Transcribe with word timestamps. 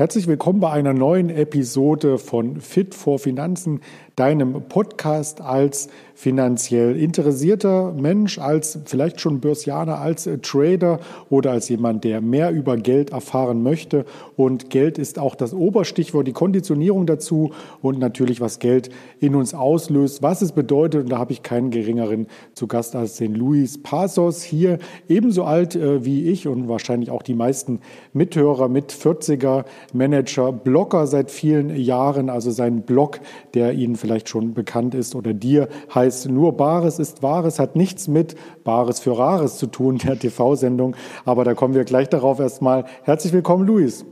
Herzlich 0.00 0.26
willkommen 0.26 0.60
bei 0.60 0.70
einer 0.70 0.94
neuen 0.94 1.28
Episode 1.28 2.16
von 2.16 2.58
Fit 2.62 2.94
for 2.94 3.18
Finanzen, 3.18 3.82
deinem 4.20 4.64
Podcast 4.68 5.40
als 5.40 5.88
finanziell 6.20 7.00
interessierter 7.00 7.92
Mensch, 7.92 8.38
als 8.38 8.78
vielleicht 8.84 9.22
schon 9.22 9.40
Börsianer, 9.40 9.98
als 9.98 10.28
Trader 10.42 11.00
oder 11.30 11.52
als 11.52 11.70
jemand, 11.70 12.04
der 12.04 12.20
mehr 12.20 12.50
über 12.50 12.76
Geld 12.76 13.08
erfahren 13.08 13.62
möchte. 13.62 14.04
Und 14.36 14.68
Geld 14.68 14.98
ist 14.98 15.18
auch 15.18 15.34
das 15.34 15.54
Oberstichwort, 15.54 16.26
die 16.28 16.34
Konditionierung 16.34 17.06
dazu 17.06 17.52
und 17.80 17.98
natürlich, 17.98 18.42
was 18.42 18.58
Geld 18.58 18.90
in 19.18 19.34
uns 19.34 19.54
auslöst, 19.54 20.22
was 20.22 20.42
es 20.42 20.52
bedeutet. 20.52 21.04
Und 21.04 21.08
da 21.08 21.16
habe 21.16 21.32
ich 21.32 21.42
keinen 21.42 21.70
geringeren 21.70 22.26
zu 22.52 22.66
Gast 22.66 22.94
als 22.94 23.16
den 23.16 23.34
Luis 23.34 23.82
Pasos, 23.82 24.42
hier 24.42 24.78
ebenso 25.08 25.44
alt 25.44 25.74
äh, 25.74 26.04
wie 26.04 26.28
ich 26.28 26.46
und 26.46 26.68
wahrscheinlich 26.68 27.10
auch 27.10 27.22
die 27.22 27.32
meisten 27.32 27.80
Mithörer 28.12 28.68
mit 28.68 28.92
40er 28.92 29.64
Manager, 29.94 30.52
Blogger 30.52 31.06
seit 31.06 31.30
vielen 31.30 31.74
Jahren, 31.74 32.28
also 32.28 32.50
sein 32.50 32.82
Blog, 32.82 33.20
der 33.54 33.72
Ihnen 33.72 33.96
vielleicht 33.96 34.09
schon 34.28 34.54
bekannt 34.54 34.94
ist 34.94 35.14
oder 35.14 35.32
dir 35.32 35.68
heißt 35.94 36.28
nur 36.28 36.56
Bares 36.56 36.98
ist 36.98 37.22
Wahres, 37.22 37.58
hat 37.58 37.76
nichts 37.76 38.08
mit 38.08 38.34
Bares 38.64 39.00
für 39.00 39.16
Rares 39.16 39.56
zu 39.56 39.66
tun, 39.66 39.98
der 39.98 40.18
TV-Sendung. 40.18 40.96
Aber 41.24 41.44
da 41.44 41.54
kommen 41.54 41.74
wir 41.74 41.84
gleich 41.84 42.08
darauf 42.08 42.40
erstmal. 42.40 42.84
Herzlich 43.02 43.32
willkommen, 43.32 43.66
Luis. 43.66 44.04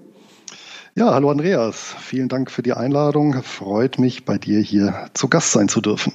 Ja, 0.94 1.14
hallo 1.14 1.30
Andreas. 1.30 1.94
Vielen 2.00 2.28
Dank 2.28 2.50
für 2.50 2.62
die 2.62 2.72
Einladung. 2.72 3.42
Freut 3.42 3.98
mich, 3.98 4.24
bei 4.24 4.38
dir 4.38 4.60
hier 4.60 5.08
zu 5.14 5.28
Gast 5.28 5.52
sein 5.52 5.68
zu 5.68 5.80
dürfen. 5.80 6.12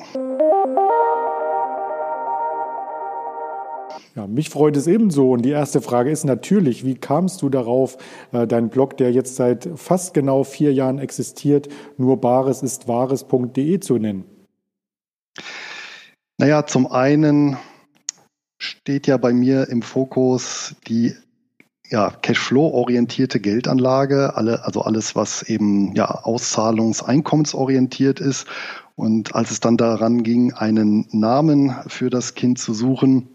Ja, 4.16 4.28
mich 4.28 4.52
freut 4.52 4.78
es 4.78 4.86
ebenso. 4.86 5.32
Und 5.32 5.42
die 5.42 5.50
erste 5.50 5.82
Frage 5.82 6.12
ist 6.12 6.24
natürlich, 6.24 6.86
wie 6.86 6.94
kamst 6.96 7.42
du 7.42 7.50
darauf, 7.50 7.98
äh, 8.32 8.46
deinen 8.46 8.70
Blog, 8.70 8.96
der 8.98 9.12
jetzt 9.12 9.36
seit 9.36 9.68
fast 9.76 10.14
genau 10.14 10.44
vier 10.44 10.72
Jahren 10.72 11.00
existiert, 11.00 11.68
nur 11.98 12.18
bares 12.22 12.62
ist 12.62 12.88
wahres.de 12.88 13.80
zu 13.80 13.98
nennen? 13.98 14.26
Naja, 16.38 16.66
zum 16.68 16.92
einen 16.92 17.58
steht 18.60 19.08
ja 19.08 19.18
bei 19.18 19.34
mir 19.34 19.70
im 19.70 19.82
Fokus 19.82 20.76
die 20.88 21.16
ja, 21.90 22.12
Cashflow-orientierte 22.12 23.40
Geldanlage, 23.40 24.36
alle, 24.36 24.64
also 24.64 24.82
alles, 24.82 25.16
was 25.16 25.44
eben 25.44 25.96
ja 25.96 26.24
auszahlungs-, 26.24 27.04
ist. 28.20 28.48
Und 28.96 29.36
als 29.36 29.52
es 29.52 29.60
dann 29.60 29.78
daran 29.78 30.24
ging, 30.24 30.54
einen 30.54 31.08
Namen 31.12 31.76
für 31.88 32.10
das 32.10 32.36
Kind 32.36 32.60
zu 32.60 32.74
suchen, 32.74 33.33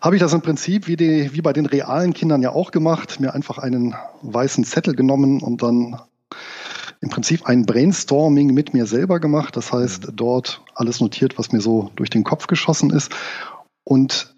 habe 0.00 0.16
ich 0.16 0.20
das 0.20 0.32
im 0.32 0.42
Prinzip 0.42 0.86
wie, 0.86 0.96
die, 0.96 1.32
wie 1.32 1.42
bei 1.42 1.52
den 1.52 1.66
realen 1.66 2.14
Kindern 2.14 2.42
ja 2.42 2.50
auch 2.50 2.70
gemacht, 2.70 3.20
mir 3.20 3.34
einfach 3.34 3.58
einen 3.58 3.94
weißen 4.22 4.64
Zettel 4.64 4.94
genommen 4.94 5.42
und 5.42 5.62
dann 5.62 6.00
im 7.00 7.08
Prinzip 7.08 7.46
ein 7.46 7.64
Brainstorming 7.64 8.52
mit 8.52 8.74
mir 8.74 8.86
selber 8.86 9.20
gemacht. 9.20 9.56
Das 9.56 9.72
heißt, 9.72 10.08
mhm. 10.08 10.16
dort 10.16 10.62
alles 10.74 11.00
notiert, 11.00 11.38
was 11.38 11.52
mir 11.52 11.60
so 11.60 11.90
durch 11.96 12.10
den 12.10 12.24
Kopf 12.24 12.46
geschossen 12.46 12.90
ist. 12.90 13.12
Und 13.84 14.34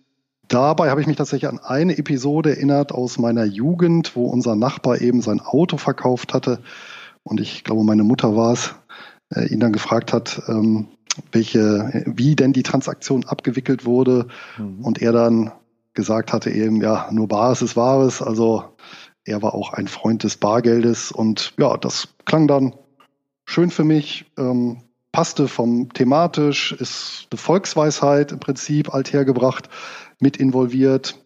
dabei 0.49 0.91
habe 0.91 1.01
ich 1.01 1.07
mich 1.07 1.17
tatsächlich 1.17 1.51
an 1.51 1.59
eine 1.59 1.99
Episode 1.99 2.51
erinnert 2.51 2.93
aus 2.93 3.19
meiner 3.19 3.45
Jugend, 3.45 4.15
wo 4.15 4.27
unser 4.27 4.55
Nachbar 4.55 5.01
eben 5.01 5.23
sein 5.23 5.41
Auto 5.41 5.77
verkauft 5.77 6.35
hatte. 6.35 6.61
Und 7.25 7.41
ich 7.41 7.65
glaube, 7.65 7.85
meine 7.85 8.05
Mutter 8.05 8.37
war 8.37 8.53
es, 8.53 8.75
äh, 9.35 9.47
ihn 9.47 9.61
dann 9.61 9.73
gefragt 9.73 10.13
hat, 10.13 10.43
ähm, 10.49 10.89
welche, 11.31 12.05
wie 12.07 12.37
denn 12.37 12.53
die 12.53 12.63
Transaktion 12.63 13.25
abgewickelt 13.25 13.85
wurde. 13.85 14.29
Mhm. 14.59 14.85
und 14.85 15.03
er 15.03 15.13
dann 15.13 15.53
gesagt 15.95 16.33
hatte 16.33 16.51
eben, 16.51 16.81
ja, 16.81 17.09
nur 17.13 17.29
Bares 17.29 17.63
ist 17.63 17.77
Wahres, 17.77 18.23
also 18.23 18.65
er 19.25 19.43
war 19.43 19.55
auch 19.55 19.73
ein 19.73 19.89
Freund 19.89 20.25
des 20.25 20.37
Bargeldes. 20.37 21.13
Und 21.13 21.55
ja, 21.59 21.77
das 21.77 22.09
klang 22.25 22.49
dann 22.49 22.75
schön 23.45 23.71
für 23.71 23.85
mich, 23.85 24.25
ähm, 24.37 24.83
passte 25.13 25.49
vom 25.49 25.93
thematisch, 25.93 26.73
ist 26.73 27.29
eine 27.31 27.39
Volksweisheit 27.39 28.33
im 28.33 28.41
Prinzip 28.41 28.95
althergebracht, 28.95 29.69
mit 30.19 30.37
involviert. 30.37 31.19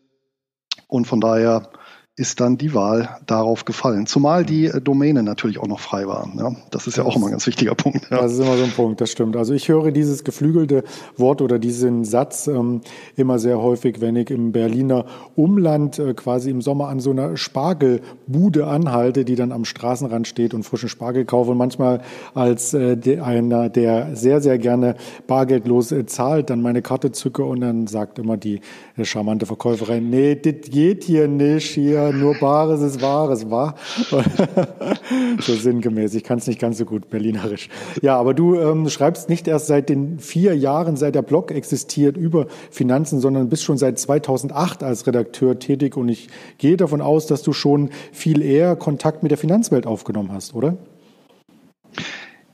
Und 0.89 1.07
von 1.07 1.21
daher 1.21 1.71
ist 2.19 2.41
dann 2.41 2.57
die 2.57 2.73
Wahl 2.73 3.11
darauf 3.27 3.67
gefallen. 3.67 4.07
Zumal 4.07 4.47
die 4.47 4.67
äh, 4.67 4.81
Domäne 4.81 5.23
natürlich 5.23 5.59
auch 5.59 5.67
noch 5.67 5.81
frei 5.81 6.09
war. 6.09 6.27
Ja, 6.39 6.57
das 6.71 6.87
ist 6.87 6.97
ja 6.97 7.05
auch 7.05 7.15
immer 7.15 7.27
ein 7.27 7.33
ganz 7.33 7.47
wichtiger 7.47 7.75
Punkt. 7.75 8.11
Ja. 8.11 8.23
Das 8.23 8.33
ist 8.33 8.39
immer 8.39 8.57
so 8.57 8.65
ein 8.65 8.71
Punkt, 8.71 9.03
das 9.03 9.11
stimmt. 9.11 9.37
Also 9.37 9.53
ich 9.53 9.69
höre 9.69 9.91
dieses 9.91 10.25
geflügelte 10.25 10.83
Wort 11.19 11.43
oder 11.43 11.59
diesen 11.59 12.05
Satz 12.05 12.47
ähm, 12.47 12.81
immer 13.17 13.39
sehr 13.39 13.61
häufig, 13.61 14.01
wenn 14.01 14.17
ich 14.17 14.31
im 14.31 14.53
Berliner 14.53 15.05
Umland 15.35 15.99
äh, 15.99 16.15
quasi 16.15 16.49
im 16.51 16.63
Sommer 16.63 16.89
an 16.89 17.01
so 17.01 17.11
einer 17.11 17.37
Spargelbude 17.37 18.67
anhalte, 18.67 19.27
die 19.27 19.35
dann 19.35 19.53
am 19.53 19.67
Straßenrand 19.67 20.27
steht 20.27 20.55
und 20.55 20.63
frischen 20.63 20.89
Spargel 20.89 21.27
kaufe. 21.27 21.51
Und 21.51 21.59
manchmal 21.59 22.01
als 22.33 22.73
äh, 22.73 22.97
de, 22.97 23.21
einer, 23.21 23.69
der 23.69 24.17
sehr, 24.17 24.41
sehr 24.41 24.57
gerne 24.57 24.97
bargeldlos 25.27 25.93
äh, 25.93 26.07
zahlt, 26.07 26.49
dann 26.49 26.63
meine 26.63 26.81
Karte 26.81 27.13
zücke 27.13 27.45
und 27.45 27.61
dann 27.61 27.87
sagt 27.87 28.19
immer 28.19 28.39
die 28.39 28.63
äh, 28.97 29.05
charmante 29.05 29.45
Verkäuferin, 29.45 30.09
nee, 30.09 30.35
das 30.35 30.71
geht 30.71 31.05
hier 31.05 31.29
nicht, 31.29 31.67
hier 31.67 32.06
nur 32.13 32.35
Bares 32.35 32.81
ist 32.81 33.03
Wahres, 33.03 33.51
war? 33.51 33.75
so 35.41 35.55
sinngemäß. 35.55 36.15
Ich 36.15 36.25
kann 36.25 36.39
es 36.39 36.47
nicht 36.47 36.59
ganz 36.59 36.79
so 36.79 36.85
gut 36.85 37.11
berlinerisch. 37.11 37.69
Ja, 38.03 38.17
aber 38.17 38.35
du 38.35 38.57
ähm, 38.57 38.89
schreibst 38.89 39.29
nicht 39.29 39.49
erst 39.49 39.67
seit 39.67 39.89
den 39.89 40.19
vier 40.19 40.57
Jahren, 40.57 40.97
seit 40.97 41.15
der 41.15 41.23
Blog 41.23 41.51
existiert, 41.51 42.17
über 42.17 42.47
Finanzen, 42.71 43.21
sondern 43.21 43.49
bist 43.49 43.65
schon 43.65 43.79
seit 43.79 43.99
2008 43.99 44.83
als 44.83 45.07
Redakteur 45.07 45.59
tätig. 45.59 45.97
Und 45.97 46.09
ich 46.09 46.29
gehe 46.59 46.77
davon 46.77 47.01
aus, 47.01 47.27
dass 47.27 47.43
du 47.43 47.53
schon 47.53 47.91
viel 48.13 48.43
eher 48.43 48.77
Kontakt 48.77 49.23
mit 49.23 49.31
der 49.31 49.39
Finanzwelt 49.39 49.87
aufgenommen 49.87 50.33
hast, 50.33 50.55
oder? 50.55 50.77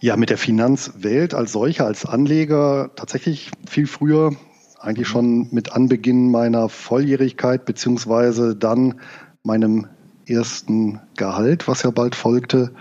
Ja, 0.00 0.16
mit 0.16 0.30
der 0.30 0.38
Finanzwelt 0.38 1.32
als 1.32 1.52
solcher, 1.52 1.86
als 1.86 2.04
Anleger 2.04 2.90
tatsächlich 2.96 3.52
viel 3.68 3.86
früher, 3.86 4.32
eigentlich 4.80 5.06
schon 5.06 5.46
mit 5.52 5.72
Anbeginn 5.72 6.30
meiner 6.30 6.68
Volljährigkeit, 6.68 7.64
beziehungsweise 7.64 8.56
dann 8.56 8.96
meinem 9.42 9.86
ersten 10.26 11.00
Gehalt, 11.16 11.68
was 11.68 11.82
ja 11.82 11.90
bald 11.90 12.14
folgte. 12.14 12.72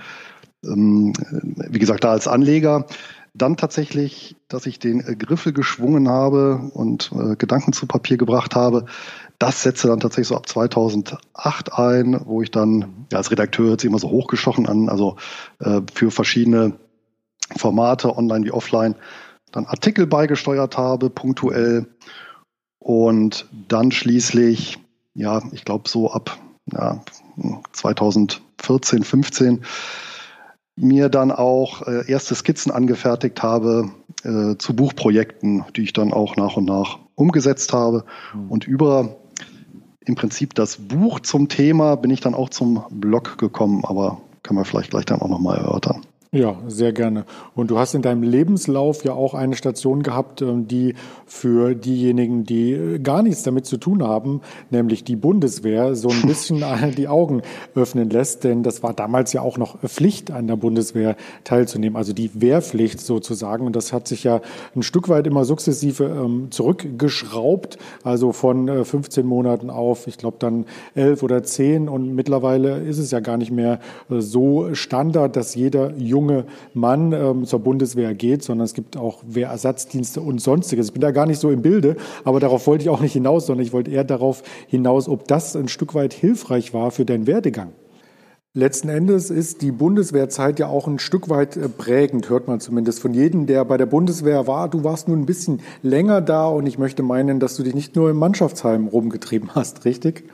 Ähm, 0.64 1.14
wie 1.70 1.80
gesagt, 1.80 2.04
da 2.04 2.12
als 2.12 2.28
Anleger. 2.28 2.86
Dann 3.34 3.56
tatsächlich, 3.56 4.36
dass 4.50 4.66
ich 4.66 4.78
den 4.78 5.00
Griffel 5.18 5.54
geschwungen 5.54 6.10
habe 6.10 6.70
und 6.74 7.12
äh, 7.14 7.36
Gedanken 7.38 7.72
zu 7.72 7.88
Papier 7.88 8.18
gebracht 8.18 8.56
habe. 8.56 8.86
Das 9.40 9.64
setzte 9.64 9.88
dann 9.88 10.02
tatsächlich 10.02 10.28
so 10.28 10.36
ab 10.36 10.50
2008 10.50 11.74
ein, 11.74 12.22
wo 12.26 12.42
ich 12.42 12.52
dann 12.52 13.08
ja, 13.12 13.18
als 13.18 13.32
Redakteur 13.32 13.70
hört 13.70 13.82
sich 13.82 13.90
immer 13.90 14.00
so 14.00 14.10
hochgestochen 14.10 14.68
an, 14.68 14.90
also 14.90 15.16
äh, 15.60 15.82
für 15.94 16.12
verschiedene 16.12 16.74
Formate, 17.56 18.16
online 18.16 18.46
wie 18.46 18.52
offline, 18.52 18.96
dann 19.52 19.66
Artikel 19.66 20.08
beigesteuert 20.08 20.78
habe, 20.78 21.10
punktuell. 21.10 21.88
Und 22.80 23.48
dann 23.68 23.92
schließlich, 23.92 24.80
ja, 25.14 25.42
ich 25.54 25.66
glaube 25.66 25.88
so 25.88 26.12
ab 26.12 26.38
ja, 26.66 27.04
2014, 27.74 29.04
15 29.04 29.64
mir 30.76 31.10
dann 31.10 31.32
auch 31.32 31.86
äh, 31.88 32.10
erste 32.10 32.34
Skizzen 32.36 32.72
angefertigt 32.72 33.44
habe 33.44 33.92
äh, 34.24 34.58
zu 34.58 34.76
Buchprojekten, 34.76 35.66
die 35.76 35.84
ich 35.84 35.94
dann 35.94 36.14
auch 36.14 36.38
nach 36.38 36.58
und 36.58 36.66
nach 36.66 37.00
umgesetzt 37.16 37.74
habe. 37.74 38.06
Mhm. 38.34 38.52
Und 38.52 38.68
über 38.68 39.18
im 40.06 40.16
Prinzip 40.16 40.56
das 40.56 40.78
Buch 40.78 41.20
zum 41.20 41.50
Thema 41.50 41.96
bin 41.96 42.10
ich 42.10 42.22
dann 42.22 42.34
auch 42.34 42.50
zum 42.50 42.84
Blog 42.90 43.38
gekommen, 43.38 43.86
aber 43.86 44.22
können 44.44 44.60
wir 44.60 44.66
vielleicht 44.66 44.90
gleich 44.90 45.06
dann 45.06 45.22
auch 45.22 45.30
nochmal 45.30 45.58
erörtern. 45.58 46.06
Ja, 46.34 46.56
sehr 46.66 46.94
gerne. 46.94 47.26
Und 47.56 47.72
du 47.72 47.78
hast 47.78 47.94
in 47.94 48.02
deinem 48.02 48.24
Lebenslauf 48.24 49.04
ja 49.04 49.12
auch 49.12 49.34
eine 49.34 49.58
Station 49.58 50.02
gehabt, 50.02 50.42
ähm, 50.42 50.66
die 50.66 50.96
für 51.26 51.76
diejenigen, 51.76 52.46
die 52.46 52.72
äh, 52.72 53.00
gar 53.00 53.22
nichts 53.22 53.44
damit 53.44 53.66
zu 53.66 53.76
tun 53.76 54.02
haben, 54.02 54.40
nämlich 54.70 55.04
die 55.04 55.18
Bundeswehr, 55.18 55.94
so 55.94 56.08
ein 56.08 56.22
bisschen 56.26 56.64
die 56.96 57.10
Augen 57.10 57.42
öffnen 57.76 58.10
lässt. 58.10 58.46
Denn 58.46 58.64
das 58.64 58.82
war 58.82 58.94
damals 58.94 59.34
ja 59.34 59.42
auch 59.42 59.58
noch 59.58 59.78
Pflicht, 59.82 60.32
an 60.32 60.48
der 60.48 60.56
Bundeswehr 60.56 61.18
teilzunehmen, 61.44 61.98
also 61.98 62.14
die 62.14 62.32
Wehrpflicht 62.34 63.02
sozusagen. 63.02 63.66
Und 63.66 63.76
das 63.76 63.92
hat 63.92 64.08
sich 64.08 64.24
ja 64.24 64.40
ein 64.74 64.84
Stück 64.84 65.10
weit 65.10 65.28
immer 65.28 65.44
sukzessive 65.44 66.06
ähm, 66.06 66.50
zurückgeschraubt, 66.50 67.78
also 68.06 68.32
von 68.32 68.86
15 68.86 69.26
äh, 69.26 69.28
Monaten 69.28 69.70
auf, 69.70 70.08
ich 70.08 70.18
glaube 70.18 70.38
dann 70.40 70.66
elf 70.96 71.24
oder 71.24 71.44
zehn. 71.44 71.90
Und 71.90 72.16
mittlerweile 72.16 72.78
ist 72.78 73.00
es 73.00 73.12
ja 73.12 73.20
gar 73.20 73.36
nicht 73.36 73.52
mehr 73.52 73.82
äh, 74.10 74.22
so 74.22 74.74
Standard, 74.74 75.36
dass 75.36 75.56
jeder 75.56 75.94
junge 75.98 76.21
junge 76.22 76.46
Mann 76.74 77.12
ähm, 77.14 77.46
zur 77.46 77.60
Bundeswehr 77.60 78.14
geht, 78.14 78.44
sondern 78.44 78.66
es 78.66 78.74
gibt 78.74 78.96
auch 78.96 79.24
Wehrersatzdienste 79.28 80.22
und 80.22 80.40
sonstiges. 80.40 80.88
Ich 80.88 80.94
bin 80.94 81.02
da 81.02 81.12
gar 81.12 81.26
nicht 81.26 81.40
so 81.40 81.50
im 81.50 81.62
Bilde, 81.62 81.96
aber 82.24 82.40
darauf 82.40 82.68
wollte 82.68 82.84
ich 82.84 82.90
auch 82.90 83.02
nicht 83.02 83.14
hinaus, 83.14 83.48
sondern 83.48 83.66
ich 83.66 83.74
wollte 83.74 83.92
eher 83.92 84.04
darauf 84.04 84.44
hinaus, 84.68 85.08
ob 85.08 85.28
das 85.28 85.56
ein 85.56 85.68
Stück 85.68 85.96
weit 85.96 86.14
hilfreich 86.14 86.74
war 86.74 86.92
für 86.92 87.06
deinen 87.06 87.28
Werdegang. 87.28 87.72
Letzten 88.54 88.90
Endes 88.90 89.30
ist 89.30 89.62
die 89.62 89.72
Bundeswehrzeit 89.72 90.60
ja 90.60 90.68
auch 90.68 90.86
ein 90.86 91.00
Stück 91.00 91.30
weit 91.30 91.56
äh, 91.56 91.70
prägend, 91.70 92.30
hört 92.30 92.48
man 92.48 92.60
zumindest 92.60 93.00
von 93.00 93.14
jedem, 93.14 93.46
der 93.48 93.64
bei 93.64 93.78
der 93.78 93.86
Bundeswehr 93.86 94.46
war. 94.46 94.68
Du 94.68 94.84
warst 94.84 95.08
nun 95.08 95.22
ein 95.22 95.26
bisschen 95.26 95.62
länger 95.82 96.20
da 96.20 96.48
und 96.48 96.68
ich 96.68 96.78
möchte 96.78 97.02
meinen, 97.02 97.40
dass 97.40 97.56
du 97.56 97.64
dich 97.64 97.74
nicht 97.74 97.96
nur 97.96 98.10
im 98.10 98.18
Mannschaftsheim 98.18 98.88
rumgetrieben 98.88 99.56
hast, 99.56 99.86
richtig? 99.86 100.26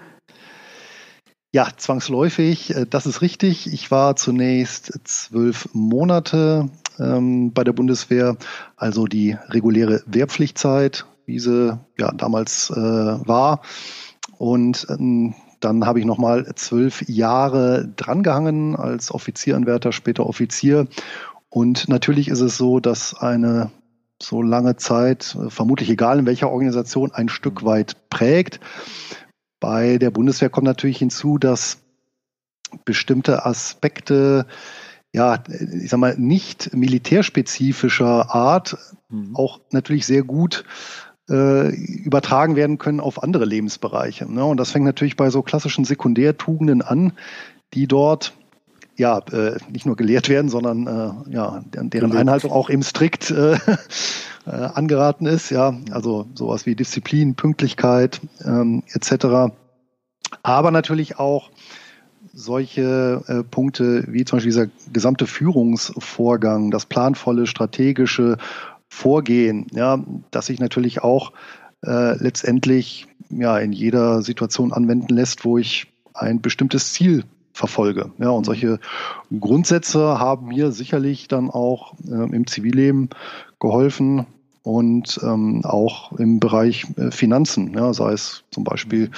Ja, 1.53 1.69
zwangsläufig, 1.75 2.75
äh, 2.75 2.85
das 2.89 3.05
ist 3.05 3.21
richtig. 3.21 3.71
Ich 3.71 3.89
war 3.89 4.15
zunächst 4.15 4.99
zwölf 5.05 5.69
Monate 5.73 6.69
ähm, 6.99 7.53
bei 7.53 7.63
der 7.63 7.73
Bundeswehr, 7.73 8.35
also 8.75 9.05
die 9.05 9.38
reguläre 9.49 10.03
Wehrpflichtzeit, 10.07 11.05
wie 11.25 11.39
sie 11.39 11.79
ja 11.97 12.11
damals 12.11 12.69
äh, 12.69 12.75
war. 12.75 13.61
Und 14.38 14.88
ähm, 14.89 15.35
dann 15.59 15.85
habe 15.85 15.99
ich 15.99 16.05
nochmal 16.05 16.53
zwölf 16.55 17.07
Jahre 17.07 17.88
drangehangen 17.95 18.75
als 18.75 19.11
Offizieranwärter, 19.11 19.91
später 19.91 20.27
Offizier. 20.27 20.88
Und 21.49 21.88
natürlich 21.88 22.27
ist 22.27 22.41
es 22.41 22.57
so, 22.57 22.79
dass 22.79 23.15
eine 23.15 23.71
so 24.21 24.41
lange 24.41 24.75
Zeit, 24.75 25.35
äh, 25.39 25.49
vermutlich 25.49 25.89
egal 25.89 26.19
in 26.19 26.25
welcher 26.25 26.51
Organisation, 26.51 27.11
ein 27.13 27.29
Stück 27.29 27.63
weit 27.63 28.09
prägt. 28.09 28.59
Bei 29.59 29.98
der 29.98 30.12
Bundeswehr 30.12 30.50
kommt 30.50 30.65
natürlich 30.65 30.98
hinzu, 31.00 31.38
dass 31.38 31.80
bestimmte 32.86 33.45
Aspekte, 33.45 34.45
ja, 35.13 35.44
ich 35.50 35.89
sag 35.89 36.00
mal, 36.00 36.15
nicht 36.18 36.74
militärspezifischer 36.74 38.33
Art 38.33 38.77
mhm. 39.09 39.36
auch 39.36 39.62
natürlich 39.71 40.06
sehr 40.06 40.24
gut 40.24 40.65
äh, 41.30 41.69
übertragen 41.69 42.56
werden 42.56 42.77
können 42.77 43.00
auf 43.00 43.24
andere 43.24 43.45
Lebensbereiche. 43.45 44.31
Ne? 44.31 44.45
Und 44.45 44.57
das 44.57 44.71
fängt 44.71 44.86
natürlich 44.86 45.15
bei 45.15 45.30
so 45.30 45.42
klassischen 45.42 45.86
Sekundärtugenden 45.86 46.81
an, 46.81 47.13
die 47.74 47.88
dort 47.88 48.33
ja 48.97 49.19
äh, 49.31 49.57
nicht 49.71 49.85
nur 49.85 49.95
gelehrt 49.95 50.29
werden, 50.29 50.49
sondern 50.49 50.88
äh, 50.88 51.33
ja 51.33 51.63
deren 51.71 52.15
Einhaltung 52.15 52.51
auch 52.51 52.69
eben 52.69 52.83
strikt 52.83 53.31
äh, 53.31 53.53
äh, 54.45 54.49
angeraten 54.49 55.25
ist. 55.25 55.49
Ja, 55.49 55.75
also 55.91 56.27
sowas 56.33 56.65
wie 56.65 56.75
Disziplin, 56.75 57.35
Pünktlichkeit 57.35 58.19
ähm, 58.44 58.83
etc. 58.94 59.53
Aber 60.44 60.71
natürlich 60.71 61.19
auch 61.19 61.51
solche 62.33 63.23
äh, 63.27 63.44
Punkte 63.44 64.05
wie 64.07 64.25
zum 64.25 64.38
Beispiel 64.38 64.51
dieser 64.51 64.67
gesamte 64.91 65.27
Führungsvorgang, 65.27 66.71
das 66.71 66.85
planvolle, 66.85 67.47
strategische 67.47 68.38
Vorgehen, 68.89 69.67
ja, 69.71 70.03
das 70.31 70.45
sich 70.45 70.59
natürlich 70.59 71.03
auch 71.03 71.33
äh, 71.85 72.15
letztendlich 72.17 73.07
ja 73.29 73.57
in 73.57 73.73
jeder 73.73 74.21
Situation 74.21 74.71
anwenden 74.71 75.13
lässt, 75.13 75.45
wo 75.45 75.57
ich 75.57 75.88
ein 76.13 76.41
bestimmtes 76.41 76.94
Ziel 76.94 77.23
verfolge. 77.57 78.12
Ja, 78.19 78.30
und 78.30 78.45
solche 78.45 78.80
Grundsätze 79.38 80.19
haben 80.19 80.48
mir 80.48 80.71
sicherlich 80.71 81.27
dann 81.27 81.50
auch 81.50 81.95
äh, 82.07 82.36
im 82.36 82.45
Zivilleben 82.48 83.09
geholfen 83.59 84.27
und 84.62 85.19
ähm, 85.24 85.62
auch 85.65 86.12
im 86.13 86.39
Bereich 86.39 86.86
äh, 86.98 87.09
Finanzen, 87.09 87.74
ja, 87.74 87.94
sei 87.94 88.13
es 88.13 88.44
zum 88.51 88.63
Beispiel 88.63 89.09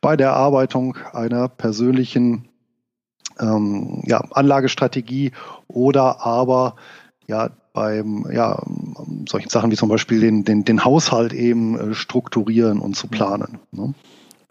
bei 0.00 0.16
der 0.16 0.28
Erarbeitung 0.28 0.96
einer 1.12 1.48
persönlichen 1.48 2.48
ähm, 3.38 4.02
ja, 4.06 4.24
Anlagestrategie 4.30 5.32
oder 5.68 6.24
aber 6.24 6.76
ja 7.26 7.50
beim 7.74 8.26
ja 8.32 8.62
solchen 9.28 9.48
Sachen 9.48 9.70
wie 9.70 9.76
zum 9.76 9.88
Beispiel 9.88 10.20
den 10.20 10.44
den, 10.44 10.64
den 10.64 10.84
Haushalt 10.84 11.32
eben 11.32 11.78
äh, 11.78 11.94
strukturieren 11.94 12.78
und 12.78 12.96
zu 12.96 13.08
planen. 13.08 13.58
Ne? 13.70 13.94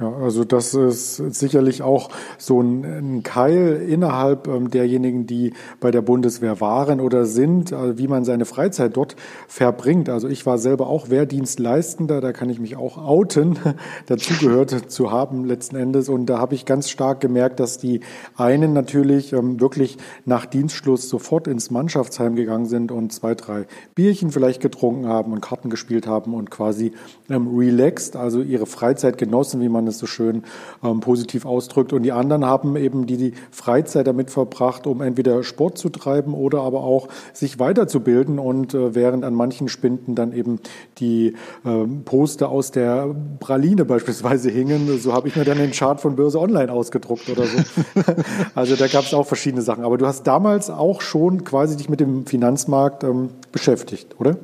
Ja, 0.02 0.12
also 0.14 0.44
das 0.44 0.74
ist 0.74 1.18
sicherlich 1.18 1.84
auch 1.84 2.10
so 2.40 2.60
ein, 2.60 3.22
Keil 3.22 3.86
innerhalb 3.88 4.48
ähm, 4.48 4.72
derjenigen, 4.72 5.28
die 5.28 5.54
bei 5.80 5.92
der 5.92 6.02
Bundeswehr 6.02 6.60
waren 6.60 7.00
oder 7.00 7.26
sind, 7.26 7.72
also 7.72 8.00
wie 8.00 8.08
man 8.08 8.26
seine 8.26 8.46
Freizeit 8.46 8.98
dort 8.98 9.16
verbringt. 9.48 10.10
Also 10.10 10.28
ich 10.28 10.48
war 10.48 10.58
selber 10.58 10.88
auch 10.88 11.12
Wehrdienstleistender, 11.12 12.20
da 12.20 12.32
kann 12.32 12.50
ich 12.50 12.60
mich 12.60 12.78
auch 12.78 12.98
outen, 12.98 13.60
dazugehört 14.08 14.92
zu 14.92 15.12
haben 15.12 15.46
letzten 15.46 15.76
Endes. 15.76 16.10
Und 16.10 16.26
da 16.26 16.40
habe 16.40 16.56
ich 16.56 16.66
ganz 16.66 16.90
stark 16.90 17.20
gemerkt, 17.20 17.60
dass 17.60 17.78
die 17.78 18.00
einen 18.36 18.74
natürlich 18.74 19.34
ähm, 19.34 19.62
wirklich 19.62 19.98
nach 20.26 20.48
Dienstschluss 20.48 21.10
sofort 21.10 21.48
ins 21.48 21.70
Mannschaftsheim 21.70 22.36
gegangen 22.36 22.66
sind 22.66 22.92
und 22.92 23.14
zwei, 23.14 23.36
drei 23.36 23.68
Bierchen 23.94 24.32
vielleicht 24.32 24.62
getrunken 24.62 25.06
haben 25.06 25.32
und 25.32 25.42
Karten 25.42 25.70
gespielt 25.70 26.08
haben 26.08 26.34
und 26.34 26.50
quasi 26.50 26.94
ähm, 27.30 27.56
relaxed, 27.56 28.16
also 28.16 28.42
ihre 28.42 28.66
Freizeit 28.66 29.20
genossen, 29.20 29.62
wie 29.62 29.70
man 29.70 29.91
es 29.91 29.91
so 29.98 30.08
schön 30.08 30.44
ähm, 30.84 31.00
positiv 31.00 31.46
ausdrückt. 31.46 31.94
Und 31.94 32.04
die 32.04 32.12
anderen 32.12 32.46
haben 32.46 32.76
eben 32.76 33.06
die, 33.06 33.18
die 33.18 33.34
Freizeit 33.52 34.08
damit 34.08 34.30
verbracht, 34.30 34.88
um 34.88 35.02
entweder 35.02 35.44
Sport 35.44 35.78
zu 35.78 35.90
treiben 35.90 36.34
oder 36.34 36.62
aber 36.62 36.84
auch 36.84 37.08
sich 37.34 37.60
weiterzubilden. 37.60 38.40
Und 38.40 38.74
äh, 38.74 38.96
während 38.96 39.24
an 39.24 39.34
manchen 39.34 39.68
Spinden 39.68 40.16
dann 40.16 40.34
eben 40.34 40.60
die 40.98 41.36
äh, 41.66 41.86
Poster 42.06 42.50
aus 42.50 42.72
der 42.72 43.16
Praline 43.40 43.86
beispielsweise 43.86 44.50
hingen, 44.50 45.00
so 45.00 45.14
habe 45.14 45.28
ich 45.28 45.36
mir 45.36 45.46
dann 45.46 45.58
den 45.58 45.72
Chart 45.72 46.00
von 46.00 46.16
Börse 46.16 46.40
Online 46.40 46.72
ausgedruckt 46.72 47.30
oder 47.30 47.46
so. 47.46 47.58
also 48.56 48.76
da 48.76 48.88
gab 48.88 49.06
es 49.06 49.14
auch 49.14 49.28
verschiedene 49.28 49.62
Sachen. 49.62 49.84
Aber 49.84 49.98
du 49.98 50.08
hast 50.08 50.24
damals 50.24 50.70
auch 50.70 51.02
schon 51.02 51.44
quasi 51.44 51.78
dich 51.78 51.90
mit 51.90 52.00
dem 52.00 52.26
Finanzmarkt 52.26 53.04
ähm, 53.04 53.30
beschäftigt, 53.52 54.16
oder? 54.20 54.38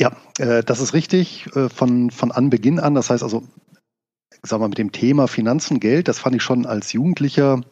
Ja, 0.00 0.12
äh, 0.38 0.62
das 0.64 0.80
ist 0.80 0.94
richtig. 0.94 1.46
Äh, 1.54 1.68
von, 1.68 2.10
von 2.10 2.32
Anbeginn 2.32 2.80
an. 2.80 2.94
Das 2.94 3.10
heißt 3.10 3.22
also, 3.22 3.42
sag 4.42 4.60
mal, 4.60 4.68
mit 4.68 4.78
dem 4.78 4.92
Thema 4.92 5.28
Finanzen, 5.28 5.80
Geld, 5.80 6.08
das 6.08 6.18
fand 6.18 6.36
ich 6.36 6.42
schon 6.42 6.66
als 6.66 6.92
Jugendlicher 6.92 7.56
mhm. 7.56 7.62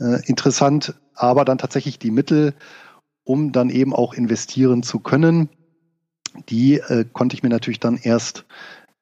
äh, 0.00 0.20
interessant, 0.26 0.94
aber 1.14 1.44
dann 1.44 1.58
tatsächlich 1.58 1.98
die 1.98 2.10
Mittel, 2.10 2.54
um 3.24 3.52
dann 3.52 3.70
eben 3.70 3.94
auch 3.94 4.14
investieren 4.14 4.82
zu 4.82 5.00
können, 5.00 5.48
die 6.48 6.74
äh, 6.74 7.04
konnte 7.12 7.34
ich 7.34 7.42
mir 7.42 7.48
natürlich 7.48 7.80
dann 7.80 7.96
erst 7.96 8.46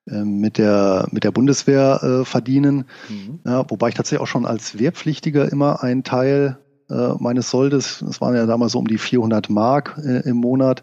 äh, 0.09 0.25
mit 0.25 0.59
der, 0.59 1.07
mit 1.11 1.25
der 1.25 1.31
Bundeswehr 1.31 2.03
äh, 2.03 2.25
verdienen, 2.25 2.87
mhm. 3.09 3.41
ja, 3.45 3.69
wobei 3.71 3.89
ich 3.89 3.95
tatsächlich 3.95 4.23
auch 4.23 4.27
schon 4.27 4.47
als 4.47 4.79
Wehrpflichtiger 4.79 5.51
immer 5.51 5.83
einen 5.83 6.05
Teil 6.05 6.59
äh, 6.89 7.13
meines 7.19 7.51
Soldes, 7.51 8.03
das 8.07 8.21
waren 8.21 8.35
ja 8.35 8.47
damals 8.47 8.73
so 8.73 8.79
um 8.79 8.87
die 8.87 8.99
400 8.99 9.51
Mark 9.51 9.99
äh, 10.05 10.29
im 10.29 10.37
Monat, 10.37 10.83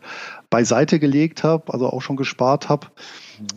beiseite 0.49 0.99
gelegt 0.99 1.43
habe, 1.43 1.71
also 1.71 1.87
auch 1.87 2.01
schon 2.01 2.17
gespart 2.17 2.69
habe. 2.69 2.87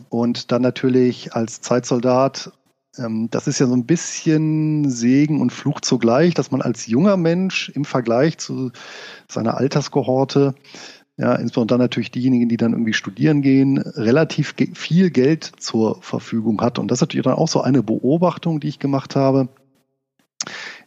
Und 0.09 0.51
dann 0.51 0.61
natürlich 0.61 1.33
als 1.33 1.61
Zeitsoldat 1.61 2.51
ähm, 2.97 3.29
das 3.31 3.47
ist 3.47 3.59
ja 3.59 3.67
so 3.67 3.73
ein 3.73 3.85
bisschen 3.85 4.89
Segen 4.89 5.41
und 5.41 5.51
Fluch 5.51 5.81
zugleich, 5.81 6.33
dass 6.33 6.51
man 6.51 6.61
als 6.61 6.87
junger 6.87 7.17
Mensch 7.17 7.69
im 7.69 7.85
Vergleich 7.85 8.37
zu 8.37 8.71
seiner 9.27 9.57
Alterskohorte, 9.57 10.55
ja, 11.17 11.33
insbesondere 11.35 11.79
natürlich 11.79 12.11
diejenigen, 12.11 12.47
die 12.47 12.57
dann 12.57 12.73
irgendwie 12.73 12.93
studieren 12.93 13.41
gehen, 13.41 13.79
relativ 13.79 14.55
ge 14.55 14.69
viel 14.75 15.09
Geld 15.09 15.51
zur 15.57 16.01
Verfügung 16.01 16.61
hat. 16.61 16.77
Und 16.77 16.89
das 16.89 16.97
ist 16.97 17.01
natürlich 17.01 17.23
dann 17.23 17.33
auch 17.33 17.47
so 17.47 17.61
eine 17.61 17.81
Beobachtung, 17.81 18.59
die 18.59 18.67
ich 18.67 18.79
gemacht 18.79 19.15
habe, 19.15 19.47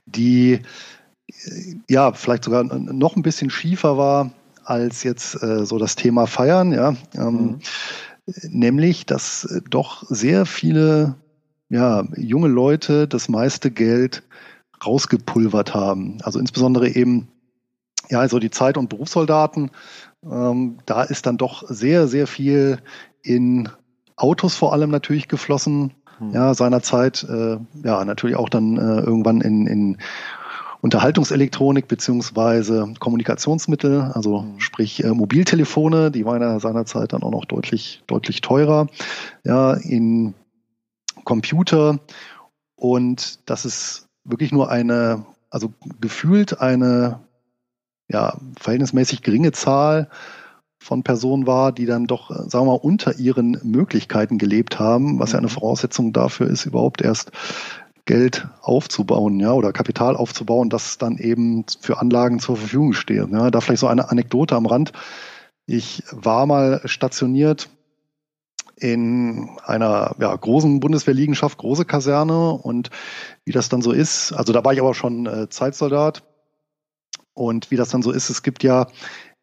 die 0.06 0.60
äh, 1.26 1.74
ja 1.88 2.12
vielleicht 2.12 2.44
sogar 2.44 2.62
noch 2.64 3.16
ein 3.16 3.22
bisschen 3.22 3.50
schiefer 3.50 3.98
war 3.98 4.30
als 4.64 5.02
jetzt 5.02 5.42
äh, 5.42 5.66
so 5.66 5.78
das 5.78 5.96
Thema 5.96 6.26
Feiern, 6.26 6.72
ja. 6.72 6.94
Ähm, 7.16 7.32
mhm. 7.32 7.58
Nämlich, 8.48 9.06
dass 9.06 9.44
äh, 9.44 9.60
doch 9.68 10.04
sehr 10.08 10.46
viele 10.46 11.16
ja, 11.68 12.04
junge 12.16 12.48
Leute 12.48 13.06
das 13.08 13.28
meiste 13.28 13.70
Geld 13.70 14.22
rausgepulvert 14.84 15.74
haben. 15.74 16.18
Also 16.22 16.38
insbesondere 16.38 16.88
eben, 16.88 17.28
ja, 18.08 18.20
also 18.20 18.38
die 18.38 18.50
Zeit- 18.50 18.76
und 18.76 18.88
Berufssoldaten, 18.88 19.70
ähm, 20.24 20.78
da 20.86 21.02
ist 21.02 21.26
dann 21.26 21.38
doch 21.38 21.64
sehr, 21.68 22.08
sehr 22.08 22.26
viel 22.26 22.78
in 23.22 23.68
Autos 24.16 24.56
vor 24.56 24.72
allem 24.72 24.90
natürlich 24.90 25.28
geflossen. 25.28 25.92
Hm. 26.18 26.32
Ja, 26.32 26.54
seinerzeit, 26.54 27.24
äh, 27.24 27.58
ja, 27.84 28.04
natürlich 28.04 28.36
auch 28.36 28.48
dann 28.48 28.76
äh, 28.76 29.00
irgendwann 29.00 29.40
in, 29.40 29.66
in 29.66 29.98
Unterhaltungselektronik 30.82 31.88
beziehungsweise 31.88 32.94
Kommunikationsmittel, 32.98 34.12
also 34.14 34.42
hm. 34.42 34.60
sprich 34.60 35.04
äh, 35.04 35.10
Mobiltelefone, 35.10 36.10
die 36.10 36.24
waren 36.24 36.40
ja 36.40 36.58
seinerzeit 36.58 37.12
dann 37.12 37.22
auch 37.22 37.30
noch 37.30 37.44
deutlich, 37.44 38.02
deutlich 38.06 38.40
teurer. 38.40 38.86
Ja, 39.44 39.74
in 39.74 40.34
Computer 41.24 42.00
und 42.76 43.38
das 43.48 43.64
ist 43.64 44.06
wirklich 44.24 44.52
nur 44.52 44.70
eine, 44.70 45.26
also 45.50 45.72
gefühlt 46.00 46.60
eine 46.60 47.20
ja, 48.08 48.38
verhältnismäßig 48.58 49.22
geringe 49.22 49.52
Zahl 49.52 50.08
von 50.82 51.02
Personen 51.02 51.46
war, 51.46 51.72
die 51.72 51.84
dann 51.84 52.06
doch, 52.06 52.30
sagen 52.30 52.66
wir 52.66 52.72
mal, 52.72 52.80
unter 52.80 53.18
ihren 53.18 53.60
Möglichkeiten 53.62 54.38
gelebt 54.38 54.78
haben, 54.78 55.18
was 55.18 55.32
ja 55.32 55.38
eine 55.38 55.46
mhm. 55.48 55.52
Voraussetzung 55.52 56.12
dafür 56.12 56.48
ist, 56.48 56.64
überhaupt 56.64 57.02
erst 57.02 57.32
Geld 58.04 58.48
aufzubauen, 58.62 59.38
ja, 59.40 59.52
oder 59.52 59.72
Kapital 59.72 60.16
aufzubauen, 60.16 60.70
das 60.70 60.98
dann 60.98 61.18
eben 61.18 61.64
für 61.80 61.98
Anlagen 61.98 62.40
zur 62.40 62.56
Verfügung 62.56 62.92
steht. 62.92 63.28
Ja. 63.30 63.50
Da 63.50 63.60
vielleicht 63.60 63.80
so 63.80 63.86
eine 63.86 64.10
Anekdote 64.10 64.56
am 64.56 64.66
Rand. 64.66 64.92
Ich 65.66 66.02
war 66.10 66.46
mal 66.46 66.80
stationiert 66.84 67.68
in 68.76 69.50
einer 69.64 70.16
ja, 70.18 70.34
großen 70.34 70.80
Bundeswehrliegenschaft, 70.80 71.58
große 71.58 71.84
Kaserne 71.84 72.52
und 72.52 72.90
wie 73.44 73.52
das 73.52 73.68
dann 73.68 73.82
so 73.82 73.92
ist, 73.92 74.32
also 74.32 74.52
da 74.52 74.64
war 74.64 74.72
ich 74.72 74.80
aber 74.80 74.94
schon 74.94 75.26
äh, 75.26 75.48
Zeitsoldat 75.50 76.22
und 77.34 77.70
wie 77.70 77.76
das 77.76 77.90
dann 77.90 78.02
so 78.02 78.10
ist, 78.10 78.30
es 78.30 78.42
gibt 78.42 78.62
ja 78.62 78.86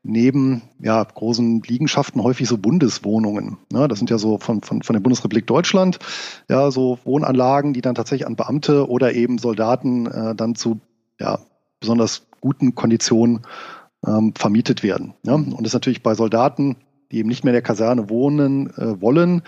neben 0.07 0.61
ja, 0.79 1.03
großen 1.03 1.61
Liegenschaften 1.61 2.23
häufig 2.23 2.47
so 2.47 2.57
Bundeswohnungen. 2.57 3.57
Ne? 3.71 3.87
Das 3.87 3.99
sind 3.99 4.09
ja 4.09 4.17
so 4.17 4.37
von, 4.37 4.61
von, 4.61 4.81
von 4.81 4.93
der 4.93 5.01
Bundesrepublik 5.01 5.45
Deutschland, 5.45 5.99
ja, 6.49 6.71
so 6.71 6.97
Wohnanlagen, 7.03 7.73
die 7.73 7.81
dann 7.81 7.95
tatsächlich 7.95 8.25
an 8.25 8.35
Beamte 8.35 8.89
oder 8.89 9.13
eben 9.13 9.37
Soldaten 9.37 10.07
äh, 10.07 10.35
dann 10.35 10.55
zu 10.55 10.79
ja, 11.19 11.39
besonders 11.79 12.27
guten 12.41 12.73
Konditionen 12.73 13.41
ähm, 14.05 14.33
vermietet 14.35 14.81
werden. 14.83 15.13
Ja? 15.23 15.33
Und 15.33 15.59
das 15.59 15.67
ist 15.67 15.73
natürlich 15.73 16.03
bei 16.03 16.15
Soldaten, 16.15 16.77
die 17.11 17.17
eben 17.19 17.29
nicht 17.29 17.43
mehr 17.43 17.51
in 17.51 17.55
der 17.55 17.61
Kaserne 17.61 18.09
wohnen 18.09 18.69
äh, 18.77 19.01
wollen, 19.01 19.43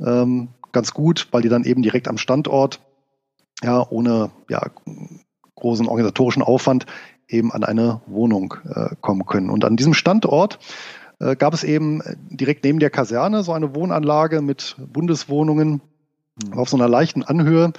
ähm, 0.00 0.48
ganz 0.72 0.92
gut, 0.92 1.28
weil 1.30 1.42
die 1.42 1.48
dann 1.48 1.64
eben 1.64 1.82
direkt 1.82 2.08
am 2.08 2.18
Standort, 2.18 2.80
ja, 3.62 3.84
ohne 3.90 4.30
ja, 4.48 4.62
großen 5.56 5.88
organisatorischen 5.88 6.42
Aufwand 6.42 6.86
eben 7.28 7.52
an 7.52 7.64
eine 7.64 8.00
Wohnung 8.06 8.54
äh, 8.68 8.96
kommen 9.00 9.26
können. 9.26 9.50
Und 9.50 9.64
an 9.64 9.76
diesem 9.76 9.94
Standort 9.94 10.58
äh, 11.20 11.36
gab 11.36 11.54
es 11.54 11.64
eben 11.64 12.02
direkt 12.30 12.64
neben 12.64 12.78
der 12.78 12.90
Kaserne 12.90 13.42
so 13.42 13.52
eine 13.52 13.74
Wohnanlage 13.74 14.40
mit 14.40 14.76
Bundeswohnungen 14.78 15.80
mhm. 16.42 16.52
auf 16.54 16.68
so 16.68 16.76
einer 16.76 16.88
leichten 16.88 17.22
Anhöhe. 17.22 17.72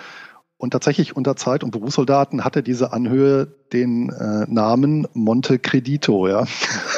Und 0.58 0.72
tatsächlich 0.72 1.16
unter 1.16 1.38
Zeit- 1.38 1.64
und 1.64 1.72
Berufssoldaten 1.72 2.44
hatte 2.44 2.64
diese 2.64 2.92
Anhöhe 2.92 3.48
den 3.72 4.10
äh, 4.10 4.46
Namen 4.50 5.08
Monte 5.14 5.58
Credito, 5.58 6.28
ja. 6.28 6.46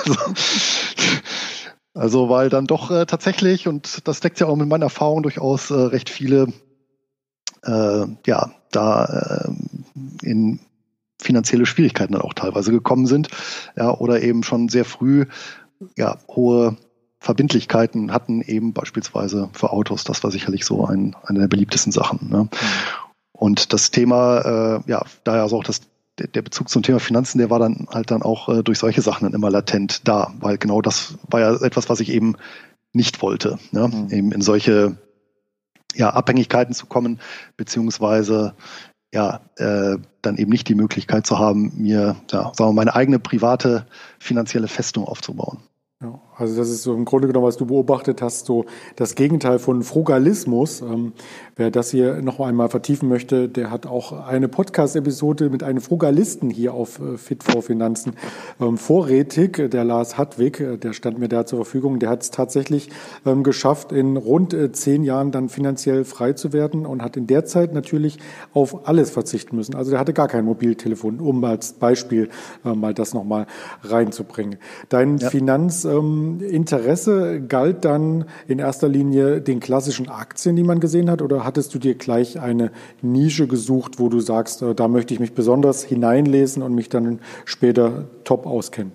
also 1.93 2.27
weil 2.27 2.49
dann 2.49 2.65
doch 2.65 2.89
äh, 2.89 3.05
tatsächlich, 3.05 3.67
und 3.67 4.07
das 4.07 4.19
deckt 4.19 4.39
ja 4.39 4.47
auch 4.47 4.55
mit 4.55 4.67
meiner 4.67 4.85
Erfahrung 4.85 5.21
durchaus 5.21 5.69
äh, 5.69 5.75
recht 5.75 6.09
viele, 6.09 6.47
äh, 7.63 8.05
ja, 8.25 8.51
da 8.71 9.05
äh, 9.45 10.27
in 10.27 10.59
finanzielle 11.21 11.65
Schwierigkeiten 11.65 12.13
dann 12.13 12.21
auch 12.21 12.33
teilweise 12.33 12.71
gekommen 12.71 13.05
sind, 13.05 13.29
ja, 13.75 13.91
oder 13.93 14.21
eben 14.21 14.43
schon 14.43 14.69
sehr 14.69 14.85
früh 14.85 15.25
ja, 15.95 16.17
hohe 16.27 16.77
Verbindlichkeiten 17.19 18.11
hatten, 18.11 18.41
eben 18.41 18.73
beispielsweise 18.73 19.49
für 19.53 19.71
Autos. 19.71 20.03
Das 20.03 20.23
war 20.23 20.31
sicherlich 20.31 20.65
so 20.65 20.85
ein, 20.85 21.15
eine 21.23 21.39
der 21.39 21.47
beliebtesten 21.47 21.91
Sachen. 21.91 22.29
Ne? 22.29 22.43
Mhm. 22.43 22.49
Und 23.31 23.73
das 23.73 23.91
Thema, 23.91 24.81
äh, 24.85 24.89
ja, 24.89 25.03
daher 25.23 25.43
also 25.43 25.57
auch 25.57 25.63
das, 25.63 25.81
der 26.17 26.41
Bezug 26.41 26.69
zum 26.69 26.83
Thema 26.83 26.99
Finanzen, 26.99 27.37
der 27.37 27.49
war 27.49 27.59
dann 27.59 27.87
halt 27.91 28.11
dann 28.11 28.21
auch 28.21 28.49
äh, 28.49 28.63
durch 28.63 28.79
solche 28.79 29.01
Sachen 29.01 29.25
dann 29.25 29.33
immer 29.33 29.49
latent 29.49 30.07
da, 30.07 30.33
weil 30.39 30.57
genau 30.57 30.81
das 30.81 31.17
war 31.29 31.39
ja 31.39 31.55
etwas, 31.61 31.89
was 31.89 31.99
ich 31.99 32.09
eben 32.09 32.35
nicht 32.93 33.21
wollte, 33.21 33.57
ne? 33.71 33.87
Mhm. 33.87 34.09
eben 34.11 34.31
in 34.31 34.41
solche 34.41 34.97
ja, 35.95 36.09
Abhängigkeiten 36.09 36.73
zu 36.73 36.85
kommen, 36.85 37.19
beziehungsweise 37.57 38.55
ja, 39.13 39.41
äh, 39.57 39.97
dann 40.21 40.37
eben 40.37 40.51
nicht 40.51 40.67
die 40.67 40.75
Möglichkeit 40.75 41.25
zu 41.25 41.39
haben, 41.39 41.71
mir, 41.75 42.15
ja, 42.31 42.51
sagen 42.55 42.69
wir, 42.69 42.73
meine 42.73 42.95
eigene 42.95 43.19
private 43.19 43.85
finanzielle 44.19 44.67
Festung 44.67 45.05
aufzubauen. 45.05 45.59
Ja, 46.01 46.19
also 46.41 46.57
das 46.57 46.69
ist 46.69 46.83
so 46.83 46.93
im 46.93 47.05
Grunde 47.05 47.27
genommen, 47.27 47.45
was 47.45 47.57
du 47.57 47.65
beobachtet 47.65 48.21
hast, 48.21 48.45
so 48.45 48.65
das 48.95 49.15
Gegenteil 49.15 49.59
von 49.59 49.83
Frugalismus. 49.83 50.81
Ähm, 50.81 51.13
wer 51.55 51.71
das 51.71 51.91
hier 51.91 52.21
noch 52.21 52.39
einmal 52.39 52.69
vertiefen 52.69 53.07
möchte, 53.07 53.47
der 53.47 53.69
hat 53.69 53.85
auch 53.85 54.27
eine 54.27 54.47
Podcast-Episode 54.47 55.49
mit 55.49 55.63
einem 55.63 55.81
Frugalisten 55.81 56.49
hier 56.49 56.73
auf 56.73 56.99
äh, 56.99 57.17
Fit 57.17 57.43
for 57.43 57.61
Finanzen 57.61 58.13
ähm, 58.59 58.77
vorrätig. 58.77 59.69
Der 59.69 59.83
Lars 59.83 60.17
Hartwig, 60.17 60.59
äh, 60.59 60.77
der 60.77 60.93
stand 60.93 61.19
mir 61.19 61.29
da 61.29 61.45
zur 61.45 61.59
Verfügung. 61.59 61.99
Der 61.99 62.09
hat 62.09 62.23
es 62.23 62.31
tatsächlich 62.31 62.89
ähm, 63.25 63.43
geschafft, 63.43 63.91
in 63.91 64.17
rund 64.17 64.53
äh, 64.53 64.71
zehn 64.71 65.03
Jahren 65.03 65.31
dann 65.31 65.49
finanziell 65.49 66.03
frei 66.03 66.33
zu 66.33 66.53
werden 66.53 66.85
und 66.85 67.03
hat 67.03 67.17
in 67.17 67.27
der 67.27 67.45
Zeit 67.45 67.73
natürlich 67.73 68.17
auf 68.53 68.87
alles 68.87 69.11
verzichten 69.11 69.55
müssen. 69.55 69.75
Also 69.75 69.91
der 69.91 69.99
hatte 69.99 70.13
gar 70.13 70.27
kein 70.27 70.45
Mobiltelefon, 70.45 71.19
um 71.19 71.43
als 71.43 71.73
Beispiel 71.73 72.29
äh, 72.65 72.73
mal 72.73 72.93
das 72.93 73.13
nochmal 73.13 73.45
reinzubringen. 73.83 74.57
Dein 74.89 75.17
ja. 75.17 75.29
Finanz 75.29 75.85
ähm, 75.85 76.30
Interesse 76.39 77.41
galt 77.41 77.85
dann 77.85 78.25
in 78.47 78.59
erster 78.59 78.87
Linie 78.87 79.41
den 79.41 79.59
klassischen 79.59 80.09
Aktien, 80.09 80.55
die 80.55 80.63
man 80.63 80.79
gesehen 80.79 81.09
hat, 81.09 81.21
oder 81.21 81.43
hattest 81.43 81.73
du 81.73 81.79
dir 81.79 81.95
gleich 81.95 82.39
eine 82.39 82.71
Nische 83.01 83.47
gesucht, 83.47 83.99
wo 83.99 84.09
du 84.09 84.19
sagst, 84.19 84.61
äh, 84.61 84.73
da 84.73 84.87
möchte 84.87 85.13
ich 85.13 85.19
mich 85.19 85.33
besonders 85.33 85.83
hineinlesen 85.83 86.63
und 86.63 86.73
mich 86.73 86.89
dann 86.89 87.19
später 87.45 88.05
top 88.23 88.45
auskennen? 88.45 88.93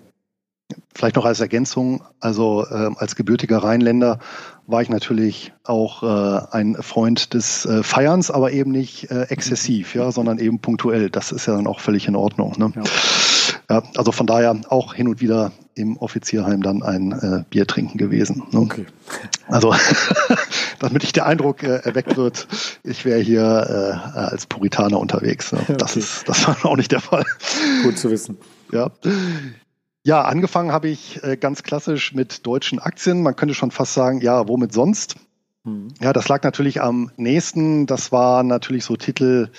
Vielleicht 0.95 1.17
noch 1.17 1.25
als 1.25 1.41
Ergänzung, 1.41 2.03
also 2.21 2.65
äh, 2.69 2.91
als 2.97 3.15
gebürtiger 3.15 3.59
Rheinländer 3.59 4.19
war 4.67 4.83
ich 4.83 4.89
natürlich 4.89 5.53
auch 5.63 6.03
äh, 6.03 6.47
ein 6.51 6.77
Freund 6.81 7.35
des 7.35 7.67
äh, 7.67 7.83
Feierns, 7.83 8.31
aber 8.31 8.51
eben 8.51 8.73
nicht 8.73 9.11
äh, 9.11 9.25
exzessiv, 9.25 9.95
ja, 9.95 10.11
sondern 10.11 10.39
eben 10.39 10.61
punktuell. 10.61 11.09
Das 11.11 11.31
ist 11.31 11.47
ja 11.47 11.55
dann 11.55 11.67
auch 11.69 11.81
völlig 11.81 12.09
in 12.09 12.17
Ordnung. 12.17 12.55
Ne? 12.57 12.73
Ja. 12.75 12.83
ja 13.71 13.83
also 13.97 14.11
von 14.11 14.27
daher 14.27 14.59
auch 14.69 14.95
hin 14.95 15.07
und 15.07 15.21
wieder 15.21 15.53
im 15.77 15.99
Offizierheim 15.99 16.63
dann 16.63 16.83
ein 16.83 17.13
äh, 17.13 17.45
Bier 17.49 17.67
trinken 17.67 17.99
gewesen. 17.99 18.43
Ne? 18.51 18.61
Okay. 18.61 18.87
Also 19.47 19.75
damit 20.79 21.03
nicht 21.03 21.15
der 21.17 21.27
Eindruck 21.27 21.63
äh, 21.63 21.77
erweckt 21.85 22.17
wird, 22.17 22.49
ich 22.83 23.05
wäre 23.05 23.21
hier 23.21 23.43
äh, 23.43 24.19
als 24.19 24.47
Puritaner 24.47 24.99
unterwegs. 24.99 25.53
Ne? 25.53 25.61
Das 25.79 25.93
okay. 25.93 26.01
ist 26.01 26.29
das 26.29 26.49
war 26.49 26.65
auch 26.65 26.77
nicht 26.77 26.93
der 26.93 27.01
Fall. 27.01 27.25
Gut 27.85 27.99
zu 27.99 28.11
wissen. 28.11 28.39
Ja. 28.73 28.91
Ja, 30.03 30.23
angefangen 30.23 30.73
habe 30.73 30.89
ich 30.89 31.23
äh, 31.23 31.37
ganz 31.37 31.63
klassisch 31.63 32.15
mit 32.15 32.47
deutschen 32.47 32.79
Aktien. 32.79 33.23
Man 33.23 33.37
könnte 33.37 33.55
schon 33.55 33.71
fast 33.71 33.93
sagen, 33.93 34.21
ja, 34.21 34.49
womit 34.49 34.73
sonst? 34.73 35.17
Mhm. 35.65 35.89
Ja, 36.01 36.13
das 36.13 36.29
lag 36.29 36.43
natürlich 36.43 36.81
am 36.81 37.11
nächsten. 37.17 37.87
Das 37.87 38.13
waren 38.13 38.47
natürlich 38.47 38.85
so 38.85 38.97
Titel, 38.97 39.51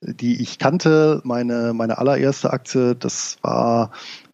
die 0.00 0.42
ich 0.42 0.58
kannte. 0.58 1.20
Meine, 1.24 1.72
meine 1.74 1.98
allererste 1.98 2.52
Aktie, 2.52 2.96
das 2.96 3.36
war 3.42 3.92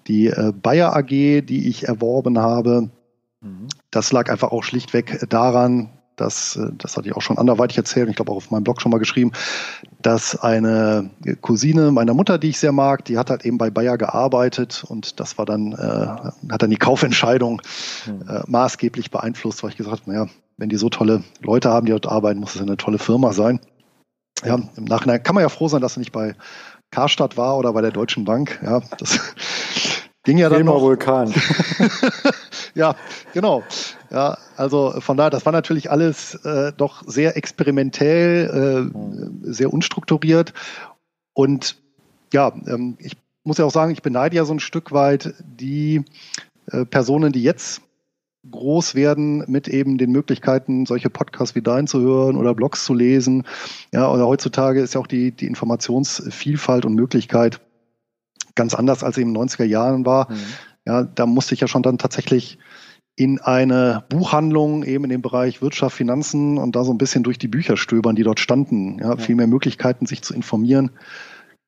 die 0.09 0.27
äh, 0.27 0.53
Bayer 0.53 0.97
AG, 0.97 1.09
die 1.09 1.69
ich 1.69 1.87
erworben 1.87 2.39
habe. 2.39 2.91
Mhm. 3.41 3.69
Das 3.91 4.11
lag 4.13 4.31
einfach 4.31 4.51
auch 4.51 4.65
schlichtweg 4.65 5.25
daran, 5.29 5.91
dass, 6.17 6.57
äh, 6.57 6.71
das 6.77 6.97
hatte 6.97 7.09
ich 7.09 7.17
auch 7.17 7.23
schon 7.23 7.39
anderweitig 7.39 7.77
erzählt, 7.77 8.09
ich 8.09 8.17
glaube 8.17 8.33
auch 8.33 8.37
auf 8.37 8.51
meinem 8.51 8.65
Blog 8.65 8.81
schon 8.81 8.91
mal 8.91 8.99
geschrieben, 8.99 9.33
dass 10.03 10.37
eine 10.37 11.11
Cousine 11.41 11.91
meiner 11.93 12.15
Mutter, 12.15 12.39
die 12.39 12.49
ich 12.49 12.59
sehr 12.59 12.73
mag, 12.73 13.05
die 13.05 13.19
hat 13.19 13.31
halt 13.31 13.45
eben 13.45 13.59
bei 13.59 13.71
Bayer 13.71 13.99
gearbeitet 13.99 14.85
und 14.87 15.21
das 15.21 15.39
war 15.39 15.47
dann, 15.47 15.73
äh, 15.73 16.51
hat 16.51 16.63
dann 16.63 16.71
die 16.71 16.77
Kaufentscheidung 16.77 17.63
hm. 18.05 18.23
äh, 18.29 18.41
maßgeblich 18.47 19.11
beeinflusst, 19.11 19.63
weil 19.63 19.71
ich 19.71 19.77
gesagt 19.77 20.01
habe, 20.01 20.11
naja, 20.11 20.27
wenn 20.57 20.69
die 20.69 20.77
so 20.77 20.89
tolle 20.89 21.23
Leute 21.41 21.71
haben, 21.71 21.87
die 21.87 21.93
dort 21.93 22.09
arbeiten, 22.09 22.41
muss 22.41 22.57
es 22.57 22.61
eine 22.61 22.77
tolle 22.77 22.99
Firma 22.99 23.33
sein. 23.33 23.61
Ja, 24.45 24.55
im 24.55 24.85
Nachhinein 24.85 25.23
kann 25.23 25.35
man 25.35 25.43
ja 25.43 25.49
froh 25.49 25.69
sein, 25.69 25.81
dass 25.81 25.97
er 25.97 26.01
nicht 26.01 26.13
bei 26.13 26.35
Karstadt 26.91 27.37
war 27.37 27.59
oder 27.59 27.73
bei 27.73 27.81
der 27.81 27.91
Deutschen 27.91 28.25
Bank. 28.25 28.61
Ja, 28.63 28.81
das 28.99 29.21
ging 30.25 30.39
ja 30.39 30.49
dann 30.49 30.59
Bremer 30.59 30.75
noch. 30.75 30.83
Vulkan. 30.83 31.33
ja, 32.75 32.95
genau. 33.33 33.63
Ja, 34.11 34.39
also 34.57 34.95
von 35.01 35.17
daher, 35.17 35.31
das 35.31 35.45
war 35.45 35.53
natürlich 35.53 35.91
alles 35.91 36.35
äh, 36.45 36.73
doch 36.77 37.03
sehr 37.07 37.37
experimentell, 37.37 38.91
äh, 38.93 39.53
sehr 39.53 39.73
unstrukturiert. 39.73 40.55
Und 41.35 41.77
ja, 42.33 42.53
ähm, 42.67 42.97
ich 42.99 43.17
muss 43.45 43.59
ja 43.59 43.65
auch 43.65 43.73
sagen, 43.73 43.93
ich 43.93 44.03
beneide 44.03 44.37
ja 44.37 44.45
so 44.45 44.55
ein 44.55 44.61
Stück 44.61 44.93
weit 44.93 45.35
die 45.41 46.05
äh, 46.71 46.85
Personen, 46.85 47.33
die 47.33 47.43
jetzt 47.43 47.83
groß 48.49 48.95
werden 48.95 49.45
mit 49.49 49.69
eben 49.69 49.99
den 49.99 50.13
Möglichkeiten, 50.13 50.87
solche 50.87 51.11
Podcasts 51.11 51.55
wie 51.55 51.63
dein 51.63 51.87
zu 51.87 52.01
hören 52.01 52.37
oder 52.37 52.55
Blogs 52.55 52.85
zu 52.85 52.95
lesen. 52.95 53.45
Ja, 53.93 54.11
oder 54.11 54.27
heutzutage 54.27 54.81
ist 54.81 54.95
ja 54.95 55.01
auch 55.01 55.07
die, 55.07 55.33
die 55.33 55.47
Informationsvielfalt 55.47 56.85
und 56.85 56.95
Möglichkeit 56.95 57.61
ganz 58.55 58.75
anders 58.75 59.05
als 59.05 59.19
eben 59.19 59.31
in 59.31 59.35
den 59.35 59.49
90er 59.49 59.65
Jahren 59.65 60.07
war. 60.07 60.31
Mhm. 60.31 60.37
Ja, 60.87 61.03
da 61.03 61.27
musste 61.27 61.55
ich 61.55 61.61
ja 61.61 61.69
schon 61.69 61.83
dann 61.83 61.99
tatsächlich 61.99 62.59
in 63.19 63.41
eine 63.41 64.05
Buchhandlung 64.09 64.85
eben 64.85 65.05
in 65.05 65.11
dem 65.11 65.23
Bereich 65.23 65.61
Wirtschaft, 65.61 65.97
Finanzen 65.97 66.57
und 66.57 66.77
da 66.77 66.85
so 66.85 66.93
ein 66.93 66.99
bisschen 66.99 67.25
durch 67.25 67.37
die 67.37 67.49
Bücher 67.49 67.77
stöbern, 67.77 68.15
die 68.15 68.23
dort 68.23 68.39
standen. 68.39 68.99
Ja, 69.01 69.11
ja. 69.11 69.17
Viel 69.17 69.35
mehr 69.35 69.49
Möglichkeiten, 69.49 70.07
sich 70.07 70.23
zu 70.23 70.35
informieren, 70.35 70.91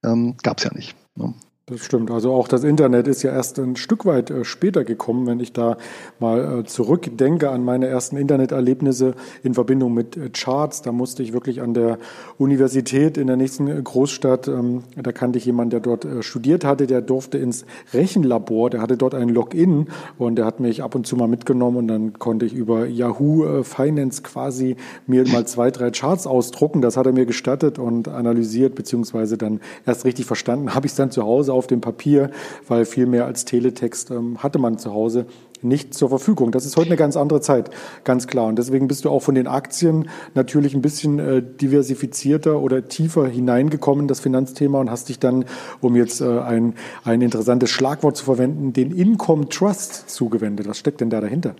ähm, 0.05 0.37
gab 0.43 0.59
es 0.59 0.65
ja 0.65 0.73
nicht. 0.73 0.97
Ne? 1.17 1.35
Das 1.71 1.85
stimmt. 1.85 2.11
Also 2.11 2.33
auch 2.33 2.49
das 2.49 2.65
Internet 2.65 3.07
ist 3.07 3.23
ja 3.23 3.31
erst 3.31 3.61
ein 3.61 3.77
Stück 3.77 4.05
weit 4.05 4.29
äh, 4.31 4.45
später 4.45 4.83
gekommen, 4.83 5.29
wenn 5.29 5.39
ich 5.39 5.53
da 5.53 5.77
mal 6.19 6.63
äh, 6.63 6.65
zurückdenke 6.65 7.49
an 7.49 7.65
meine 7.65 7.87
ersten 7.87 8.17
Interneterlebnisse 8.17 9.15
in 9.45 9.55
Verbindung 9.55 9.95
mit 9.95 10.17
äh, 10.17 10.31
Charts. 10.31 10.83
Da 10.83 10.91
musste 10.91 11.23
ich 11.23 11.33
wirklich 11.33 11.63
an 11.63 11.73
der 11.73 11.99
Universität 12.39 13.17
in 13.17 13.29
der 13.29 13.37
nächsten 13.37 13.85
Großstadt, 13.85 14.49
ähm, 14.49 14.83
da 14.97 15.13
kannte 15.13 15.39
ich 15.39 15.45
jemanden, 15.45 15.71
der 15.71 15.81
dort 15.81 16.09
studiert 16.23 16.65
hatte, 16.65 16.89
der 16.89 17.03
durfte 17.03 17.39
ins 17.39 17.65
Rechenlabor, 17.95 18.71
der 18.71 18.83
hatte 18.83 18.97
dort 18.97 19.15
ein 19.15 19.29
Login 19.29 19.87
und 20.19 20.37
der 20.37 20.47
hat 20.47 20.59
mich 20.59 20.83
ab 20.83 20.97
und 20.97 21.07
zu 21.07 21.15
mal 21.15 21.29
mitgenommen 21.29 21.77
und 21.77 21.89
dann 21.89 22.19
konnte 22.19 22.47
ich 22.47 22.53
über 22.53 22.87
Yahoo 22.87 23.63
Finance 23.63 24.23
quasi 24.23 24.75
mir 25.07 25.29
mal 25.29 25.47
zwei, 25.47 25.71
drei 25.71 25.93
Charts 25.93 26.27
ausdrucken. 26.27 26.83
Das 26.83 26.97
hat 26.97 27.07
er 27.07 27.13
mir 27.13 27.27
gestattet 27.27 27.79
und 27.79 28.09
analysiert, 28.09 28.75
beziehungsweise 28.75 29.39
dann 29.39 29.61
erst 29.87 30.05
richtig 30.05 30.27
verstanden, 30.27 30.75
habe 30.75 30.87
ich 30.87 30.93
es 30.93 30.97
dann 30.97 31.13
zu 31.13 31.23
Hause 31.23 31.60
auf 31.61 31.67
dem 31.67 31.83
Papier, 31.83 32.31
weil 32.67 32.87
viel 32.87 33.05
mehr 33.07 33.27
als 33.27 33.45
Teletext 33.45 34.11
ähm, 34.11 34.43
hatte 34.43 34.59
man 34.59 34.79
zu 34.79 34.93
Hause 34.93 35.27
nicht 35.63 35.93
zur 35.95 36.09
Verfügung. 36.09 36.53
Das 36.53 36.65
ist 36.65 36.77
heute 36.77 36.89
eine 36.89 36.97
ganz 36.97 37.17
andere 37.17 37.43
Zeit, 37.43 37.71
ganz 38.05 38.27
klar. 38.27 38.47
Und 38.47 38.57
deswegen 38.57 38.89
bist 38.89 39.05
du 39.05 39.11
auch 39.11 39.21
von 39.21 39.35
den 39.35 39.47
Aktien 39.47 40.09
natürlich 40.35 40.75
ein 40.75 40.83
bisschen 40.83 41.19
äh, 41.19 41.43
diversifizierter 41.43 42.61
oder 42.61 42.89
tiefer 42.89 43.29
hineingekommen, 43.29 44.09
das 44.09 44.21
Finanzthema, 44.21 44.81
und 44.81 44.91
hast 44.91 45.11
dich 45.11 45.19
dann, 45.19 45.45
um 45.81 45.97
jetzt 45.97 46.23
äh, 46.23 46.41
ein, 46.41 46.75
ein 47.05 47.21
interessantes 47.21 47.71
Schlagwort 47.71 48.17
zu 48.17 48.25
verwenden, 48.25 48.73
den 48.73 48.91
Income 48.91 49.49
Trust 49.51 50.09
zugewendet. 50.11 50.67
Was 50.67 50.79
steckt 50.79 51.01
denn 51.01 51.11
da 51.11 51.21
dahinter? 51.21 51.55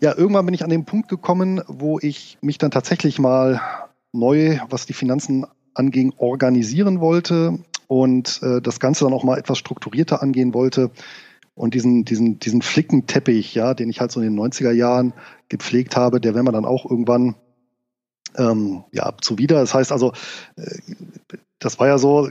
Ja, 0.00 0.16
irgendwann 0.16 0.46
bin 0.46 0.54
ich 0.54 0.64
an 0.64 0.70
den 0.70 0.84
Punkt 0.84 1.08
gekommen, 1.08 1.60
wo 1.68 2.00
ich 2.00 2.38
mich 2.40 2.58
dann 2.58 2.70
tatsächlich 2.70 3.20
mal 3.20 3.60
neu, 4.12 4.58
was 4.68 4.86
die 4.86 4.94
Finanzen 4.94 5.46
anging, 5.74 6.12
organisieren 6.16 7.00
wollte 7.00 7.60
und 7.90 8.40
äh, 8.44 8.60
das 8.62 8.78
Ganze 8.78 9.04
dann 9.04 9.12
auch 9.12 9.24
mal 9.24 9.36
etwas 9.36 9.58
strukturierter 9.58 10.22
angehen 10.22 10.54
wollte 10.54 10.92
und 11.56 11.74
diesen, 11.74 12.04
diesen, 12.04 12.38
diesen 12.38 12.62
Flickenteppich, 12.62 13.52
ja, 13.56 13.74
den 13.74 13.90
ich 13.90 14.00
halt 14.00 14.12
so 14.12 14.20
in 14.20 14.32
den 14.32 14.38
90er 14.38 14.70
Jahren 14.70 15.12
gepflegt 15.48 15.96
habe, 15.96 16.20
der 16.20 16.34
wäre 16.34 16.44
man 16.44 16.54
dann 16.54 16.64
auch 16.64 16.88
irgendwann 16.88 17.34
ähm, 18.38 18.84
ja, 18.92 19.12
zuwider. 19.20 19.56
Das 19.56 19.74
heißt 19.74 19.90
also, 19.90 20.12
äh, 20.54 20.70
das 21.58 21.80
war 21.80 21.88
ja 21.88 21.98
so, 21.98 22.28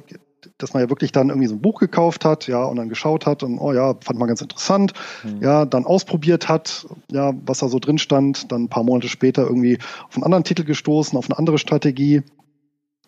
dass 0.58 0.74
man 0.74 0.82
ja 0.82 0.90
wirklich 0.90 1.12
dann 1.12 1.28
irgendwie 1.28 1.50
so 1.50 1.56
ein 1.56 1.62
Buch 1.62 1.82
gekauft 1.82 2.24
hat, 2.24 2.48
ja, 2.48 2.64
und 2.64 2.78
dann 2.78 2.88
geschaut 2.88 3.26
hat 3.26 3.44
und 3.44 3.60
oh 3.60 3.74
ja, 3.74 3.96
fand 4.00 4.18
man 4.18 4.30
ganz 4.30 4.40
interessant, 4.40 4.94
mhm. 5.26 5.44
ja, 5.44 5.66
dann 5.66 5.86
ausprobiert 5.86 6.48
hat, 6.48 6.88
ja, 7.12 7.34
was 7.46 7.60
da 7.60 7.68
so 7.68 7.80
drin 7.80 7.98
stand, 7.98 8.50
dann 8.54 8.64
ein 8.64 8.70
paar 8.70 8.86
Monate 8.86 9.10
später 9.10 9.42
irgendwie 9.44 9.78
auf 10.08 10.16
einen 10.16 10.24
anderen 10.24 10.46
Titel 10.46 10.64
gestoßen, 10.64 11.18
auf 11.18 11.30
eine 11.30 11.38
andere 11.38 11.58
Strategie, 11.58 12.24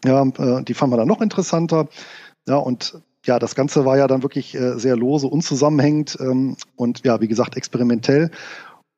ja, 0.03 0.23
äh, 0.23 0.63
die 0.63 0.73
fand 0.73 0.89
man 0.89 0.99
dann 0.99 1.07
noch 1.07 1.21
interessanter, 1.21 1.87
ja, 2.47 2.55
und 2.55 3.01
ja, 3.25 3.37
das 3.37 3.55
Ganze 3.55 3.85
war 3.85 3.97
ja 3.97 4.07
dann 4.07 4.23
wirklich 4.23 4.55
äh, 4.55 4.79
sehr 4.79 4.95
lose, 4.95 5.27
unzusammenhängend 5.27 6.17
ähm, 6.19 6.55
und 6.75 7.05
ja, 7.05 7.21
wie 7.21 7.27
gesagt, 7.27 7.55
experimentell. 7.55 8.31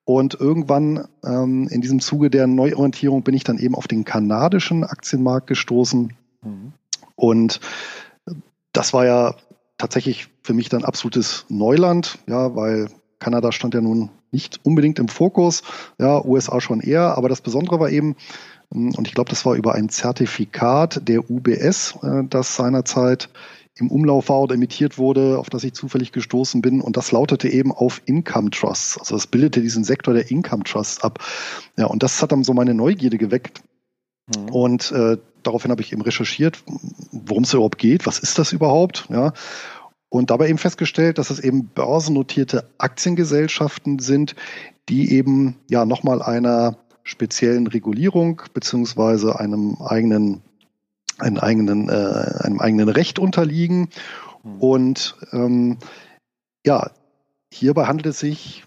Und 0.05 0.33
irgendwann 0.33 1.07
ähm, 1.23 1.67
in 1.69 1.81
diesem 1.81 1.99
Zuge 1.99 2.29
der 2.29 2.47
Neuorientierung 2.47 3.23
bin 3.23 3.33
ich 3.35 3.43
dann 3.43 3.57
eben 3.57 3.75
auf 3.75 3.87
den 3.87 4.03
kanadischen 4.03 4.83
Aktienmarkt 4.83 5.47
gestoßen. 5.47 6.13
Mhm. 6.41 6.73
Und 7.15 7.59
das 8.73 8.93
war 8.93 9.05
ja 9.05 9.35
tatsächlich 9.77 10.29
für 10.41 10.53
mich 10.53 10.69
dann 10.69 10.83
absolutes 10.83 11.45
Neuland, 11.49 12.19
ja, 12.27 12.55
weil 12.55 12.89
Kanada 13.19 13.51
stand 13.51 13.73
ja 13.73 13.81
nun 13.81 14.09
nicht 14.33 14.59
unbedingt 14.63 14.99
im 14.99 15.07
Fokus, 15.07 15.63
ja, 15.99 16.23
USA 16.23 16.59
schon 16.59 16.81
eher, 16.81 17.17
aber 17.17 17.29
das 17.29 17.41
Besondere 17.41 17.79
war 17.79 17.89
eben, 17.89 18.15
ähm, 18.73 18.93
und 18.95 19.07
ich 19.07 19.13
glaube, 19.13 19.29
das 19.29 19.45
war 19.45 19.55
über 19.55 19.75
ein 19.75 19.89
Zertifikat 19.89 21.07
der 21.07 21.29
UBS, 21.29 21.97
äh, 22.03 22.23
das 22.29 22.55
seinerzeit 22.55 23.29
im 23.75 23.89
Umlauf 23.89 24.29
war 24.29 24.41
oder 24.41 24.55
emittiert 24.55 24.97
wurde, 24.97 25.39
auf 25.39 25.49
das 25.49 25.63
ich 25.63 25.73
zufällig 25.73 26.11
gestoßen 26.11 26.61
bin. 26.61 26.79
Und 26.79 26.95
das 26.95 27.11
lautete 27.11 27.49
eben 27.49 27.71
auf 27.71 28.01
Income 28.05 28.51
Trusts. 28.51 28.99
Also 28.99 29.15
das 29.15 29.25
bildete 29.25 29.61
diesen 29.61 29.83
Sektor 29.83 30.13
der 30.13 30.29
Income 30.29 30.63
Trusts 30.63 31.03
ab. 31.03 31.19
Ja, 31.75 31.87
und 31.87 32.03
das 32.03 32.21
hat 32.21 32.31
dann 32.31 32.43
so 32.43 32.53
meine 32.53 32.75
Neugierde 32.75 33.17
geweckt. 33.17 33.63
Mhm. 34.27 34.49
Und 34.49 34.91
äh, 34.91 35.17
daraufhin 35.41 35.71
habe 35.71 35.81
ich 35.81 35.91
eben 35.91 36.01
recherchiert, 36.01 36.63
worum 37.11 37.43
es 37.43 37.53
überhaupt 37.53 37.79
geht, 37.79 38.05
was 38.05 38.19
ist 38.19 38.37
das 38.37 38.53
überhaupt, 38.53 39.07
ja. 39.09 39.33
Und 40.13 40.29
dabei 40.29 40.47
eben 40.47 40.59
festgestellt, 40.59 41.17
dass 41.17 41.31
es 41.31 41.39
eben 41.39 41.69
börsennotierte 41.69 42.69
Aktiengesellschaften 42.77 43.97
sind, 43.97 44.35
die 44.87 45.11
eben 45.11 45.55
ja 45.71 45.85
nochmal 45.85 46.21
einer 46.21 46.77
speziellen 47.01 47.65
Regulierung 47.65 48.43
beziehungsweise 48.53 49.39
einem 49.39 49.75
eigenen 49.81 50.43
einen 51.17 51.39
eigenen, 51.39 51.89
äh, 51.89 52.43
einem 52.43 52.59
eigenen 52.59 52.89
Recht 52.89 53.17
unterliegen. 53.17 53.89
Mhm. 54.43 54.59
Und 54.59 55.15
ähm, 55.31 55.77
ja, 56.63 56.91
hierbei 57.51 57.87
handelt 57.87 58.05
es 58.05 58.19
sich 58.19 58.65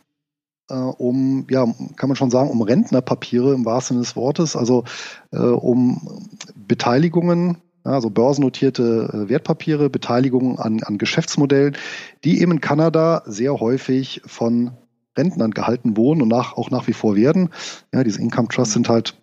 äh, 0.69 0.75
um, 0.75 1.47
ja, 1.49 1.65
kann 1.95 2.09
man 2.09 2.17
schon 2.17 2.33
sagen, 2.33 2.51
um 2.51 2.61
Rentnerpapiere 2.61 3.55
im 3.55 3.65
wahrsten 3.65 3.95
Sinne 3.95 4.05
des 4.05 4.17
Wortes, 4.17 4.57
also 4.57 4.83
äh, 5.31 5.39
um 5.39 6.29
Beteiligungen, 6.57 7.59
also 7.93 8.11
börsennotierte 8.11 9.11
äh, 9.13 9.29
Wertpapiere, 9.29 9.91
Beteiligungen 9.91 10.59
an, 10.59 10.83
an 10.83 10.99
Geschäftsmodellen, 10.99 11.77
die 12.25 12.41
eben 12.41 12.53
in 12.53 12.61
Kanada 12.61 13.23
sehr 13.27 13.61
häufig 13.61 14.23
von 14.27 14.73
Rentnern 15.17 15.53
gehalten 15.53 15.97
wurden 15.97 16.23
und 16.23 16.29
nach, 16.29 16.55
auch 16.55 16.71
nach 16.71 16.87
wie 16.87 16.93
vor 16.93 17.17
werden. 17.17 17.51
Ja, 17.93 18.05
diese 18.05 18.21
Income 18.21 18.49
Trusts 18.49 18.75
sind 18.75 18.89
halt 18.89 19.15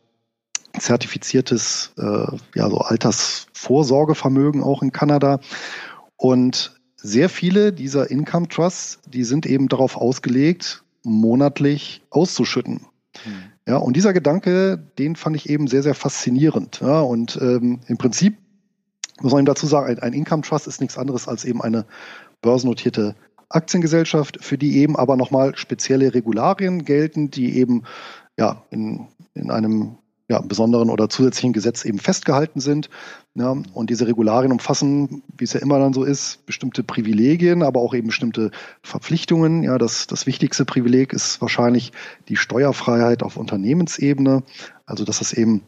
zertifiziertes 0.80 1.94
äh, 1.98 2.26
ja, 2.56 2.70
so 2.70 2.80
Altersvorsorgevermögen 2.80 4.64
auch 4.64 4.82
in 4.82 4.92
Kanada. 4.92 5.40
Und 6.18 6.80
sehr 6.96 7.30
viele 7.30 7.74
dieser 7.74 8.10
Income 8.10 8.48
Trusts, 8.48 9.00
die 9.08 9.24
sind 9.24 9.46
eben 9.46 9.68
darauf 9.68 9.98
ausgelegt, 9.98 10.84
monatlich 11.04 12.02
auszuschütten. 12.10 12.88
Hm. 13.24 13.34
Ja, 13.68 13.78
und 13.78 13.96
dieser 13.96 14.14
Gedanke, 14.14 14.78
den 14.98 15.16
fand 15.16 15.36
ich 15.36 15.50
eben 15.50 15.68
sehr, 15.68 15.84
sehr 15.84 15.96
faszinierend. 15.96 16.80
Ja, 16.82 17.02
und 17.02 17.38
ähm, 17.42 17.80
im 17.88 17.98
Prinzip 17.98 18.38
muss 19.22 19.32
man 19.32 19.44
ihm 19.44 19.46
dazu 19.46 19.68
sagen, 19.68 19.88
ein, 19.88 20.00
ein 20.00 20.14
Income 20.14 20.44
Trust 20.44 20.68
ist 20.68 20.82
nichts 20.82 20.98
anderes 20.98 21.28
als 21.28 21.46
eben 21.46 21.62
eine 21.62 21.86
börsennotierte 22.42 23.16
Aktiengesellschaft, 23.50 24.40
für 24.42 24.58
die 24.58 24.78
eben 24.78 24.96
aber 24.96 25.16
nochmal 25.16 25.56
spezielle 25.56 26.14
Regularien 26.14 26.86
gelten, 26.86 27.30
die 27.30 27.58
eben 27.58 27.84
ja 28.38 28.64
in, 28.72 29.08
in 29.36 29.52
einem 29.52 29.98
ja, 30.30 30.42
besonderen 30.42 30.90
oder 30.90 31.10
zusätzlichen 31.10 31.54
Gesetz 31.54 31.86
eben 31.86 32.00
festgehalten 32.00 32.60
sind. 32.60 32.90
Ja, 33.36 33.56
und 33.74 33.90
diese 33.90 34.08
Regularien 34.08 34.52
umfassen, 34.52 35.24
wie 35.38 35.44
es 35.44 35.54
ja 35.54 35.60
immer 35.60 35.80
dann 35.80 35.94
so 35.94 36.04
ist, 36.04 36.46
bestimmte 36.46 36.84
Privilegien, 36.84 37.62
aber 37.62 37.82
auch 37.82 37.94
eben 37.94 38.08
bestimmte 38.08 38.52
Verpflichtungen. 38.82 39.64
Ja, 39.64 39.78
das, 39.78 40.08
das 40.08 40.26
wichtigste 40.26 40.66
Privileg 40.66 41.14
ist 41.14 41.42
wahrscheinlich 41.42 41.92
die 42.30 42.36
Steuerfreiheit 42.36 43.22
auf 43.22 43.38
Unternehmensebene. 43.38 44.44
Also, 44.86 45.04
dass 45.04 45.22
es 45.22 45.34
eben 45.34 45.64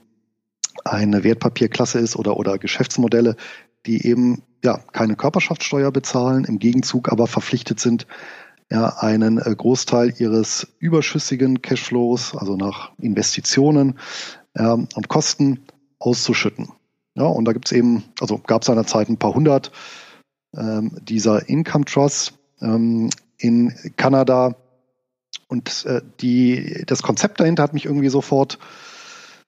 eine 0.85 1.23
Wertpapierklasse 1.23 1.99
ist 1.99 2.15
oder, 2.15 2.37
oder 2.37 2.57
Geschäftsmodelle, 2.57 3.35
die 3.85 4.05
eben 4.07 4.43
ja 4.63 4.77
keine 4.93 5.15
Körperschaftssteuer 5.15 5.91
bezahlen, 5.91 6.45
im 6.45 6.59
Gegenzug 6.59 7.11
aber 7.11 7.27
verpflichtet 7.27 7.79
sind, 7.79 8.07
ja, 8.71 8.97
einen 8.97 9.37
äh, 9.37 9.53
Großteil 9.55 10.13
ihres 10.17 10.67
überschüssigen 10.79 11.61
Cashflows, 11.61 12.35
also 12.35 12.55
nach 12.55 12.91
Investitionen, 12.97 13.99
ähm, 14.55 14.87
und 14.95 15.07
Kosten 15.07 15.65
auszuschütten. 15.99 16.69
Ja, 17.15 17.25
und 17.25 17.45
da 17.45 17.53
gibt 17.53 17.67
es 17.67 17.71
eben, 17.71 18.03
also 18.19 18.39
gab 18.39 18.61
es 18.61 18.67
seinerzeit 18.67 19.09
ein 19.09 19.17
paar 19.17 19.35
hundert 19.35 19.71
ähm, 20.55 20.97
dieser 21.01 21.47
Income 21.47 21.85
Trusts 21.85 22.33
ähm, 22.61 23.09
in 23.37 23.73
Kanada. 23.97 24.55
Und 25.47 25.85
äh, 25.85 26.01
die, 26.21 26.83
das 26.87 27.03
Konzept 27.03 27.39
dahinter 27.39 27.63
hat 27.63 27.73
mich 27.73 27.85
irgendwie 27.85 28.09
sofort 28.09 28.57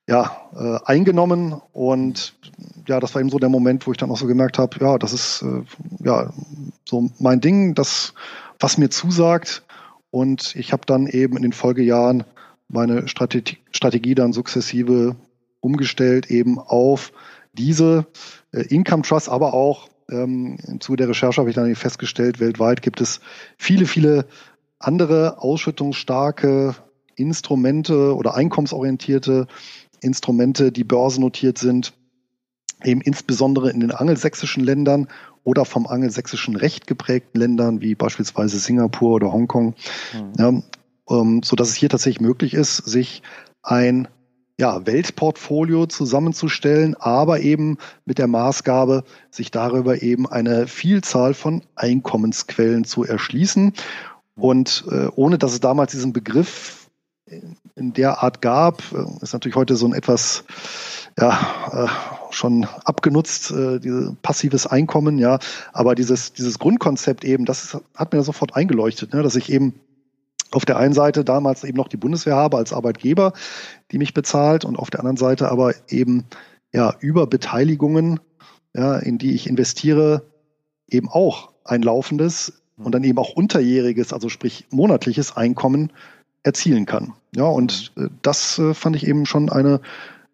ja, 0.08 0.48
äh, 0.56 0.78
eingenommen. 0.86 1.60
Und 1.72 2.34
ja, 2.88 2.98
das 2.98 3.14
war 3.14 3.20
eben 3.20 3.30
so 3.30 3.38
der 3.38 3.50
Moment, 3.50 3.86
wo 3.86 3.92
ich 3.92 3.98
dann 3.98 4.10
auch 4.10 4.16
so 4.16 4.26
gemerkt 4.26 4.58
habe, 4.58 4.78
ja, 4.80 4.98
das 4.98 5.12
ist 5.12 5.42
äh, 5.42 5.62
ja 6.02 6.32
so 6.84 7.10
mein 7.18 7.40
Ding, 7.40 7.74
das, 7.74 8.14
was 8.58 8.78
mir 8.78 8.88
zusagt. 8.88 9.62
Und 10.10 10.56
ich 10.56 10.72
habe 10.72 10.86
dann 10.86 11.06
eben 11.06 11.36
in 11.36 11.42
den 11.42 11.52
Folgejahren 11.52 12.24
meine 12.68 13.06
Strategie, 13.06 13.58
Strategie 13.70 14.14
dann 14.14 14.32
sukzessive 14.32 15.14
umgestellt 15.60 16.30
eben 16.30 16.58
auf 16.58 17.12
diese 17.52 18.06
äh, 18.52 18.62
Income 18.62 19.02
Trust, 19.02 19.28
aber 19.28 19.52
auch 19.52 19.88
ähm, 20.10 20.58
im 20.66 20.80
Zuge 20.80 20.96
der 20.96 21.08
Recherche 21.10 21.40
habe 21.40 21.50
ich 21.50 21.56
dann 21.56 21.74
festgestellt, 21.74 22.40
weltweit 22.40 22.80
gibt 22.80 23.02
es 23.02 23.20
viele, 23.58 23.84
viele 23.84 24.26
andere 24.78 25.42
ausschüttungsstarke 25.42 26.74
Instrumente 27.18 28.14
oder 28.14 28.34
einkommensorientierte 28.34 29.48
Instrumente, 30.00 30.72
die 30.72 30.84
börsennotiert 30.84 31.58
sind, 31.58 31.92
eben 32.84 33.00
insbesondere 33.00 33.70
in 33.70 33.80
den 33.80 33.90
angelsächsischen 33.90 34.64
Ländern 34.64 35.08
oder 35.44 35.64
vom 35.64 35.86
angelsächsischen 35.86 36.56
Recht 36.56 36.86
geprägten 36.86 37.38
Ländern 37.38 37.80
wie 37.80 37.94
beispielsweise 37.94 38.58
Singapur 38.58 39.12
oder 39.12 39.32
Hongkong. 39.32 39.74
Mhm. 40.12 40.32
Ja, 40.38 40.62
ähm, 41.10 41.42
so 41.42 41.56
dass 41.56 41.68
es 41.68 41.74
hier 41.74 41.88
tatsächlich 41.88 42.20
möglich 42.20 42.54
ist, 42.54 42.76
sich 42.76 43.22
ein 43.62 44.08
ja, 44.60 44.84
Weltportfolio 44.86 45.86
zusammenzustellen, 45.86 46.96
aber 46.96 47.40
eben 47.40 47.78
mit 48.04 48.18
der 48.18 48.26
Maßgabe, 48.26 49.04
sich 49.30 49.50
darüber 49.50 50.02
eben 50.02 50.28
eine 50.28 50.66
Vielzahl 50.66 51.32
von 51.32 51.62
Einkommensquellen 51.76 52.84
zu 52.84 53.04
erschließen. 53.04 53.72
Und 54.34 54.84
äh, 54.90 55.08
ohne 55.14 55.38
dass 55.38 55.52
es 55.52 55.60
damals 55.60 55.92
diesen 55.92 56.12
Begriff 56.12 56.77
in 57.74 57.92
der 57.92 58.22
Art 58.22 58.42
gab, 58.42 58.82
äh, 58.92 59.04
ist 59.22 59.32
natürlich 59.32 59.56
heute 59.56 59.76
so 59.76 59.86
ein 59.86 59.92
etwas 59.92 60.44
ja, 61.18 61.38
äh, 61.72 62.32
schon 62.32 62.66
abgenutzt, 62.84 63.50
äh, 63.50 63.80
dieses 63.80 64.14
passives 64.22 64.66
Einkommen, 64.66 65.18
ja. 65.18 65.38
Aber 65.72 65.94
dieses, 65.94 66.32
dieses 66.32 66.58
Grundkonzept 66.58 67.24
eben, 67.24 67.44
das 67.44 67.76
hat 67.96 68.12
mir 68.12 68.22
sofort 68.22 68.54
eingeleuchtet, 68.54 69.12
ne, 69.14 69.22
dass 69.22 69.36
ich 69.36 69.50
eben 69.50 69.74
auf 70.50 70.64
der 70.64 70.78
einen 70.78 70.94
Seite 70.94 71.24
damals 71.24 71.64
eben 71.64 71.76
noch 71.76 71.88
die 71.88 71.96
Bundeswehr 71.96 72.36
habe 72.36 72.56
als 72.56 72.72
Arbeitgeber, 72.72 73.32
die 73.90 73.98
mich 73.98 74.14
bezahlt 74.14 74.64
und 74.64 74.78
auf 74.78 74.90
der 74.90 75.00
anderen 75.00 75.16
Seite 75.16 75.50
aber 75.50 75.74
eben 75.88 76.24
ja 76.72 76.94
über 77.00 77.26
Beteiligungen, 77.26 78.20
ja, 78.74 78.96
in 78.96 79.18
die 79.18 79.34
ich 79.34 79.48
investiere, 79.48 80.22
eben 80.86 81.08
auch 81.08 81.50
ein 81.64 81.82
laufendes 81.82 82.62
und 82.76 82.94
dann 82.94 83.04
eben 83.04 83.18
auch 83.18 83.30
unterjähriges, 83.30 84.12
also 84.12 84.28
sprich 84.28 84.66
monatliches 84.70 85.36
Einkommen 85.36 85.92
erzielen 86.42 86.86
kann. 86.86 87.14
Ja, 87.34 87.44
und 87.44 87.92
äh, 87.96 88.08
das 88.22 88.58
äh, 88.58 88.74
fand 88.74 88.96
ich 88.96 89.06
eben 89.06 89.26
schon 89.26 89.50
eine 89.50 89.80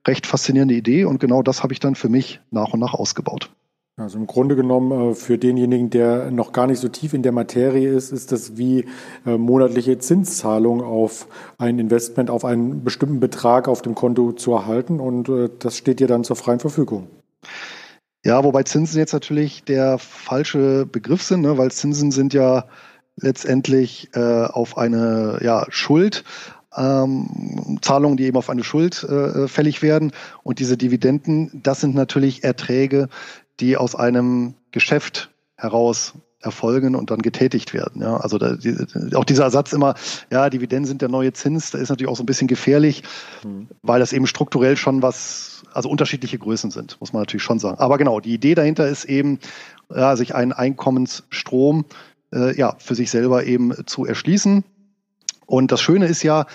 recht 0.06 0.26
faszinierende 0.26 0.74
Idee 0.74 1.04
und 1.04 1.18
genau 1.18 1.42
das 1.42 1.62
habe 1.62 1.72
ich 1.72 1.80
dann 1.80 1.94
für 1.94 2.08
mich 2.08 2.40
nach 2.50 2.72
und 2.72 2.80
nach 2.80 2.94
ausgebaut. 2.94 3.50
Also 3.96 4.18
im 4.18 4.26
Grunde 4.26 4.56
genommen 4.56 5.12
äh, 5.12 5.14
für 5.14 5.38
denjenigen, 5.38 5.90
der 5.90 6.30
noch 6.30 6.52
gar 6.52 6.66
nicht 6.66 6.80
so 6.80 6.88
tief 6.88 7.14
in 7.14 7.22
der 7.22 7.32
Materie 7.32 7.88
ist, 7.88 8.12
ist 8.12 8.32
das 8.32 8.56
wie 8.56 8.86
monatliche 9.24 9.98
Zinszahlung 9.98 10.82
auf 10.82 11.26
ein 11.58 11.78
Investment, 11.78 12.28
auf 12.28 12.44
einen 12.44 12.84
bestimmten 12.84 13.20
Betrag 13.20 13.68
auf 13.68 13.82
dem 13.82 13.94
Konto 13.94 14.32
zu 14.32 14.52
erhalten 14.52 15.00
und 15.00 15.30
das 15.60 15.78
steht 15.78 16.00
dir 16.00 16.06
dann 16.06 16.24
zur 16.24 16.36
freien 16.36 16.60
Verfügung. 16.60 17.08
Ja, 18.24 18.42
wobei 18.42 18.62
Zinsen 18.62 18.98
jetzt 18.98 19.12
natürlich 19.12 19.64
der 19.64 19.98
falsche 19.98 20.86
Begriff 20.86 21.22
sind, 21.22 21.42
ne? 21.42 21.58
weil 21.58 21.70
Zinsen 21.70 22.10
sind 22.10 22.32
ja 22.32 22.64
letztendlich 23.16 24.10
äh, 24.14 24.44
auf 24.44 24.76
eine 24.76 25.38
ja, 25.42 25.66
Schuld, 25.68 26.24
ähm, 26.76 27.78
Zahlungen, 27.82 28.16
die 28.16 28.24
eben 28.24 28.36
auf 28.36 28.50
eine 28.50 28.64
Schuld 28.64 29.04
äh, 29.04 29.48
fällig 29.48 29.82
werden. 29.82 30.12
Und 30.42 30.58
diese 30.58 30.76
Dividenden, 30.76 31.60
das 31.62 31.80
sind 31.80 31.94
natürlich 31.94 32.44
Erträge, 32.44 33.08
die 33.60 33.76
aus 33.76 33.94
einem 33.94 34.54
Geschäft 34.72 35.30
heraus 35.56 36.14
erfolgen 36.40 36.94
und 36.94 37.10
dann 37.10 37.22
getätigt 37.22 37.72
werden. 37.72 38.02
Ja, 38.02 38.18
also 38.18 38.38
da, 38.38 38.56
die, 38.56 38.76
auch 39.14 39.24
dieser 39.24 39.50
Satz 39.50 39.72
immer, 39.72 39.94
ja, 40.30 40.50
Dividenden 40.50 40.86
sind 40.86 41.00
der 41.00 41.08
neue 41.08 41.32
Zins, 41.32 41.70
da 41.70 41.78
ist 41.78 41.88
natürlich 41.88 42.10
auch 42.10 42.16
so 42.16 42.22
ein 42.22 42.26
bisschen 42.26 42.48
gefährlich, 42.48 43.02
mhm. 43.44 43.68
weil 43.82 44.00
das 44.00 44.12
eben 44.12 44.26
strukturell 44.26 44.76
schon 44.76 45.00
was, 45.00 45.62
also 45.72 45.88
unterschiedliche 45.88 46.38
Größen 46.38 46.70
sind, 46.70 47.00
muss 47.00 47.12
man 47.12 47.22
natürlich 47.22 47.42
schon 47.42 47.58
sagen. 47.58 47.78
Aber 47.78 47.96
genau, 47.96 48.20
die 48.20 48.34
Idee 48.34 48.54
dahinter 48.54 48.86
ist 48.88 49.04
eben, 49.06 49.38
ja, 49.94 50.16
sich 50.16 50.34
einen 50.34 50.52
Einkommensstrom 50.52 51.84
äh, 52.34 52.56
ja, 52.58 52.74
für 52.78 52.94
sich 52.94 53.10
selber 53.10 53.44
eben 53.44 53.72
zu 53.86 54.04
erschließen. 54.04 54.64
Und 55.46 55.72
das 55.72 55.80
Schöne 55.80 56.06
ist 56.06 56.22
ja, 56.22 56.46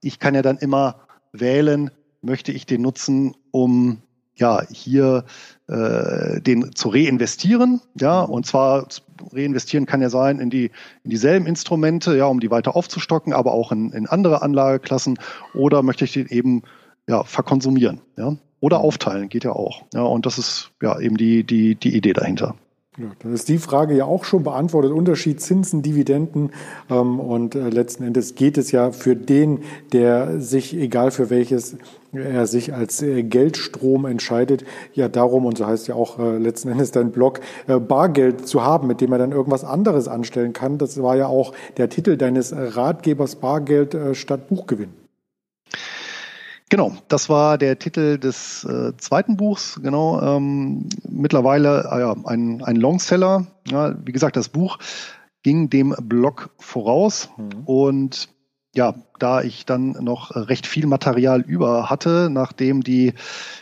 ich 0.00 0.18
kann 0.18 0.34
ja 0.34 0.42
dann 0.42 0.58
immer 0.58 1.06
wählen, 1.32 1.90
möchte 2.22 2.52
ich 2.52 2.66
den 2.66 2.82
nutzen, 2.82 3.34
um 3.50 3.98
ja 4.36 4.62
hier 4.70 5.24
äh, 5.68 6.40
den 6.40 6.74
zu 6.74 6.88
reinvestieren, 6.88 7.80
ja, 7.98 8.20
und 8.20 8.46
zwar 8.46 8.88
reinvestieren 9.32 9.86
kann 9.86 10.02
ja 10.02 10.10
sein 10.10 10.40
in 10.40 10.50
die 10.50 10.70
in 11.04 11.10
dieselben 11.10 11.46
Instrumente, 11.46 12.16
ja, 12.16 12.26
um 12.26 12.40
die 12.40 12.50
weiter 12.50 12.74
aufzustocken, 12.76 13.32
aber 13.32 13.52
auch 13.52 13.70
in, 13.70 13.90
in 13.92 14.06
andere 14.06 14.42
Anlageklassen 14.42 15.18
oder 15.54 15.82
möchte 15.82 16.04
ich 16.04 16.12
den 16.12 16.26
eben 16.28 16.62
ja 17.06 17.22
verkonsumieren, 17.22 18.00
ja, 18.16 18.36
oder 18.60 18.80
aufteilen 18.80 19.28
geht 19.28 19.44
ja 19.44 19.52
auch, 19.52 19.82
ja, 19.94 20.02
und 20.02 20.26
das 20.26 20.38
ist 20.38 20.70
ja 20.82 20.98
eben 20.98 21.16
die 21.16 21.44
die 21.44 21.76
die 21.76 21.96
Idee 21.96 22.12
dahinter. 22.12 22.56
Ja, 22.96 23.06
dann 23.18 23.34
ist 23.34 23.48
die 23.48 23.58
Frage 23.58 23.96
ja 23.96 24.04
auch 24.04 24.24
schon 24.24 24.44
beantwortet. 24.44 24.92
Unterschied 24.92 25.40
Zinsen, 25.40 25.82
Dividenden. 25.82 26.50
Ähm, 26.88 27.18
und 27.18 27.56
äh, 27.56 27.68
letzten 27.68 28.04
Endes 28.04 28.36
geht 28.36 28.56
es 28.56 28.70
ja 28.70 28.92
für 28.92 29.16
den, 29.16 29.60
der 29.92 30.40
sich, 30.40 30.76
egal 30.76 31.10
für 31.10 31.28
welches 31.28 31.76
er 32.12 32.46
sich 32.46 32.72
als 32.72 33.02
äh, 33.02 33.24
Geldstrom 33.24 34.04
entscheidet, 34.06 34.64
ja 34.92 35.08
darum, 35.08 35.44
und 35.46 35.58
so 35.58 35.66
heißt 35.66 35.88
ja 35.88 35.96
auch 35.96 36.20
äh, 36.20 36.38
letzten 36.38 36.68
Endes 36.68 36.92
dein 36.92 37.10
Blog, 37.10 37.40
äh, 37.66 37.80
Bargeld 37.80 38.46
zu 38.46 38.62
haben, 38.62 38.86
mit 38.86 39.00
dem 39.00 39.10
er 39.10 39.18
dann 39.18 39.32
irgendwas 39.32 39.64
anderes 39.64 40.06
anstellen 40.06 40.52
kann. 40.52 40.78
Das 40.78 41.02
war 41.02 41.16
ja 41.16 41.26
auch 41.26 41.52
der 41.76 41.88
Titel 41.88 42.16
deines 42.16 42.54
Ratgebers 42.54 43.34
Bargeld 43.36 43.94
äh, 43.94 44.14
statt 44.14 44.48
Buchgewinn. 44.48 45.03
Genau, 46.74 46.92
das 47.06 47.28
war 47.28 47.56
der 47.56 47.78
Titel 47.78 48.18
des 48.18 48.64
äh, 48.64 48.96
zweiten 48.96 49.36
Buchs. 49.36 49.78
Genau, 49.80 50.20
ähm, 50.20 50.88
mittlerweile 51.08 51.88
äh, 51.88 52.00
ja, 52.00 52.16
ein, 52.24 52.64
ein 52.64 52.74
Longseller. 52.74 53.46
Ja, 53.68 53.94
wie 54.04 54.10
gesagt, 54.10 54.34
das 54.34 54.48
Buch 54.48 54.78
ging 55.44 55.70
dem 55.70 55.94
Blog 56.02 56.50
voraus 56.58 57.30
mhm. 57.36 57.62
und 57.64 58.28
ja, 58.74 58.92
da 59.20 59.42
ich 59.42 59.66
dann 59.66 59.92
noch 60.00 60.34
recht 60.34 60.66
viel 60.66 60.88
Material 60.88 61.42
über 61.42 61.90
hatte, 61.90 62.28
nachdem 62.28 62.82
die, 62.82 63.10
ich 63.10 63.14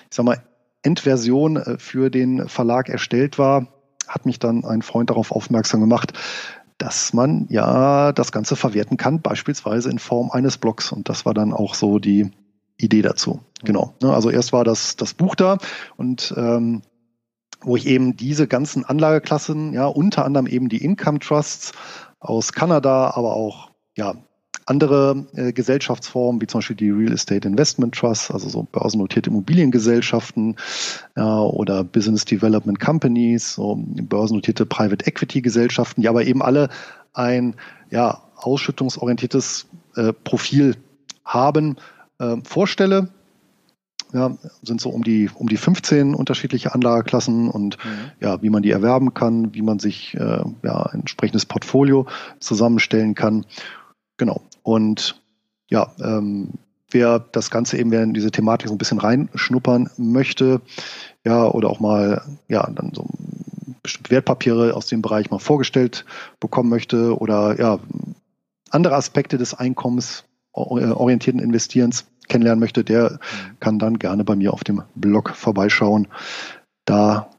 sag 0.08 0.24
mal, 0.24 0.42
Endversion 0.82 1.58
äh, 1.58 1.78
für 1.78 2.08
den 2.08 2.48
Verlag 2.48 2.88
erstellt 2.88 3.38
war, 3.38 3.66
hat 4.08 4.24
mich 4.24 4.38
dann 4.38 4.64
ein 4.64 4.80
Freund 4.80 5.10
darauf 5.10 5.32
aufmerksam 5.32 5.80
gemacht, 5.80 6.14
dass 6.78 7.12
man 7.12 7.44
ja 7.50 8.12
das 8.12 8.32
Ganze 8.32 8.56
verwerten 8.56 8.96
kann, 8.96 9.20
beispielsweise 9.20 9.90
in 9.90 9.98
Form 9.98 10.30
eines 10.30 10.56
Blogs. 10.56 10.92
Und 10.92 11.10
das 11.10 11.26
war 11.26 11.34
dann 11.34 11.52
auch 11.52 11.74
so 11.74 11.98
die 11.98 12.30
Idee 12.82 13.02
dazu. 13.02 13.40
Genau. 13.64 13.94
Ne, 14.02 14.12
also 14.12 14.30
erst 14.30 14.52
war 14.52 14.64
das, 14.64 14.96
das 14.96 15.14
Buch 15.14 15.34
da 15.34 15.58
und 15.96 16.34
ähm, 16.36 16.82
wo 17.64 17.76
ich 17.76 17.86
eben 17.86 18.16
diese 18.16 18.48
ganzen 18.48 18.84
Anlageklassen, 18.84 19.72
ja, 19.72 19.86
unter 19.86 20.24
anderem 20.24 20.46
eben 20.46 20.68
die 20.68 20.82
Income 20.84 21.20
Trusts 21.20 21.72
aus 22.18 22.52
Kanada, 22.52 23.12
aber 23.14 23.34
auch 23.34 23.70
ja, 23.96 24.14
andere 24.66 25.26
äh, 25.34 25.52
Gesellschaftsformen, 25.52 26.40
wie 26.40 26.46
zum 26.46 26.58
Beispiel 26.58 26.76
die 26.76 26.90
Real 26.90 27.12
Estate 27.12 27.46
Investment 27.46 27.94
Trust, 27.94 28.30
also 28.30 28.48
so 28.48 28.62
börsennotierte 28.64 29.30
Immobiliengesellschaften 29.30 30.56
ja, 31.16 31.40
oder 31.40 31.84
Business 31.84 32.24
Development 32.24 32.78
Companies, 32.78 33.54
so 33.54 33.76
börsennotierte 33.78 34.66
Private 34.66 35.06
Equity 35.06 35.42
Gesellschaften, 35.42 36.02
die 36.02 36.08
aber 36.08 36.24
eben 36.24 36.42
alle 36.42 36.68
ein 37.12 37.54
ja, 37.90 38.22
ausschüttungsorientiertes 38.36 39.66
äh, 39.96 40.12
Profil 40.12 40.76
haben, 41.24 41.76
äh, 42.22 42.36
vorstelle. 42.44 43.08
Ja, 44.14 44.36
sind 44.62 44.78
so 44.80 44.90
um 44.90 45.02
die, 45.02 45.30
um 45.32 45.48
die 45.48 45.56
15 45.56 46.14
unterschiedliche 46.14 46.74
Anlageklassen 46.74 47.48
und 47.48 47.78
mhm. 47.82 48.10
ja, 48.20 48.42
wie 48.42 48.50
man 48.50 48.62
die 48.62 48.70
erwerben 48.70 49.14
kann, 49.14 49.54
wie 49.54 49.62
man 49.62 49.78
sich 49.78 50.14
äh, 50.14 50.44
ja, 50.62 50.82
ein 50.82 51.00
entsprechendes 51.00 51.46
Portfolio 51.46 52.06
zusammenstellen 52.38 53.14
kann. 53.14 53.46
Genau. 54.18 54.42
Und 54.62 55.22
ja, 55.70 55.92
ähm, 55.98 56.50
wer 56.90 57.20
das 57.20 57.50
Ganze 57.50 57.78
eben, 57.78 57.90
in 57.90 58.12
diese 58.12 58.30
Thematik 58.30 58.68
so 58.68 58.74
ein 58.74 58.78
bisschen 58.78 58.98
reinschnuppern 58.98 59.88
möchte, 59.96 60.60
ja, 61.24 61.46
oder 61.46 61.70
auch 61.70 61.80
mal, 61.80 62.22
ja, 62.48 62.68
dann 62.70 62.92
so 62.94 63.06
bestimmte 63.82 64.10
Wertpapiere 64.10 64.74
aus 64.74 64.86
dem 64.86 65.00
Bereich 65.00 65.30
mal 65.30 65.38
vorgestellt 65.38 66.04
bekommen 66.38 66.68
möchte 66.68 67.18
oder 67.18 67.58
ja, 67.58 67.78
andere 68.70 68.94
Aspekte 68.94 69.38
des 69.38 69.54
Einkommens 69.54 70.24
orientierten 70.52 71.40
Investierens 71.40 72.06
kennenlernen 72.28 72.60
möchte, 72.60 72.84
der 72.84 73.18
kann 73.60 73.78
dann 73.78 73.98
gerne 73.98 74.24
bei 74.24 74.36
mir 74.36 74.52
auf 74.52 74.64
dem 74.64 74.82
Blog 74.94 75.30
vorbeischauen. 75.30 76.08
Da 76.84 77.30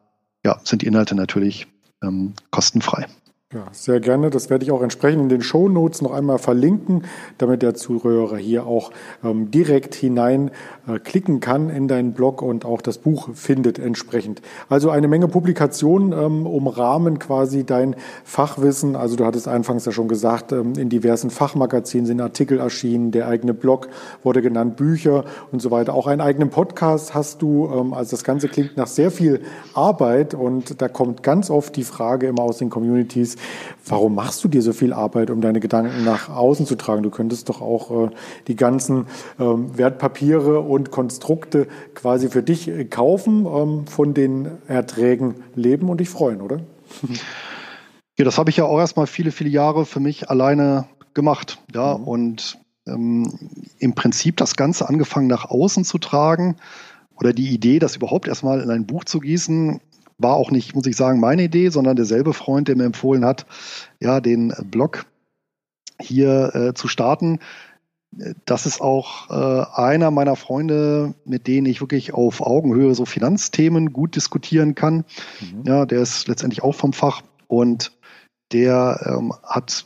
ja, 0.46 0.60
sind 0.64 0.82
die 0.82 0.88
Inhalte 0.88 1.16
natürlich 1.16 1.68
ähm, 2.02 2.34
kostenfrei. 2.52 3.08
Ja, 3.54 3.68
sehr 3.72 4.00
gerne. 4.00 4.32
Das 4.32 4.50
werde 4.50 4.66
ich 4.66 4.72
auch 4.72 4.82
entsprechend 4.82 5.22
in 5.22 5.30
den 5.30 5.44
Show 5.44 5.70
Notes 5.70 6.02
noch 6.02 6.12
einmal 6.12 6.40
verlinken, 6.40 7.04
damit 7.38 7.62
der 7.62 7.76
Zuhörer 7.76 8.38
hier 8.38 8.66
auch 8.66 8.92
ähm, 9.24 9.52
direkt 9.52 9.94
hinein 9.94 10.50
äh, 10.88 10.98
klicken 10.98 11.40
kann 11.40 11.70
in 11.70 11.88
deinen 11.88 12.14
Blog 12.14 12.42
und 12.42 12.66
auch 12.66 12.82
das 12.82 12.98
Buch 12.98 13.30
findet 13.36 13.78
entsprechend. 13.78 14.42
Also 14.70 14.90
eine 14.90 15.08
Menge 15.08 15.28
Publikationen 15.28 16.14
ähm, 16.14 16.48
umrahmen 16.48 17.20
quasi 17.20 17.64
dein 17.64 17.96
Fachwissen. 18.24 18.96
Also 18.96 19.18
du 19.18 19.26
hattest 19.26 19.48
anfangs 19.48 19.86
ja 19.86 19.92
schon 19.92 20.08
gesagt, 20.08 20.52
ähm, 20.52 20.74
in 20.76 20.90
diversen 20.90 21.30
Fachmagazinen 21.30 22.08
sind 22.08 22.22
Artikel 22.22 22.58
erschienen, 22.58 23.12
der 23.12 23.28
eigene 23.28 23.54
Blog 23.54 23.88
wurde 24.24 24.42
genannt, 24.42 24.78
Bücher 24.78 25.26
und 25.52 25.62
so 25.62 25.70
weiter. 25.70 25.94
Auch 25.94 26.08
einen 26.08 26.22
eigenen 26.22 26.50
Podcast 26.50 27.14
hast 27.14 27.44
du. 27.44 27.70
Ähm, 27.72 27.94
also 27.94 28.10
das 28.12 28.24
Ganze 28.24 28.48
klingt 28.48 28.78
nach 28.78 28.88
sehr 28.88 29.12
viel 29.12 29.42
Arbeit 29.76 30.34
und 30.34 30.82
da 30.82 30.88
kommt 30.88 31.22
ganz 31.22 31.52
oft 31.52 31.76
die 31.76 31.84
Frage 31.84 32.26
immer 32.26 32.42
aus 32.42 32.58
den 32.58 32.72
Communities, 32.72 33.38
Warum 33.86 34.16
machst 34.16 34.44
du 34.44 34.48
dir 34.48 34.62
so 34.62 34.74
viel 34.74 34.94
Arbeit, 34.94 35.30
um 35.30 35.42
deine 35.42 35.60
Gedanken 35.60 36.04
nach 36.04 36.30
außen 36.30 36.66
zu 36.66 36.76
tragen? 36.76 37.04
Du 37.04 37.10
könntest 37.10 37.50
doch 37.50 37.62
auch 37.62 38.08
äh, 38.08 38.10
die 38.48 38.56
ganzen 38.56 39.08
ähm, 39.40 39.78
Wertpapiere 39.78 40.60
und 40.60 40.92
Konstrukte 40.92 41.68
quasi 41.94 42.30
für 42.30 42.44
dich 42.44 42.68
äh, 42.68 42.86
kaufen, 42.86 43.46
ähm, 43.46 43.88
von 43.88 44.14
den 44.14 44.50
Erträgen 44.68 45.36
leben 45.56 45.90
und 45.90 46.00
dich 46.00 46.10
freuen, 46.10 46.42
oder? 46.42 46.60
Ja, 48.16 48.26
das 48.26 48.38
habe 48.38 48.52
ich 48.52 48.58
ja 48.58 48.66
auch 48.66 48.78
erstmal 48.78 49.08
viele, 49.08 49.32
viele 49.32 49.50
Jahre 49.50 49.88
für 49.88 50.00
mich 50.00 50.30
alleine 50.30 50.86
gemacht. 51.16 51.60
Ja, 51.74 51.98
mhm. 51.98 52.04
und 52.04 52.60
ähm, 52.86 53.50
im 53.80 53.96
Prinzip 53.96 54.38
das 54.38 54.56
Ganze 54.56 54.88
angefangen 54.88 55.28
nach 55.28 55.46
außen 55.46 55.84
zu 55.84 55.98
tragen 55.98 56.58
oder 57.16 57.34
die 57.34 57.50
Idee, 57.50 57.80
das 57.80 57.96
überhaupt 57.96 58.28
erstmal 58.28 58.62
in 58.62 58.70
ein 58.70 58.86
Buch 58.86 59.04
zu 59.06 59.20
gießen, 59.20 59.80
war 60.24 60.36
auch 60.36 60.52
nicht, 60.52 60.74
muss 60.74 60.88
ich 60.88 60.96
sagen, 60.96 61.20
meine 61.20 61.44
Idee, 61.44 61.70
sondern 61.70 61.96
derselbe 61.96 62.34
Freund, 62.34 62.68
der 62.68 62.76
mir 62.76 62.86
empfohlen 62.86 63.26
hat, 63.26 63.46
ja, 64.00 64.20
den 64.20 64.54
Blog 64.72 65.06
hier 66.02 66.56
äh, 66.56 66.74
zu 66.74 66.88
starten. 66.88 67.40
Das 68.46 68.66
ist 68.66 68.80
auch 68.80 69.30
äh, 69.30 69.66
einer 69.76 70.12
meiner 70.12 70.36
Freunde, 70.36 71.16
mit 71.26 71.48
denen 71.48 71.66
ich 71.66 71.82
wirklich 71.82 72.14
auf 72.14 72.42
Augenhöhe 72.42 72.94
so 72.94 73.06
Finanzthemen 73.06 73.92
gut 73.92 74.16
diskutieren 74.16 74.76
kann. 74.76 75.06
Mhm. 75.42 75.64
Ja, 75.66 75.86
der 75.86 76.02
ist 76.02 76.28
letztendlich 76.28 76.64
auch 76.64 76.76
vom 76.76 76.94
Fach 76.94 77.22
und 77.48 77.92
der 78.52 79.00
ähm, 79.06 79.34
hat, 79.44 79.86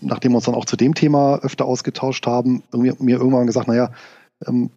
nachdem 0.00 0.32
wir 0.32 0.36
uns 0.36 0.44
dann 0.44 0.54
auch 0.54 0.64
zu 0.64 0.76
dem 0.76 0.94
Thema 0.94 1.40
öfter 1.42 1.64
ausgetauscht 1.64 2.26
haben, 2.26 2.62
mir 2.72 2.94
irgendwann 3.00 3.46
gesagt, 3.46 3.66
naja, 3.66 3.90
ähm, 4.46 4.70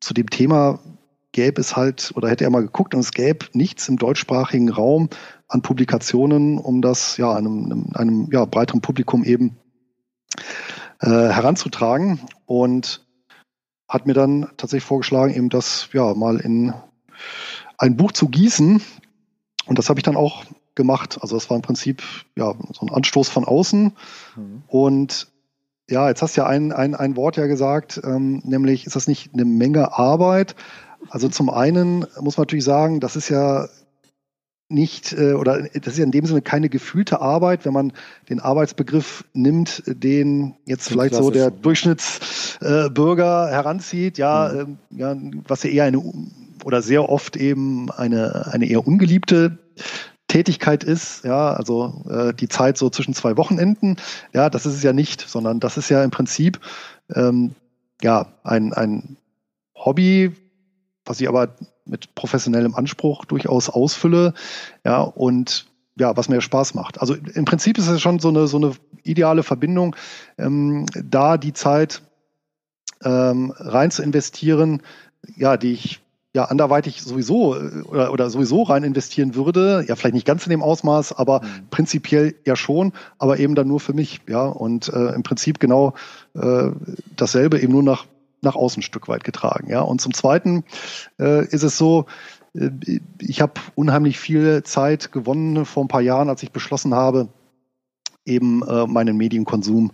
zu 0.00 0.14
dem 0.14 0.30
Thema 0.30 0.78
gäbe 1.32 1.60
es 1.60 1.76
halt, 1.76 2.12
oder 2.14 2.28
hätte 2.28 2.44
er 2.44 2.50
mal 2.50 2.62
geguckt 2.62 2.94
und 2.94 3.00
es 3.00 3.12
gäbe 3.12 3.46
nichts 3.52 3.88
im 3.88 3.96
deutschsprachigen 3.96 4.70
Raum 4.70 5.08
an 5.48 5.62
Publikationen, 5.62 6.58
um 6.58 6.82
das 6.82 7.16
ja 7.16 7.34
einem, 7.34 7.90
einem, 7.94 8.28
ja, 8.32 8.44
breiteren 8.44 8.80
Publikum 8.80 9.24
eben 9.24 9.56
äh, 11.00 11.08
heranzutragen. 11.08 12.20
Und 12.46 13.06
hat 13.88 14.06
mir 14.06 14.14
dann 14.14 14.50
tatsächlich 14.56 14.84
vorgeschlagen, 14.84 15.32
eben 15.34 15.48
das 15.48 15.88
ja 15.92 16.14
mal 16.14 16.38
in 16.38 16.74
ein 17.78 17.96
Buch 17.96 18.12
zu 18.12 18.28
gießen. 18.28 18.82
Und 19.66 19.78
das 19.78 19.88
habe 19.88 19.98
ich 19.98 20.04
dann 20.04 20.16
auch 20.16 20.44
gemacht. 20.74 21.18
Also 21.20 21.36
das 21.36 21.48
war 21.48 21.56
im 21.56 21.62
Prinzip 21.62 22.02
ja 22.36 22.54
so 22.72 22.86
ein 22.86 22.92
Anstoß 22.92 23.28
von 23.28 23.44
außen. 23.44 23.96
Mhm. 24.36 24.62
Und 24.66 25.28
ja, 25.88 26.08
jetzt 26.08 26.20
hast 26.20 26.36
du 26.36 26.42
ja 26.42 26.46
ein, 26.46 26.72
ein, 26.72 26.94
ein 26.94 27.16
Wort 27.16 27.36
ja 27.36 27.46
gesagt, 27.46 28.00
ähm, 28.04 28.42
nämlich 28.44 28.86
ist 28.86 28.94
das 28.94 29.08
nicht 29.08 29.32
eine 29.32 29.46
Menge 29.46 29.96
Arbeit? 29.98 30.54
Also 31.10 31.28
zum 31.28 31.50
einen 31.50 32.06
muss 32.20 32.36
man 32.36 32.42
natürlich 32.42 32.64
sagen, 32.64 33.00
das 33.00 33.16
ist 33.16 33.28
ja 33.28 33.68
nicht 34.68 35.12
äh, 35.14 35.32
oder 35.32 35.62
das 35.62 35.94
ist 35.94 35.98
ja 35.98 36.04
in 36.04 36.10
dem 36.10 36.26
Sinne 36.26 36.42
keine 36.42 36.68
gefühlte 36.68 37.20
Arbeit, 37.20 37.64
wenn 37.64 37.72
man 37.72 37.92
den 38.28 38.40
Arbeitsbegriff 38.40 39.24
nimmt, 39.32 39.82
den 39.86 40.56
jetzt 40.66 40.88
vielleicht 40.88 41.14
so 41.14 41.30
der 41.30 41.50
Durchschnittsbürger 41.50 43.48
äh, 43.48 43.52
heranzieht, 43.52 44.18
ja, 44.18 44.52
mhm. 44.52 44.78
äh, 44.90 45.00
ja, 45.00 45.16
was 45.46 45.62
ja 45.62 45.70
eher 45.70 45.84
eine 45.84 46.02
oder 46.64 46.82
sehr 46.82 47.08
oft 47.08 47.36
eben 47.36 47.90
eine 47.90 48.48
eine 48.52 48.66
eher 48.66 48.86
ungeliebte 48.86 49.58
Tätigkeit 50.26 50.84
ist, 50.84 51.24
ja, 51.24 51.54
also 51.54 52.04
äh, 52.10 52.34
die 52.34 52.48
Zeit 52.48 52.76
so 52.76 52.90
zwischen 52.90 53.14
zwei 53.14 53.38
Wochenenden, 53.38 53.96
ja, 54.34 54.50
das 54.50 54.66
ist 54.66 54.74
es 54.74 54.82
ja 54.82 54.92
nicht, 54.92 55.22
sondern 55.26 55.60
das 55.60 55.78
ist 55.78 55.88
ja 55.88 56.04
im 56.04 56.10
Prinzip 56.10 56.60
ähm, 57.14 57.54
ja 58.02 58.26
ein 58.44 58.74
ein 58.74 59.16
Hobby, 59.74 60.34
was 61.08 61.20
ich 61.20 61.28
aber 61.28 61.54
mit 61.84 62.14
professionellem 62.14 62.74
Anspruch 62.74 63.24
durchaus 63.24 63.68
ausfülle, 63.68 64.34
ja, 64.84 65.00
und 65.00 65.66
ja, 65.96 66.16
was 66.16 66.28
mir 66.28 66.40
Spaß 66.40 66.74
macht. 66.74 67.00
Also 67.00 67.14
im 67.14 67.44
Prinzip 67.44 67.78
ist 67.78 67.88
es 67.88 68.00
schon 68.00 68.18
so 68.20 68.28
eine, 68.28 68.46
so 68.46 68.56
eine 68.56 68.72
ideale 69.02 69.42
Verbindung, 69.42 69.96
ähm, 70.38 70.86
da 70.94 71.38
die 71.38 71.52
Zeit 71.52 72.02
ähm, 73.02 73.52
rein 73.56 73.90
zu 73.90 74.02
investieren, 74.02 74.82
ja, 75.36 75.56
die 75.56 75.72
ich 75.72 76.00
ja 76.34 76.44
anderweitig 76.44 77.02
sowieso 77.02 77.56
äh, 77.56 77.82
oder, 77.82 78.12
oder 78.12 78.30
sowieso 78.30 78.62
rein 78.62 78.84
investieren 78.84 79.34
würde, 79.34 79.84
ja, 79.88 79.96
vielleicht 79.96 80.14
nicht 80.14 80.26
ganz 80.26 80.44
in 80.46 80.50
dem 80.50 80.62
Ausmaß, 80.62 81.12
aber 81.12 81.40
mhm. 81.40 81.68
prinzipiell 81.70 82.34
ja 82.44 82.54
schon, 82.54 82.92
aber 83.18 83.38
eben 83.38 83.54
dann 83.54 83.68
nur 83.68 83.80
für 83.80 83.94
mich, 83.94 84.20
ja, 84.28 84.44
und 84.44 84.88
äh, 84.88 85.14
im 85.14 85.22
Prinzip 85.22 85.58
genau 85.58 85.94
äh, 86.34 86.70
dasselbe 87.16 87.60
eben 87.60 87.72
nur 87.72 87.82
nach 87.82 88.06
nach 88.42 88.56
außen 88.56 88.80
ein 88.80 88.82
Stück 88.82 89.08
weit 89.08 89.24
getragen. 89.24 89.70
Ja, 89.70 89.80
und 89.80 90.00
zum 90.00 90.14
Zweiten 90.14 90.64
äh, 91.18 91.46
ist 91.46 91.62
es 91.62 91.78
so, 91.78 92.06
äh, 92.54 92.70
ich 93.20 93.40
habe 93.40 93.54
unheimlich 93.74 94.18
viel 94.18 94.62
Zeit 94.62 95.12
gewonnen 95.12 95.64
vor 95.64 95.84
ein 95.84 95.88
paar 95.88 96.00
Jahren, 96.00 96.28
als 96.28 96.42
ich 96.42 96.52
beschlossen 96.52 96.94
habe, 96.94 97.28
eben 98.24 98.62
äh, 98.66 98.86
meinen 98.86 99.16
Medienkonsum 99.16 99.92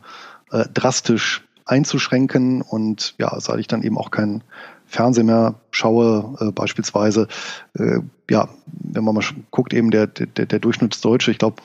äh, 0.50 0.64
drastisch 0.72 1.44
einzuschränken 1.66 2.60
und 2.60 3.14
ja, 3.18 3.38
seit 3.40 3.58
ich 3.58 3.68
dann 3.68 3.82
eben 3.82 3.96
auch 3.96 4.10
keinen 4.10 4.44
Fernsehen 4.86 5.26
mehr 5.26 5.54
schaue, 5.70 6.36
äh, 6.40 6.52
beispielsweise, 6.52 7.28
äh, 7.74 8.00
ja, 8.30 8.48
wenn 8.66 9.04
man 9.04 9.14
mal 9.14 9.24
guckt, 9.50 9.72
eben 9.72 9.90
der, 9.90 10.06
der, 10.06 10.46
der 10.46 10.58
Durchschnittsdeutsche, 10.58 11.30
ich 11.30 11.38
glaube, 11.38 11.62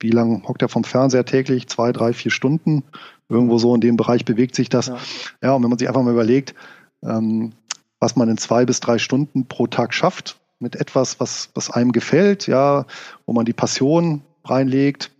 wie 0.00 0.10
lange 0.10 0.42
hockt 0.46 0.62
er 0.62 0.68
vom 0.68 0.84
Fernseher 0.84 1.24
täglich? 1.24 1.66
Zwei, 1.68 1.92
drei, 1.92 2.12
vier 2.12 2.30
Stunden. 2.30 2.84
Irgendwo 3.28 3.58
so 3.58 3.74
in 3.74 3.80
dem 3.80 3.96
Bereich 3.96 4.24
bewegt 4.24 4.54
sich 4.54 4.68
das. 4.68 4.86
Ja, 4.86 4.98
ja 5.42 5.52
und 5.52 5.62
wenn 5.62 5.70
man 5.70 5.78
sich 5.78 5.88
einfach 5.88 6.02
mal 6.02 6.12
überlegt, 6.12 6.54
ähm, 7.02 7.52
was 8.00 8.16
man 8.16 8.28
in 8.28 8.38
zwei 8.38 8.64
bis 8.64 8.80
drei 8.80 8.98
Stunden 8.98 9.46
pro 9.46 9.66
Tag 9.66 9.92
schafft, 9.92 10.38
mit 10.60 10.76
etwas, 10.76 11.20
was, 11.20 11.50
was 11.54 11.70
einem 11.70 11.92
gefällt, 11.92 12.46
ja, 12.46 12.86
wo 13.26 13.32
man 13.32 13.44
die 13.44 13.52
Passion 13.52 14.22
reinlegt, 14.44 15.10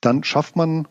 dann 0.00 0.24
schafft 0.24 0.56
man 0.56 0.88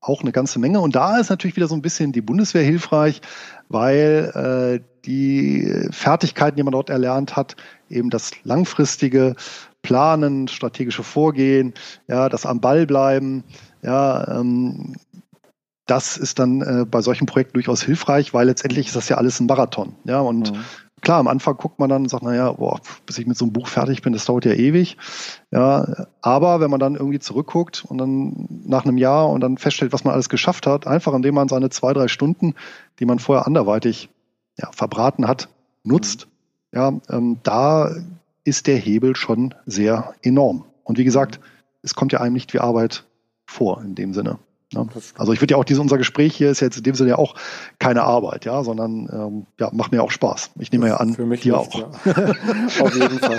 auch 0.00 0.22
eine 0.22 0.32
ganze 0.32 0.58
Menge. 0.58 0.80
Und 0.80 0.96
da 0.96 1.18
ist 1.18 1.30
natürlich 1.30 1.56
wieder 1.56 1.68
so 1.68 1.74
ein 1.74 1.82
bisschen 1.82 2.12
die 2.12 2.20
Bundeswehr 2.20 2.62
hilfreich, 2.62 3.20
weil 3.68 4.80
äh, 4.80 4.84
die 5.04 5.88
Fertigkeiten, 5.90 6.56
die 6.56 6.62
man 6.62 6.72
dort 6.72 6.90
erlernt 6.90 7.36
hat, 7.36 7.56
eben 7.88 8.10
das 8.10 8.32
langfristige 8.44 9.34
Planen, 9.82 10.48
strategische 10.48 11.02
Vorgehen, 11.02 11.74
ja, 12.08 12.28
das 12.28 12.46
am 12.46 12.60
Ball 12.60 12.86
bleiben, 12.86 13.44
ja, 13.82 14.40
ähm, 14.40 14.96
das 15.88 16.18
ist 16.18 16.38
dann 16.38 16.60
äh, 16.60 16.84
bei 16.84 17.00
solchen 17.00 17.26
Projekten 17.26 17.54
durchaus 17.54 17.82
hilfreich, 17.82 18.34
weil 18.34 18.46
letztendlich 18.46 18.86
ist 18.88 18.96
das 18.96 19.08
ja 19.08 19.16
alles 19.16 19.40
ein 19.40 19.46
Marathon. 19.46 19.94
Ja, 20.04 20.20
und 20.20 20.52
mhm. 20.52 20.58
klar, 21.00 21.18
am 21.18 21.28
Anfang 21.28 21.56
guckt 21.56 21.78
man 21.78 21.88
dann 21.88 22.02
und 22.02 22.08
sagt, 22.10 22.22
naja, 22.22 22.52
boah, 22.52 22.78
bis 23.06 23.16
ich 23.18 23.26
mit 23.26 23.38
so 23.38 23.46
einem 23.46 23.54
Buch 23.54 23.68
fertig 23.68 24.02
bin, 24.02 24.12
das 24.12 24.26
dauert 24.26 24.44
ja 24.44 24.52
ewig. 24.52 24.98
Ja, 25.50 26.06
aber 26.20 26.60
wenn 26.60 26.70
man 26.70 26.78
dann 26.78 26.94
irgendwie 26.94 27.18
zurückguckt 27.18 27.86
und 27.88 27.96
dann 27.96 28.48
nach 28.66 28.84
einem 28.84 28.98
Jahr 28.98 29.30
und 29.30 29.40
dann 29.40 29.56
feststellt, 29.56 29.94
was 29.94 30.04
man 30.04 30.12
alles 30.12 30.28
geschafft 30.28 30.66
hat, 30.66 30.86
einfach 30.86 31.14
indem 31.14 31.34
man 31.34 31.48
seine 31.48 31.70
zwei, 31.70 31.94
drei 31.94 32.08
Stunden, 32.08 32.54
die 32.98 33.06
man 33.06 33.18
vorher 33.18 33.46
anderweitig 33.46 34.10
ja, 34.58 34.70
verbraten 34.72 35.26
hat, 35.26 35.48
nutzt, 35.84 36.28
mhm. 36.70 36.78
ja, 36.78 36.92
ähm, 37.08 37.38
da 37.44 37.90
ist 38.44 38.66
der 38.66 38.76
Hebel 38.76 39.16
schon 39.16 39.54
sehr 39.64 40.12
enorm. 40.22 40.64
Und 40.84 40.98
wie 40.98 41.04
gesagt, 41.04 41.40
es 41.82 41.94
kommt 41.94 42.12
ja 42.12 42.20
einem 42.20 42.34
nicht 42.34 42.52
wie 42.52 42.60
Arbeit 42.60 43.04
vor 43.46 43.82
in 43.82 43.94
dem 43.94 44.12
Sinne. 44.12 44.38
Ne? 44.74 44.86
Also 45.16 45.32
ich 45.32 45.40
würde 45.40 45.52
ja 45.52 45.58
auch 45.58 45.64
diese 45.64 45.80
unser 45.80 45.96
Gespräch 45.96 46.36
hier 46.36 46.50
ist 46.50 46.60
jetzt 46.60 46.76
in 46.76 46.82
dem 46.82 46.94
Sinne 46.94 47.10
ja 47.10 47.16
auch 47.16 47.34
keine 47.78 48.02
Arbeit, 48.02 48.44
ja, 48.44 48.62
sondern 48.62 49.08
ähm, 49.10 49.46
ja, 49.58 49.70
macht 49.72 49.92
mir 49.92 50.02
auch 50.02 50.10
Spaß. 50.10 50.50
Ich 50.58 50.70
nehme 50.72 50.88
ja 50.88 50.98
an, 50.98 51.14
für 51.14 51.24
mich 51.24 51.40
dir 51.40 51.58
auch. 51.58 51.74
Ja. 51.74 51.86
Auf 52.80 52.94
jeden 52.94 53.18
Fall. 53.18 53.38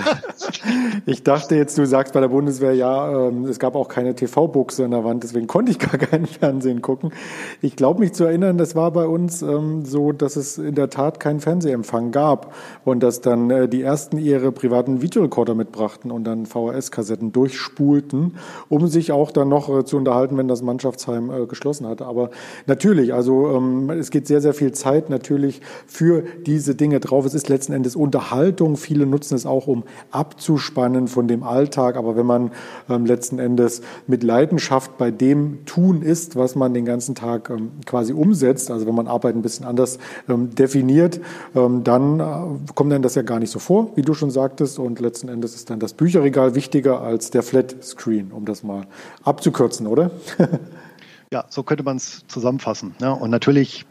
Ich 1.06 1.22
dachte 1.22 1.56
jetzt, 1.56 1.78
du 1.78 1.86
sagst 1.86 2.14
bei 2.14 2.20
der 2.20 2.30
Bundeswehr, 2.30 2.74
ja, 2.74 3.28
ähm, 3.28 3.46
es 3.46 3.60
gab 3.60 3.76
auch 3.76 3.90
keine 3.90 4.16
TV-Buchse 4.16 4.86
an 4.86 4.92
der 4.92 5.04
Wand, 5.04 5.22
deswegen 5.24 5.46
konnte 5.46 5.72
ich 5.72 5.78
gar 5.78 5.98
keinen 6.00 6.26
Fernsehen 6.26 6.82
gucken. 6.82 7.14
Ich 7.62 7.76
glaube 7.76 8.00
mich 8.00 8.14
zu 8.14 8.24
erinnern, 8.24 8.58
das 8.58 8.76
war 8.76 8.90
bei 8.90 9.06
uns 9.06 9.44
ähm, 9.44 9.86
so, 9.86 10.12
dass 10.14 10.36
es 10.36 10.58
in 10.58 10.74
der 10.74 10.90
Tat 10.90 11.20
keinen 11.20 11.42
Fernsehempfang 11.42 12.10
gab 12.12 12.56
und 12.86 13.02
dass 13.02 13.22
dann 13.22 13.52
äh, 13.52 13.70
die 13.70 13.84
ersten 13.84 14.18
ihre 14.18 14.52
privaten 14.52 15.04
Videorekorder 15.04 15.54
mitbrachten 15.54 16.10
und 16.10 16.24
dann 16.24 16.48
VHS-Kassetten 16.48 17.32
durchspulten, 17.34 18.38
um 18.68 18.88
sich 18.88 19.12
auch 19.12 19.30
dann 19.30 19.50
noch 19.50 19.70
äh, 19.70 19.86
zu 19.86 19.96
unterhalten, 19.96 20.36
wenn 20.36 20.48
das 20.48 20.64
Mannschaftsheim 20.64 21.19
Vereinsheim 21.20 21.44
äh, 21.44 21.46
geschlossen 21.46 21.88
hatte. 21.88 22.06
Aber 22.06 22.30
natürlich, 22.66 23.14
also 23.14 23.56
ähm, 23.56 23.90
es 23.90 24.12
geht 24.12 24.28
sehr, 24.28 24.42
sehr 24.42 24.54
viel 24.54 24.72
Zeit 24.72 25.10
natürlich 25.10 25.62
für 25.88 26.24
diese 26.46 26.76
Dinge 26.76 27.00
drauf. 27.00 27.26
Es 27.26 27.34
ist 27.34 27.50
letzten 27.50 27.74
Endes 27.74 27.96
Unterhaltung. 27.96 28.78
Viele 28.78 29.06
nutzen 29.06 29.36
es 29.36 29.46
auch, 29.46 29.68
um 29.68 29.84
abzuspannen 30.12 31.08
von 31.08 31.28
dem 31.28 31.44
Alltag. 31.44 31.98
Aber 31.98 32.16
wenn 32.16 32.26
man 32.26 32.52
ähm, 32.90 33.06
letzten 33.06 33.40
Endes 33.40 33.82
mit 34.08 34.24
Leidenschaft 34.24 34.98
bei 34.98 35.12
dem 35.12 35.66
tun 35.66 36.02
ist, 36.02 36.36
was 36.36 36.56
man 36.56 36.74
den 36.74 36.86
ganzen 36.86 37.16
Tag 37.16 37.50
ähm, 37.50 37.72
quasi 37.86 38.14
umsetzt, 38.14 38.72
also 38.72 38.86
wenn 38.86 38.96
man 38.96 39.08
Arbeit 39.08 39.36
ein 39.36 39.42
bisschen 39.42 39.66
anders 39.66 40.00
ähm, 40.28 40.56
definiert, 40.56 41.20
ähm, 41.56 41.84
dann 41.84 42.20
äh, 42.20 42.74
kommt 42.76 42.92
dann 42.92 43.02
das 43.02 43.16
ja 43.16 43.22
gar 43.22 43.40
nicht 43.40 43.52
so 43.52 43.60
vor, 43.60 43.92
wie 43.96 44.02
du 44.02 44.14
schon 44.14 44.32
sagtest. 44.32 44.80
Und 44.80 45.00
letzten 45.00 45.30
Endes 45.30 45.56
ist 45.56 45.70
dann 45.70 45.80
das 45.80 45.94
Bücherregal 45.94 46.56
wichtiger 46.56 47.02
als 47.02 47.32
der 47.32 47.44
Flat 47.44 47.76
Screen, 47.84 48.32
um 48.32 48.46
das 48.46 48.64
mal 48.64 48.88
abzukürzen, 49.24 49.88
oder? 49.88 50.12
Ja, 51.32 51.46
so 51.50 51.64
könnte 51.64 51.84
man 51.84 51.98
es 51.98 52.26
zusammenfassen. 52.28 52.96
Ja, 53.00 53.12
und 53.12 53.30
natürlich 53.30 53.86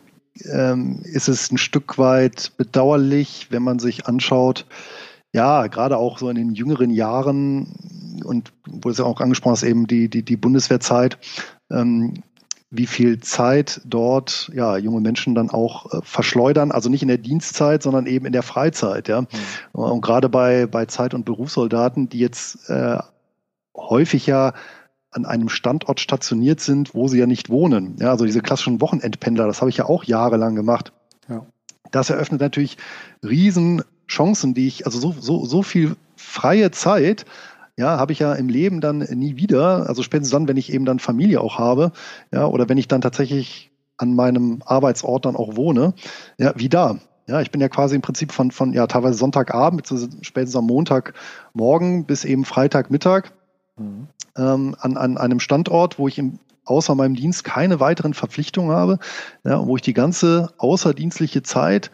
ähm, 0.50 1.00
ist 1.04 1.28
es 1.28 1.50
ein 1.50 1.58
Stück 1.58 1.98
weit 1.98 2.52
bedauerlich, 2.56 3.46
wenn 3.50 3.62
man 3.62 3.78
sich 3.78 4.06
anschaut, 4.06 4.66
ja, 5.32 5.66
gerade 5.66 5.98
auch 5.98 6.18
so 6.18 6.28
in 6.30 6.36
den 6.36 6.54
jüngeren 6.54 6.90
Jahren 6.90 8.20
und 8.24 8.52
wo 8.66 8.88
es 8.90 8.98
ja 8.98 9.04
auch 9.04 9.20
angesprochen 9.20 9.54
ist, 9.54 9.62
eben 9.62 9.86
die, 9.86 10.08
die, 10.08 10.22
die 10.22 10.36
Bundeswehrzeit, 10.36 11.18
ähm, 11.70 12.22
wie 12.70 12.86
viel 12.86 13.20
Zeit 13.20 13.80
dort 13.84 14.50
ja 14.52 14.76
junge 14.76 15.00
Menschen 15.00 15.34
dann 15.34 15.50
auch 15.50 15.92
äh, 15.92 16.00
verschleudern, 16.02 16.70
also 16.70 16.88
nicht 16.88 17.02
in 17.02 17.08
der 17.08 17.18
Dienstzeit, 17.18 17.82
sondern 17.82 18.06
eben 18.06 18.26
in 18.26 18.32
der 18.32 18.42
Freizeit, 18.42 19.08
ja. 19.08 19.22
Mhm. 19.22 19.26
Und 19.72 20.00
gerade 20.00 20.28
bei 20.28 20.66
bei 20.66 20.86
Zeit- 20.86 21.14
und 21.14 21.24
Berufssoldaten, 21.24 22.08
die 22.08 22.18
jetzt 22.18 22.68
äh, 22.68 22.98
häufig 23.74 24.26
ja 24.26 24.52
an 25.10 25.24
einem 25.24 25.48
Standort 25.48 26.00
stationiert 26.00 26.60
sind, 26.60 26.94
wo 26.94 27.08
sie 27.08 27.18
ja 27.18 27.26
nicht 27.26 27.50
wohnen. 27.50 27.96
Ja, 27.98 28.10
also 28.10 28.24
diese 28.24 28.40
klassischen 28.40 28.80
Wochenendpendler, 28.80 29.46
das 29.46 29.60
habe 29.60 29.70
ich 29.70 29.78
ja 29.78 29.86
auch 29.86 30.04
jahrelang 30.04 30.54
gemacht. 30.54 30.92
Ja. 31.28 31.46
Das 31.90 32.10
eröffnet 32.10 32.40
natürlich 32.40 32.76
riesen 33.24 33.82
Chancen, 34.06 34.54
die 34.54 34.66
ich, 34.66 34.86
also 34.86 34.98
so, 34.98 35.14
so, 35.18 35.44
so 35.44 35.62
viel 35.62 35.96
freie 36.16 36.70
Zeit, 36.70 37.24
ja, 37.76 37.96
habe 37.98 38.12
ich 38.12 38.18
ja 38.18 38.34
im 38.34 38.48
Leben 38.48 38.80
dann 38.80 38.98
nie 38.98 39.36
wieder. 39.36 39.88
Also 39.88 40.02
spätestens 40.02 40.32
dann, 40.32 40.48
wenn 40.48 40.56
ich 40.56 40.72
eben 40.72 40.84
dann 40.84 40.98
Familie 40.98 41.40
auch 41.40 41.58
habe, 41.58 41.92
ja, 42.32 42.46
oder 42.46 42.68
wenn 42.68 42.78
ich 42.78 42.88
dann 42.88 43.00
tatsächlich 43.00 43.70
an 43.96 44.14
meinem 44.14 44.62
Arbeitsort 44.64 45.26
dann 45.26 45.36
auch 45.36 45.56
wohne, 45.56 45.94
ja, 46.38 46.52
wie 46.56 46.68
da. 46.68 46.98
Ja, 47.26 47.40
ich 47.40 47.50
bin 47.50 47.60
ja 47.60 47.68
quasi 47.68 47.94
im 47.94 48.00
Prinzip 48.00 48.32
von, 48.32 48.50
von 48.50 48.72
ja, 48.72 48.86
teilweise 48.86 49.18
Sonntagabend, 49.18 49.86
spätestens 50.22 50.56
am 50.56 50.66
Montagmorgen 50.66 52.04
bis 52.04 52.24
eben 52.24 52.44
Freitagmittag 52.44 53.32
mhm. 53.76 54.08
Ähm, 54.38 54.74
an, 54.80 54.96
an 54.96 55.18
einem 55.18 55.40
Standort, 55.40 55.98
wo 55.98 56.08
ich 56.08 56.18
im, 56.18 56.38
außer 56.64 56.94
meinem 56.94 57.14
Dienst 57.14 57.44
keine 57.44 57.80
weiteren 57.80 58.14
Verpflichtungen 58.14 58.70
habe, 58.70 58.98
ja, 59.44 59.66
wo 59.66 59.76
ich 59.76 59.82
die 59.82 59.94
ganze 59.94 60.52
außerdienstliche 60.58 61.42
Zeit 61.42 61.90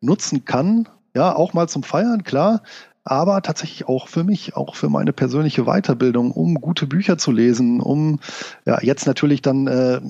nutzen 0.00 0.44
kann, 0.44 0.88
ja, 1.14 1.34
auch 1.34 1.54
mal 1.54 1.68
zum 1.68 1.82
Feiern, 1.82 2.24
klar, 2.24 2.62
aber 3.06 3.40
tatsächlich 3.40 3.88
auch 3.88 4.08
für 4.08 4.24
mich, 4.24 4.56
auch 4.56 4.74
für 4.74 4.88
meine 4.88 5.12
persönliche 5.12 5.64
Weiterbildung, 5.64 6.32
um 6.32 6.56
gute 6.56 6.88
Bücher 6.88 7.18
zu 7.18 7.30
lesen, 7.30 7.80
um 7.80 8.18
ja 8.64 8.82
jetzt 8.82 9.06
natürlich 9.06 9.42
dann 9.42 9.68
äh, 9.68 10.00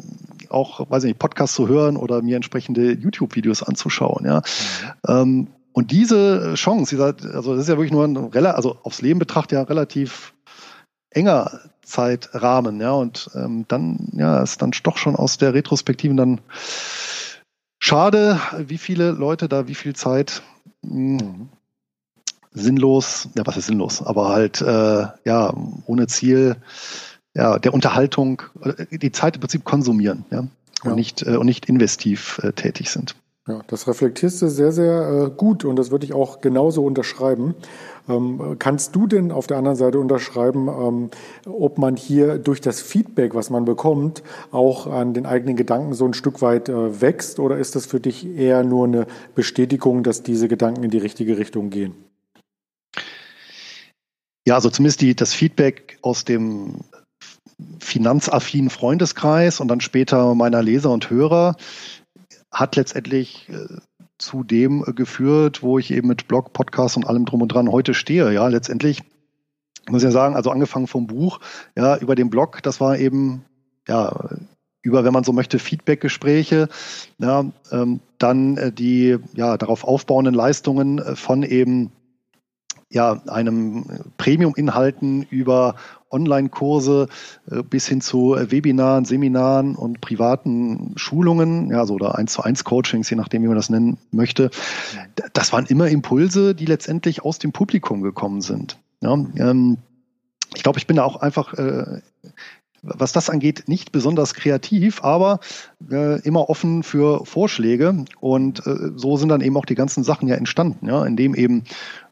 auch, 0.49 0.91
weiß 0.91 1.05
ich 1.05 1.09
nicht, 1.09 1.19
Podcasts 1.19 1.55
zu 1.55 1.69
hören 1.69 1.99
oder 1.99 2.23
mir 2.23 2.37
entsprechende 2.37 2.93
YouTube-Videos 2.93 3.63
anzuschauen. 3.63 4.25
Ja. 4.25 4.39
Mhm. 4.39 5.09
Ähm, 5.09 5.47
und 5.73 5.91
diese 5.91 6.55
Chance, 6.55 6.97
dieser, 6.97 7.15
also 7.35 7.53
das 7.53 7.65
ist 7.65 7.69
ja 7.69 7.77
wirklich 7.77 7.93
nur 7.93 8.05
ein 8.05 8.47
also 8.47 8.79
aufs 8.83 9.03
Leben 9.03 9.19
betrachtet 9.19 9.53
ja 9.53 9.63
relativ 9.63 10.33
enger 11.11 11.61
Zeitrahmen, 11.87 12.81
ja, 12.81 12.93
und 12.93 13.31
ähm, 13.35 13.65
dann, 13.69 14.09
ja, 14.13 14.43
ist 14.43 14.61
dann 14.61 14.73
doch 14.83 14.99
schon 14.99 15.17
aus 15.17 15.39
der 15.39 15.55
Retrospektive 15.55 16.15
dann 16.15 16.41
schade, 17.79 18.41
wie 18.59 18.79
viele 18.79 19.13
Leute 19.13 19.49
da 19.49 19.69
wie 19.69 19.75
viel 19.75 19.95
Zeit 19.95 20.43
mh, 20.83 21.21
hm, 21.21 21.49
sinnlos, 22.53 23.29
ja, 23.37 23.47
was 23.47 23.57
ist 23.57 23.67
sinnlos, 23.67 24.03
aber 24.03 24.31
halt, 24.31 24.61
äh, 24.61 25.07
ja, 25.25 25.55
ohne 25.87 26.07
Ziel, 26.09 26.57
ja, 27.35 27.59
der 27.59 27.73
Unterhaltung, 27.73 28.43
äh, 28.63 28.99
die 28.99 29.13
Zeit 29.13 29.37
im 29.37 29.41
Prinzip 29.41 29.65
konsumieren, 29.65 30.25
ja, 30.31 30.41
und 30.41 30.51
ja. 30.85 30.95
nicht, 30.95 31.23
äh, 31.23 31.37
und 31.37 31.47
nicht 31.47 31.67
investiv 31.67 32.41
äh, 32.43 32.53
tätig 32.53 32.91
sind. 32.91 33.15
Ja, 33.49 33.61
das 33.69 33.87
reflektierst 33.87 34.43
du 34.43 34.49
sehr, 34.49 34.73
sehr 34.73 35.27
äh, 35.27 35.31
gut 35.31 35.65
und 35.65 35.77
das 35.77 35.93
würde 35.93 36.05
ich 36.05 36.13
auch 36.13 36.41
genauso 36.41 36.85
unterschreiben. 36.85 37.55
Ähm, 38.09 38.57
kannst 38.59 38.97
du 38.97 39.07
denn 39.07 39.31
auf 39.31 39.47
der 39.47 39.57
anderen 39.57 39.77
Seite 39.77 40.01
unterschreiben, 40.01 40.67
ähm, 40.69 41.11
ob 41.47 41.79
man 41.79 41.95
hier 41.95 42.39
durch 42.39 42.61
das 42.61 42.81
Feedback, 42.81 43.37
was 43.37 43.49
man 43.49 43.65
bekommt, 43.65 44.25
auch 44.51 44.89
an 44.89 45.15
den 45.15 45.27
eigenen 45.27 45.55
Gedanken 45.55 45.95
so 45.95 46.05
ein 46.05 46.15
Stück 46.15 46.43
weit 46.43 46.69
äh, 46.69 47.01
wächst 47.01 47.39
oder 47.39 47.57
ist 47.57 47.77
das 47.77 47.87
für 47.87 48.01
dich 48.01 48.27
eher 48.27 48.65
nur 48.65 48.85
eine 48.85 49.07
Bestätigung, 49.37 50.03
dass 50.03 50.25
diese 50.25 50.49
Gedanken 50.49 50.83
in 50.83 50.91
die 50.91 50.99
richtige 50.99 51.39
Richtung 51.39 51.71
gehen? 51.71 51.95
Ja, 54.45 54.57
also 54.57 54.71
zumindest 54.71 55.03
die, 55.03 55.15
das 55.15 55.35
Feedback 55.35 55.99
aus 56.03 56.25
dem 56.25 56.81
finanzaffinen 57.79 58.71
Freundeskreis 58.71 59.61
und 59.61 59.69
dann 59.69 59.81
später 59.81 60.35
meiner 60.35 60.63
Leser 60.63 60.91
und 60.91 61.11
Hörer 61.11 61.57
hat 62.51 62.77
letztendlich 62.77 63.49
äh, 63.49 63.77
zu 64.19 64.45
dem 64.45 64.83
geführt, 64.83 65.63
wo 65.63 65.79
ich 65.79 65.91
eben 65.91 66.09
mit 66.09 66.29
Blog, 66.29 66.53
Podcast 66.53 66.97
und 66.97 67.07
allem 67.07 67.27
drum 67.27 67.43
und 67.43 67.49
dran 67.49 67.71
heute 67.71 67.95
stehe. 67.95 68.33
Ja, 68.33 68.49
letztendlich 68.49 69.03
muss 69.89 70.03
ich 70.03 70.07
ja 70.07 70.11
sagen, 70.11 70.35
also 70.35 70.51
angefangen 70.51 70.87
vom 70.87 71.07
Buch, 71.07 71.41
ja, 71.77 71.97
über 71.97 72.15
den 72.15 72.31
Blog, 72.31 72.63
das 72.63 72.81
war 72.81 72.99
eben, 72.99 73.45
ja, 73.87 74.31
über, 74.83 75.05
wenn 75.05 75.13
man 75.13 75.25
so 75.25 75.33
möchte, 75.33 75.59
Feedbackgespräche, 75.59 76.69
ja, 77.19 77.45
ähm, 77.71 78.01
dann 78.19 78.57
äh, 78.57 78.73
die 78.73 79.19
ja, 79.35 79.57
darauf 79.57 79.85
aufbauenden 79.85 80.35
Leistungen 80.35 80.99
äh, 80.99 81.17
von 81.17 81.43
eben 81.43 81.93
ja, 82.91 83.21
einem 83.27 83.85
Premium-Inhalten 84.17 85.23
über 85.25 85.75
Online-Kurse 86.11 87.09
äh, 87.51 87.63
bis 87.63 87.87
hin 87.89 88.01
zu 88.01 88.35
äh, 88.35 88.51
Webinaren, 88.51 89.05
Seminaren 89.05 89.75
und 89.75 90.01
privaten 90.01 90.93
Schulungen, 90.97 91.71
ja, 91.71 91.87
so 91.87 91.95
oder 91.95 92.17
eins 92.17 92.33
zu 92.33 92.43
eins 92.43 92.65
Coachings, 92.65 93.11
je 93.11 93.17
nachdem, 93.17 93.43
wie 93.43 93.49
man 93.49 93.57
das 93.57 93.71
nennen 93.71 93.99
möchte. 94.11 94.51
Das 95.33 95.53
waren 95.53 95.67
immer 95.67 95.89
Impulse, 95.89 96.55
die 96.55 96.67
letztendlich 96.67 97.25
aus 97.25 97.39
dem 97.39 97.53
Publikum 97.53 98.03
gekommen 98.03 98.41
sind. 98.41 98.79
Ja, 99.01 99.13
ähm, 99.13 99.79
ich 100.55 100.63
glaube, 100.63 100.79
ich 100.79 100.87
bin 100.87 100.97
da 100.97 101.05
auch 101.05 101.17
einfach 101.17 101.55
äh, 101.55 102.01
was 102.87 103.13
das 103.13 103.31
angeht, 103.31 103.65
nicht 103.67 103.93
besonders 103.93 104.35
kreativ, 104.35 105.03
aber 105.03 105.41
äh, 105.91 106.21
immer 106.23 106.49
offen 106.49 106.83
für 106.83 107.25
Vorschläge. 107.27 108.05
Und 108.21 108.67
äh, 108.67 108.93
so 108.95 109.17
sind 109.17 109.29
dann 109.29 109.41
eben 109.41 109.57
auch 109.57 109.65
die 109.65 109.75
ganzen 109.75 110.05
Sachen 110.05 110.29
ja 110.29 110.37
entstanden, 110.37 110.87
ja, 110.87 111.05
indem 111.05 111.35
eben 111.35 111.65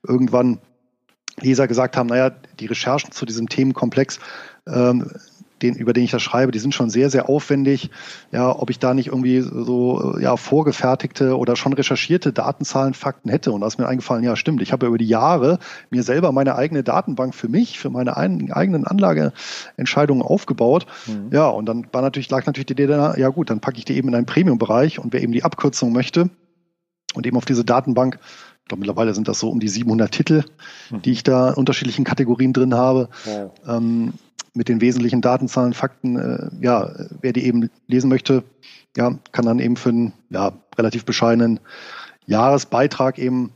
irgendwann 0.06 0.58
Leser 1.40 1.68
gesagt 1.68 1.96
haben, 1.96 2.08
naja, 2.08 2.30
die 2.60 2.66
Recherchen 2.66 3.12
zu 3.12 3.26
diesem 3.26 3.48
Themenkomplex, 3.48 4.20
ähm, 4.66 5.10
den, 5.62 5.74
über 5.76 5.92
den 5.92 6.04
ich 6.04 6.10
das 6.10 6.22
schreibe, 6.22 6.52
die 6.52 6.58
sind 6.58 6.74
schon 6.74 6.90
sehr, 6.90 7.10
sehr 7.10 7.28
aufwendig. 7.28 7.90
Ja, 8.32 8.50
ob 8.50 8.70
ich 8.70 8.78
da 8.78 8.92
nicht 8.92 9.08
irgendwie 9.08 9.40
so 9.40 10.18
ja, 10.18 10.36
vorgefertigte 10.36 11.38
oder 11.38 11.56
schon 11.56 11.72
recherchierte 11.72 12.32
Datenzahlen, 12.32 12.92
Fakten 12.92 13.30
hätte. 13.30 13.52
Und 13.52 13.62
da 13.62 13.66
ist 13.66 13.78
mir 13.78 13.86
eingefallen, 13.86 14.24
ja, 14.24 14.36
stimmt. 14.36 14.62
Ich 14.62 14.72
habe 14.72 14.86
über 14.86 14.98
die 14.98 15.08
Jahre 15.08 15.58
mir 15.90 16.02
selber 16.02 16.32
meine 16.32 16.56
eigene 16.56 16.82
Datenbank 16.82 17.34
für 17.34 17.48
mich, 17.48 17.78
für 17.78 17.90
meine 17.90 18.16
ein, 18.16 18.52
eigenen 18.52 18.86
Anlageentscheidungen 18.86 20.22
aufgebaut. 20.22 20.86
Mhm. 21.06 21.30
Ja, 21.32 21.48
und 21.48 21.66
dann 21.66 21.86
war 21.92 22.02
natürlich, 22.02 22.30
lag 22.30 22.44
natürlich 22.46 22.66
die 22.66 22.74
Idee 22.74 22.86
da, 22.86 23.16
ja 23.16 23.28
gut, 23.28 23.48
dann 23.50 23.60
packe 23.60 23.78
ich 23.78 23.84
die 23.84 23.96
eben 23.96 24.08
in 24.08 24.14
einen 24.14 24.26
Premium-Bereich 24.26 24.98
und 24.98 25.12
wer 25.12 25.22
eben 25.22 25.32
die 25.32 25.44
Abkürzung 25.44 25.92
möchte 25.92 26.30
und 27.14 27.26
eben 27.26 27.36
auf 27.36 27.44
diese 27.44 27.64
Datenbank 27.64 28.18
ich 28.64 28.68
glaube, 28.68 28.80
mittlerweile 28.80 29.12
sind 29.12 29.28
das 29.28 29.40
so 29.40 29.50
um 29.50 29.60
die 29.60 29.68
700 29.68 30.10
Titel, 30.10 30.42
mhm. 30.90 31.02
die 31.02 31.12
ich 31.12 31.22
da 31.22 31.50
in 31.50 31.54
unterschiedlichen 31.56 32.04
Kategorien 32.04 32.54
drin 32.54 32.72
habe. 32.72 33.10
Wow. 33.26 33.52
Ähm, 33.68 34.14
mit 34.54 34.70
den 34.70 34.80
wesentlichen 34.80 35.20
Datenzahlen, 35.20 35.74
Fakten. 35.74 36.16
Äh, 36.16 36.48
ja, 36.64 36.90
wer 37.20 37.34
die 37.34 37.44
eben 37.44 37.68
lesen 37.88 38.08
möchte, 38.08 38.42
ja, 38.96 39.18
kann 39.32 39.44
dann 39.44 39.58
eben 39.58 39.76
für 39.76 39.90
einen 39.90 40.12
ja, 40.30 40.52
relativ 40.78 41.04
bescheidenen 41.04 41.60
Jahresbeitrag 42.24 43.18
eben 43.18 43.52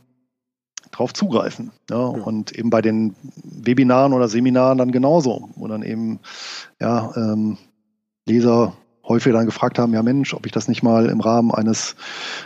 drauf 0.91 1.11
zugreifen. 1.13 1.71
Ja, 1.89 1.97
ja, 1.97 2.03
Und 2.03 2.51
eben 2.51 2.69
bei 2.69 2.83
den 2.83 3.15
Webinaren 3.43 4.13
oder 4.13 4.27
Seminaren 4.27 4.77
dann 4.77 4.91
genauso, 4.91 5.49
wo 5.55 5.67
dann 5.67 5.81
eben 5.81 6.19
ja, 6.79 7.11
ähm, 7.15 7.57
Leser 8.27 8.73
häufig 9.09 9.33
dann 9.33 9.45
gefragt 9.45 9.79
haben, 9.79 9.93
ja 9.93 10.03
Mensch, 10.03 10.33
ob 10.33 10.45
ich 10.45 10.51
das 10.51 10.67
nicht 10.67 10.83
mal 10.83 11.07
im 11.07 11.19
Rahmen 11.19 11.51
eines 11.51 11.95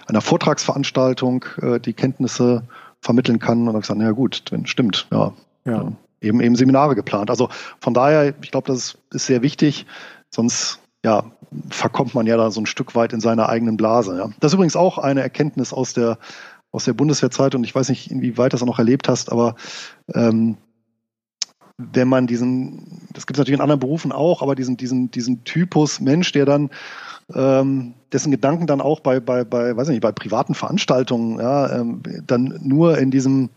einer 0.07 0.21
Vortragsveranstaltung 0.21 1.45
äh, 1.61 1.79
die 1.79 1.93
Kenntnisse 1.93 2.63
vermitteln 3.01 3.39
kann. 3.39 3.67
Und 3.67 3.73
dann 3.73 3.81
gesagt, 3.81 4.01
ja 4.01 4.11
gut, 4.11 4.43
stimmt, 4.63 5.07
ja. 5.11 5.33
ja. 5.65 5.91
Eben 6.21 6.39
eben 6.39 6.55
Seminare 6.55 6.95
geplant. 6.95 7.29
Also 7.29 7.49
von 7.81 7.93
daher, 7.93 8.33
ich 8.41 8.51
glaube, 8.51 8.71
das 8.71 8.97
ist 9.11 9.25
sehr 9.25 9.41
wichtig, 9.41 9.85
sonst 10.29 10.79
ja, 11.03 11.25
verkommt 11.69 12.15
man 12.15 12.25
ja 12.25 12.37
da 12.37 12.49
so 12.49 12.61
ein 12.61 12.65
Stück 12.65 12.95
weit 12.95 13.11
in 13.11 13.19
seiner 13.19 13.49
eigenen 13.49 13.75
Blase. 13.75 14.17
Ja. 14.17 14.29
Das 14.39 14.51
ist 14.51 14.55
übrigens 14.55 14.77
auch 14.77 14.97
eine 14.97 15.21
Erkenntnis 15.21 15.73
aus 15.73 15.93
der 15.93 16.17
aus 16.71 16.85
der 16.85 16.93
Bundeswehrzeit 16.93 17.53
und 17.53 17.63
ich 17.63 17.75
weiß 17.75 17.89
nicht, 17.89 18.09
inwieweit 18.09 18.51
das 18.51 18.63
auch 18.63 18.67
noch 18.67 18.79
erlebt 18.79 19.07
hast, 19.07 19.31
aber 19.31 19.55
ähm, 20.15 20.57
wenn 21.77 22.07
man 22.07 22.27
diesen, 22.27 23.07
das 23.13 23.25
gibt 23.25 23.37
es 23.37 23.39
natürlich 23.39 23.57
in 23.57 23.61
anderen 23.61 23.79
Berufen 23.79 24.11
auch, 24.11 24.41
aber 24.41 24.55
diesen, 24.55 24.77
diesen, 24.77 25.09
diesen 25.11 25.43
Typus 25.43 25.99
Mensch, 25.99 26.31
der 26.31 26.45
dann 26.45 26.69
ähm, 27.33 27.93
dessen 28.11 28.31
Gedanken 28.31 28.67
dann 28.67 28.81
auch 28.81 28.99
bei, 28.99 29.19
bei, 29.19 29.43
bei, 29.43 29.75
weiß 29.75 29.87
nicht, 29.87 30.01
bei 30.01 30.11
privaten 30.11 30.53
Veranstaltungen, 30.53 31.39
ja, 31.39 31.79
ähm, 31.79 32.01
dann 32.27 32.59
nur 32.61 32.97
in 32.97 33.11
diesem 33.11 33.49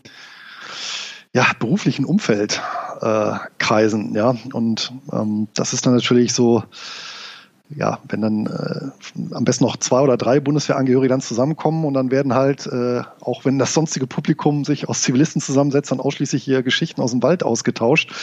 ja, 1.33 1.45
beruflichen 1.59 2.05
Umfeld 2.05 2.61
äh, 3.01 3.33
kreisen, 3.59 4.15
ja. 4.15 4.35
Und 4.53 4.91
ähm, 5.11 5.47
das 5.53 5.73
ist 5.73 5.85
dann 5.85 5.93
natürlich 5.93 6.33
so, 6.33 6.63
ja, 7.75 7.99
wenn 8.07 8.21
dann 8.21 8.45
äh, 8.45 9.35
am 9.35 9.43
besten 9.43 9.65
noch 9.65 9.75
zwei 9.77 9.99
oder 9.99 10.15
drei 10.15 10.39
Bundeswehrangehörige 10.39 11.09
dann 11.09 11.21
zusammenkommen 11.21 11.83
und 11.83 11.93
dann 11.93 12.11
werden 12.11 12.33
halt, 12.33 12.65
äh, 12.67 13.01
auch 13.19 13.43
wenn 13.43 13.59
das 13.59 13.73
sonstige 13.73 14.07
Publikum 14.07 14.63
sich 14.63 14.87
aus 14.87 15.01
Zivilisten 15.01 15.41
zusammensetzt, 15.41 15.91
dann 15.91 15.99
ausschließlich 15.99 16.43
hier 16.43 16.63
Geschichten 16.63 17.01
aus 17.01 17.11
dem 17.11 17.21
Wald 17.23 17.43
ausgetauscht. 17.43 18.13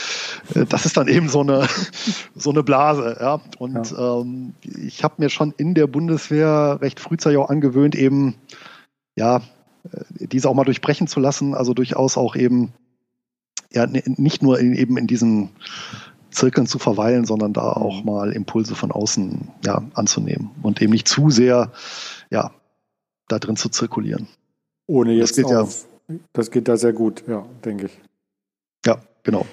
Äh, 0.55 0.65
das 0.65 0.85
ist 0.85 0.97
dann 0.97 1.07
eben 1.07 1.29
so 1.29 1.41
eine, 1.41 1.67
so 2.35 2.49
eine 2.49 2.63
Blase, 2.63 3.17
ja. 3.19 3.39
Und 3.59 3.91
ja. 3.91 4.21
Ähm, 4.21 4.55
ich 4.63 5.03
habe 5.03 5.15
mir 5.19 5.29
schon 5.29 5.53
in 5.57 5.75
der 5.75 5.87
Bundeswehr 5.87 6.79
recht 6.81 6.99
frühzeitig 6.99 7.37
auch 7.37 7.49
angewöhnt, 7.49 7.93
eben, 7.93 8.35
ja, 9.15 9.37
äh, 9.91 10.27
diese 10.27 10.49
auch 10.49 10.55
mal 10.55 10.65
durchbrechen 10.65 11.07
zu 11.07 11.19
lassen, 11.19 11.53
also 11.53 11.75
durchaus 11.75 12.17
auch 12.17 12.35
eben, 12.35 12.73
ja, 13.71 13.85
nicht 13.85 14.41
nur 14.41 14.59
in, 14.59 14.73
eben 14.73 14.97
in 14.97 15.05
diesen 15.05 15.49
Zirkeln 16.35 16.67
zu 16.67 16.79
verweilen, 16.79 17.25
sondern 17.25 17.53
da 17.53 17.71
auch 17.71 18.01
mhm. 18.01 18.05
mal 18.05 18.31
Impulse 18.31 18.75
von 18.75 18.91
außen 18.91 19.49
ja, 19.65 19.83
anzunehmen 19.93 20.51
und 20.61 20.81
eben 20.81 20.91
nicht 20.91 21.07
zu 21.07 21.29
sehr 21.29 21.71
ja, 22.29 22.51
da 23.27 23.39
drin 23.39 23.55
zu 23.55 23.69
zirkulieren. 23.69 24.27
Ohne 24.87 25.13
jetzt 25.13 25.37
das 25.37 25.45
geht, 25.45 25.55
auf, 25.55 25.85
ja, 26.07 26.15
das 26.33 26.51
geht 26.51 26.67
da 26.67 26.77
sehr 26.77 26.93
gut, 26.93 27.23
ja, 27.27 27.45
denke 27.63 27.87
ich. 27.87 27.99
Ja, 28.85 28.99
genau. 29.23 29.45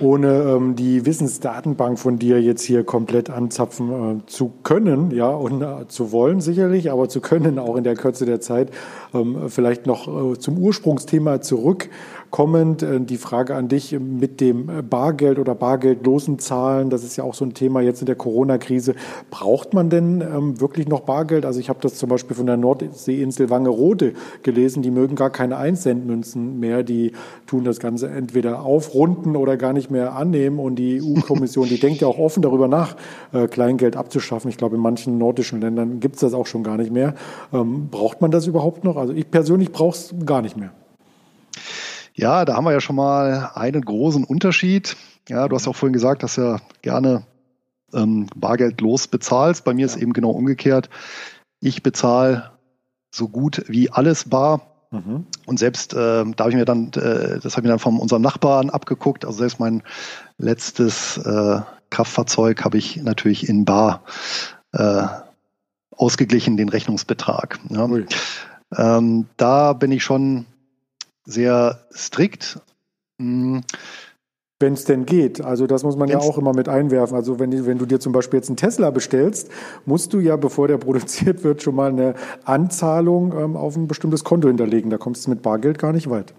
Ohne 0.00 0.42
ähm, 0.42 0.76
die 0.76 1.06
Wissensdatenbank 1.06 1.98
von 1.98 2.18
dir 2.18 2.42
jetzt 2.42 2.62
hier 2.62 2.84
komplett 2.84 3.30
anzapfen 3.30 4.20
äh, 4.20 4.26
zu 4.26 4.52
können, 4.62 5.10
ja, 5.10 5.28
und 5.28 5.62
äh, 5.62 5.88
zu 5.88 6.12
wollen 6.12 6.40
sicherlich, 6.40 6.90
aber 6.90 7.08
zu 7.08 7.20
können 7.20 7.58
auch 7.58 7.76
in 7.76 7.84
der 7.84 7.94
Kürze 7.94 8.26
der 8.26 8.40
Zeit. 8.40 8.70
Ähm, 9.14 9.48
vielleicht 9.48 9.86
noch 9.86 10.32
äh, 10.32 10.38
zum 10.38 10.58
Ursprungsthema 10.58 11.40
zurück. 11.40 11.88
Kommend 12.30 12.82
äh, 12.82 13.00
die 13.00 13.16
Frage 13.16 13.54
an 13.54 13.68
dich 13.68 13.98
mit 13.98 14.40
dem 14.40 14.70
Bargeld 14.88 15.38
oder 15.38 15.54
bargeldlosen 15.54 16.38
Zahlen. 16.38 16.90
Das 16.90 17.04
ist 17.04 17.16
ja 17.16 17.24
auch 17.24 17.34
so 17.34 17.44
ein 17.44 17.54
Thema 17.54 17.80
jetzt 17.80 18.00
in 18.00 18.06
der 18.06 18.16
Corona-Krise. 18.16 18.94
Braucht 19.30 19.74
man 19.74 19.90
denn 19.90 20.20
ähm, 20.20 20.60
wirklich 20.60 20.88
noch 20.88 21.00
Bargeld? 21.00 21.46
Also 21.46 21.60
ich 21.60 21.68
habe 21.68 21.78
das 21.82 21.94
zum 21.94 22.08
Beispiel 22.08 22.36
von 22.36 22.46
der 22.46 22.56
Nordseeinsel 22.56 23.50
Wangerode 23.50 24.12
gelesen. 24.42 24.82
Die 24.82 24.90
mögen 24.90 25.16
gar 25.16 25.30
keine 25.30 25.56
Einsendmünzen 25.56 26.58
mehr. 26.60 26.82
Die 26.82 27.12
tun 27.46 27.64
das 27.64 27.80
Ganze 27.80 28.08
entweder 28.08 28.62
aufrunden 28.62 29.36
oder 29.36 29.56
gar 29.56 29.72
nicht 29.72 29.90
mehr 29.90 30.14
annehmen. 30.14 30.58
Und 30.58 30.76
die 30.76 31.00
EU-Kommission, 31.02 31.68
die 31.68 31.80
denkt 31.80 32.00
ja 32.00 32.08
auch 32.08 32.18
offen 32.18 32.42
darüber 32.42 32.68
nach, 32.68 32.96
äh, 33.32 33.46
Kleingeld 33.46 33.96
abzuschaffen. 33.96 34.50
Ich 34.50 34.56
glaube, 34.56 34.76
in 34.76 34.82
manchen 34.82 35.18
nordischen 35.18 35.60
Ländern 35.60 36.00
gibt 36.00 36.16
es 36.16 36.20
das 36.20 36.34
auch 36.34 36.46
schon 36.46 36.62
gar 36.62 36.76
nicht 36.76 36.92
mehr. 36.92 37.14
Ähm, 37.52 37.88
braucht 37.90 38.20
man 38.20 38.30
das 38.30 38.46
überhaupt 38.46 38.84
noch? 38.84 38.96
Also 38.96 39.12
ich 39.12 39.30
persönlich 39.30 39.72
brauche 39.72 39.96
es 39.96 40.14
gar 40.24 40.42
nicht 40.42 40.56
mehr. 40.56 40.72
Ja, 42.16 42.46
da 42.46 42.56
haben 42.56 42.64
wir 42.64 42.72
ja 42.72 42.80
schon 42.80 42.96
mal 42.96 43.50
einen 43.54 43.82
großen 43.82 44.24
Unterschied. 44.24 44.96
Ja, 45.28 45.48
du 45.48 45.54
hast 45.54 45.68
auch 45.68 45.76
vorhin 45.76 45.92
gesagt, 45.92 46.22
dass 46.22 46.36
du 46.36 46.40
ja 46.40 46.56
gerne 46.80 47.24
ähm, 47.92 48.26
bargeldlos 48.34 49.06
bezahlst. 49.06 49.64
Bei 49.64 49.74
mir 49.74 49.82
ja. 49.82 49.86
ist 49.86 50.00
eben 50.00 50.14
genau 50.14 50.30
umgekehrt. 50.30 50.88
Ich 51.60 51.82
bezahle 51.82 52.52
so 53.10 53.28
gut 53.28 53.64
wie 53.68 53.90
alles 53.90 54.30
bar. 54.30 54.62
Mhm. 54.90 55.26
Und 55.44 55.58
selbst 55.58 55.92
äh, 55.92 56.24
da 56.24 56.36
habe 56.38 56.50
ich 56.50 56.56
mir 56.56 56.64
dann, 56.64 56.88
äh, 56.94 57.38
das 57.38 57.52
habe 57.52 57.60
ich 57.60 57.64
mir 57.64 57.68
dann 57.68 57.78
von 57.78 57.98
unserem 57.98 58.22
Nachbarn 58.22 58.70
abgeguckt. 58.70 59.26
Also 59.26 59.38
selbst 59.38 59.60
mein 59.60 59.82
letztes 60.38 61.18
äh, 61.18 61.60
Kraftfahrzeug 61.90 62.64
habe 62.64 62.78
ich 62.78 62.96
natürlich 62.96 63.46
in 63.46 63.66
bar 63.66 64.02
äh, 64.72 65.02
ausgeglichen, 65.90 66.56
den 66.56 66.70
Rechnungsbetrag. 66.70 67.58
Ja. 67.68 67.88
Ähm, 68.76 69.26
da 69.36 69.74
bin 69.74 69.92
ich 69.92 70.02
schon 70.02 70.46
sehr 71.26 71.86
strikt. 71.92 72.60
Mhm. 73.18 73.62
Wenn 74.58 74.72
es 74.72 74.86
denn 74.86 75.04
geht. 75.04 75.42
Also 75.42 75.66
das 75.66 75.82
muss 75.82 75.96
man 75.96 76.08
Wenn's 76.08 76.24
ja 76.24 76.30
auch 76.30 76.38
immer 76.38 76.54
mit 76.54 76.66
einwerfen. 76.66 77.14
Also 77.14 77.38
wenn, 77.38 77.66
wenn 77.66 77.76
du 77.76 77.84
dir 77.84 78.00
zum 78.00 78.14
Beispiel 78.14 78.38
jetzt 78.38 78.48
einen 78.48 78.56
Tesla 78.56 78.88
bestellst, 78.88 79.50
musst 79.84 80.14
du 80.14 80.18
ja, 80.18 80.36
bevor 80.36 80.66
der 80.66 80.78
produziert 80.78 81.44
wird, 81.44 81.62
schon 81.62 81.74
mal 81.74 81.90
eine 81.90 82.14
Anzahlung 82.44 83.38
ähm, 83.38 83.56
auf 83.56 83.76
ein 83.76 83.86
bestimmtes 83.86 84.24
Konto 84.24 84.48
hinterlegen. 84.48 84.88
Da 84.88 84.96
kommst 84.96 85.26
du 85.26 85.30
mit 85.30 85.42
Bargeld 85.42 85.78
gar 85.78 85.92
nicht 85.92 86.08
weit. 86.08 86.32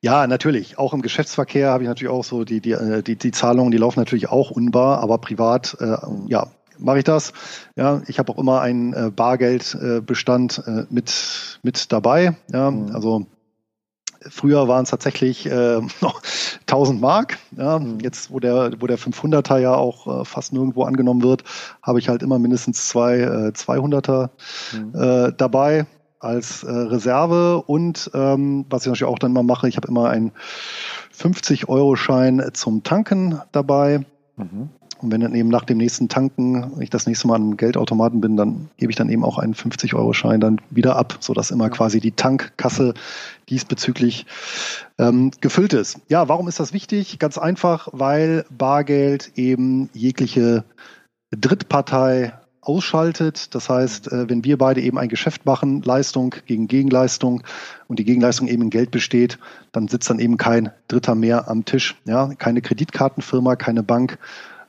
Ja, 0.00 0.26
natürlich. 0.26 0.78
Auch 0.78 0.94
im 0.94 1.02
Geschäftsverkehr 1.02 1.70
habe 1.70 1.84
ich 1.84 1.88
natürlich 1.88 2.12
auch 2.12 2.24
so 2.24 2.44
die, 2.44 2.60
die, 2.60 2.72
äh, 2.72 3.02
die, 3.02 3.16
die 3.16 3.32
Zahlungen, 3.32 3.70
die 3.70 3.78
laufen 3.78 4.00
natürlich 4.00 4.30
auch 4.30 4.50
unbar, 4.50 5.00
aber 5.00 5.18
privat, 5.18 5.76
äh, 5.80 5.96
ja, 6.28 6.48
mache 6.78 6.98
ich 6.98 7.04
das. 7.04 7.32
Ja, 7.76 8.02
ich 8.06 8.18
habe 8.18 8.32
auch 8.32 8.38
immer 8.38 8.60
einen 8.60 8.92
äh, 8.92 9.10
Bargeldbestand 9.10 10.62
äh, 10.66 10.84
mit, 10.90 11.58
mit 11.62 11.92
dabei. 11.92 12.36
Ja, 12.52 12.70
mhm. 12.70 12.94
also 12.94 13.26
Früher 14.30 14.68
waren 14.68 14.84
es 14.84 14.90
tatsächlich 14.90 15.46
äh, 15.46 15.80
noch 16.00 16.22
1000 16.62 17.00
Mark. 17.00 17.38
Ja. 17.56 17.80
Jetzt, 18.02 18.30
wo 18.30 18.40
der, 18.40 18.72
wo 18.80 18.86
der 18.86 18.98
500er 18.98 19.58
ja 19.58 19.74
auch 19.74 20.22
äh, 20.22 20.24
fast 20.24 20.52
nirgendwo 20.52 20.84
angenommen 20.84 21.22
wird, 21.22 21.44
habe 21.82 21.98
ich 21.98 22.08
halt 22.08 22.22
immer 22.22 22.38
mindestens 22.38 22.88
zwei 22.88 23.18
äh, 23.18 23.52
200er 23.54 24.30
mhm. 24.72 24.94
äh, 24.94 25.32
dabei 25.36 25.86
als 26.20 26.62
äh, 26.62 26.70
Reserve. 26.70 27.62
Und 27.66 28.10
ähm, 28.14 28.66
was 28.70 28.82
ich 28.82 28.88
natürlich 28.88 29.04
auch 29.04 29.18
dann 29.18 29.32
mal 29.32 29.42
mache, 29.42 29.68
ich 29.68 29.76
habe 29.76 29.88
immer 29.88 30.08
einen 30.08 30.32
50-Euro-Schein 31.16 32.50
zum 32.54 32.82
Tanken 32.82 33.40
dabei. 33.52 34.04
Mhm. 34.36 34.70
Und 35.00 35.12
wenn 35.12 35.20
dann 35.20 35.34
eben 35.34 35.48
nach 35.48 35.64
dem 35.64 35.78
nächsten 35.78 36.08
Tanken, 36.08 36.80
ich 36.80 36.90
das 36.90 37.06
nächste 37.06 37.26
Mal 37.26 37.36
am 37.36 37.56
Geldautomaten 37.56 38.20
bin, 38.20 38.36
dann 38.36 38.68
gebe 38.76 38.90
ich 38.90 38.96
dann 38.96 39.08
eben 39.08 39.24
auch 39.24 39.38
einen 39.38 39.54
50-Euro-Schein 39.54 40.40
dann 40.40 40.60
wieder 40.70 40.96
ab, 40.96 41.18
sodass 41.20 41.50
immer 41.50 41.70
quasi 41.70 42.00
die 42.00 42.12
Tankkasse 42.12 42.94
diesbezüglich 43.48 44.26
ähm, 44.98 45.30
gefüllt 45.40 45.72
ist. 45.72 46.00
Ja, 46.08 46.28
warum 46.28 46.48
ist 46.48 46.60
das 46.60 46.72
wichtig? 46.72 47.18
Ganz 47.18 47.38
einfach, 47.38 47.88
weil 47.92 48.44
Bargeld 48.50 49.32
eben 49.36 49.90
jegliche 49.92 50.64
Drittpartei 51.30 52.32
ausschaltet. 52.64 53.54
Das 53.54 53.68
heißt, 53.68 54.10
äh, 54.10 54.28
wenn 54.28 54.44
wir 54.44 54.58
beide 54.58 54.80
eben 54.80 54.98
ein 54.98 55.08
Geschäft 55.08 55.46
machen, 55.46 55.82
Leistung 55.82 56.34
gegen 56.46 56.66
Gegenleistung 56.66 57.42
und 57.88 57.98
die 57.98 58.04
Gegenleistung 58.04 58.48
eben 58.48 58.62
in 58.62 58.70
Geld 58.70 58.90
besteht, 58.90 59.38
dann 59.72 59.88
sitzt 59.88 60.10
dann 60.10 60.18
eben 60.18 60.36
kein 60.36 60.70
Dritter 60.88 61.14
mehr 61.14 61.48
am 61.48 61.64
Tisch. 61.64 61.96
Ja, 62.04 62.32
keine 62.38 62.62
Kreditkartenfirma, 62.62 63.56
keine 63.56 63.82
Bank, 63.82 64.18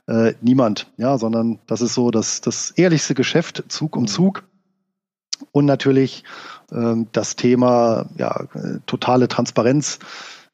äh, 0.06 0.34
niemand, 0.40 0.86
ja, 0.96 1.18
sondern 1.18 1.58
das 1.66 1.80
ist 1.80 1.94
so 1.94 2.10
das, 2.10 2.40
das 2.40 2.70
ehrlichste 2.72 3.14
Geschäft, 3.14 3.64
Zug 3.68 3.96
um 3.96 4.02
mhm. 4.02 4.08
Zug. 4.08 4.44
Und 5.52 5.66
natürlich 5.66 6.24
ähm, 6.72 7.08
das 7.12 7.36
Thema 7.36 8.06
ja, 8.16 8.46
totale 8.86 9.28
Transparenz 9.28 9.98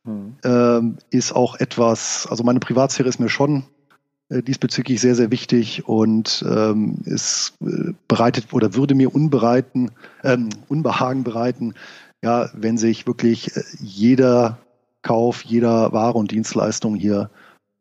mhm. 0.05 0.37
ähm, 0.45 0.99
ist 1.11 1.33
auch 1.33 1.57
etwas, 1.57 2.27
also 2.29 2.43
meine 2.45 2.61
Privatsphäre 2.61 3.09
ist 3.09 3.21
mir 3.21 3.29
schon 3.29 3.65
äh, 4.29 4.43
diesbezüglich 4.43 5.01
sehr, 5.01 5.15
sehr 5.15 5.31
wichtig 5.31 5.87
und 5.87 6.45
ähm, 6.49 7.03
es 7.05 7.53
äh, 7.61 7.93
bereitet 8.09 8.53
oder 8.53 8.75
würde 8.75 8.95
mir 8.95 9.15
unbereiten, 9.15 9.91
ähm, 10.25 10.49
Unbehagen 10.69 11.23
bereiten, 11.23 11.75
ja, 12.23 12.49
wenn 12.55 12.79
sich 12.79 13.07
wirklich 13.07 13.57
äh, 13.57 13.63
jeder 13.81 14.59
Kauf, 15.03 15.43
jeder 15.43 15.93
Ware 15.93 16.17
und 16.17 16.31
Dienstleistung 16.31 16.95
hier 16.95 17.31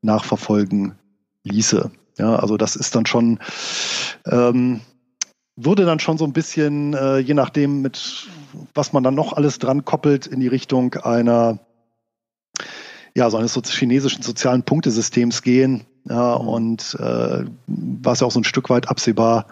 nachverfolgen 0.02 0.96
ließe. 1.44 1.92
Ja, 2.18 2.36
also 2.36 2.58
das 2.58 2.76
ist 2.76 2.96
dann 2.96 3.06
schon, 3.06 3.40
ähm, 4.26 4.82
würde 5.56 5.86
dann 5.86 6.00
schon 6.00 6.18
so 6.18 6.26
ein 6.26 6.34
bisschen, 6.34 6.94
äh, 6.94 7.20
je 7.20 7.34
nachdem, 7.34 7.82
mit 7.82 8.28
was 8.74 8.94
man 8.94 9.04
dann 9.04 9.16
noch 9.16 9.34
alles 9.34 9.60
dran 9.60 9.86
koppelt, 9.86 10.28
in 10.28 10.40
die 10.40 10.48
Richtung 10.48 10.94
einer, 10.96 11.60
ja, 13.16 13.30
so 13.30 13.38
eines 13.38 13.54
so 13.54 13.62
chinesischen 13.62 14.24
sozialen 14.24 14.64
Punktesystems 14.64 15.42
gehen. 15.42 15.86
Ja, 16.10 16.34
und 16.34 16.98
äh, 17.00 17.46
was 17.68 18.20
ja 18.20 18.28
auch 18.28 18.32
so 18.32 18.40
ein 18.40 18.44
Stück 18.44 18.70
weit 18.70 18.90
absehbar 18.90 19.48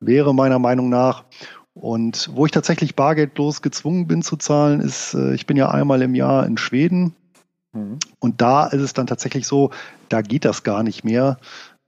wäre, 0.00 0.34
meiner 0.34 0.58
Meinung 0.58 0.88
nach. 0.88 1.24
Und 1.74 2.30
wo 2.34 2.44
ich 2.44 2.52
tatsächlich 2.52 2.96
bargeldlos 2.96 3.62
gezwungen 3.62 4.06
bin 4.06 4.22
zu 4.22 4.36
zahlen, 4.36 4.80
ist, 4.80 5.14
äh, 5.14 5.34
ich 5.34 5.46
bin 5.46 5.56
ja 5.56 5.70
einmal 5.70 6.02
im 6.02 6.14
Jahr 6.14 6.46
in 6.46 6.56
Schweden 6.56 7.14
Mhm. 7.72 7.98
Und 8.18 8.40
da 8.40 8.66
ist 8.66 8.82
es 8.82 8.92
dann 8.92 9.06
tatsächlich 9.06 9.46
so, 9.46 9.70
da 10.08 10.22
geht 10.22 10.44
das 10.44 10.62
gar 10.62 10.82
nicht 10.82 11.04
mehr. 11.04 11.38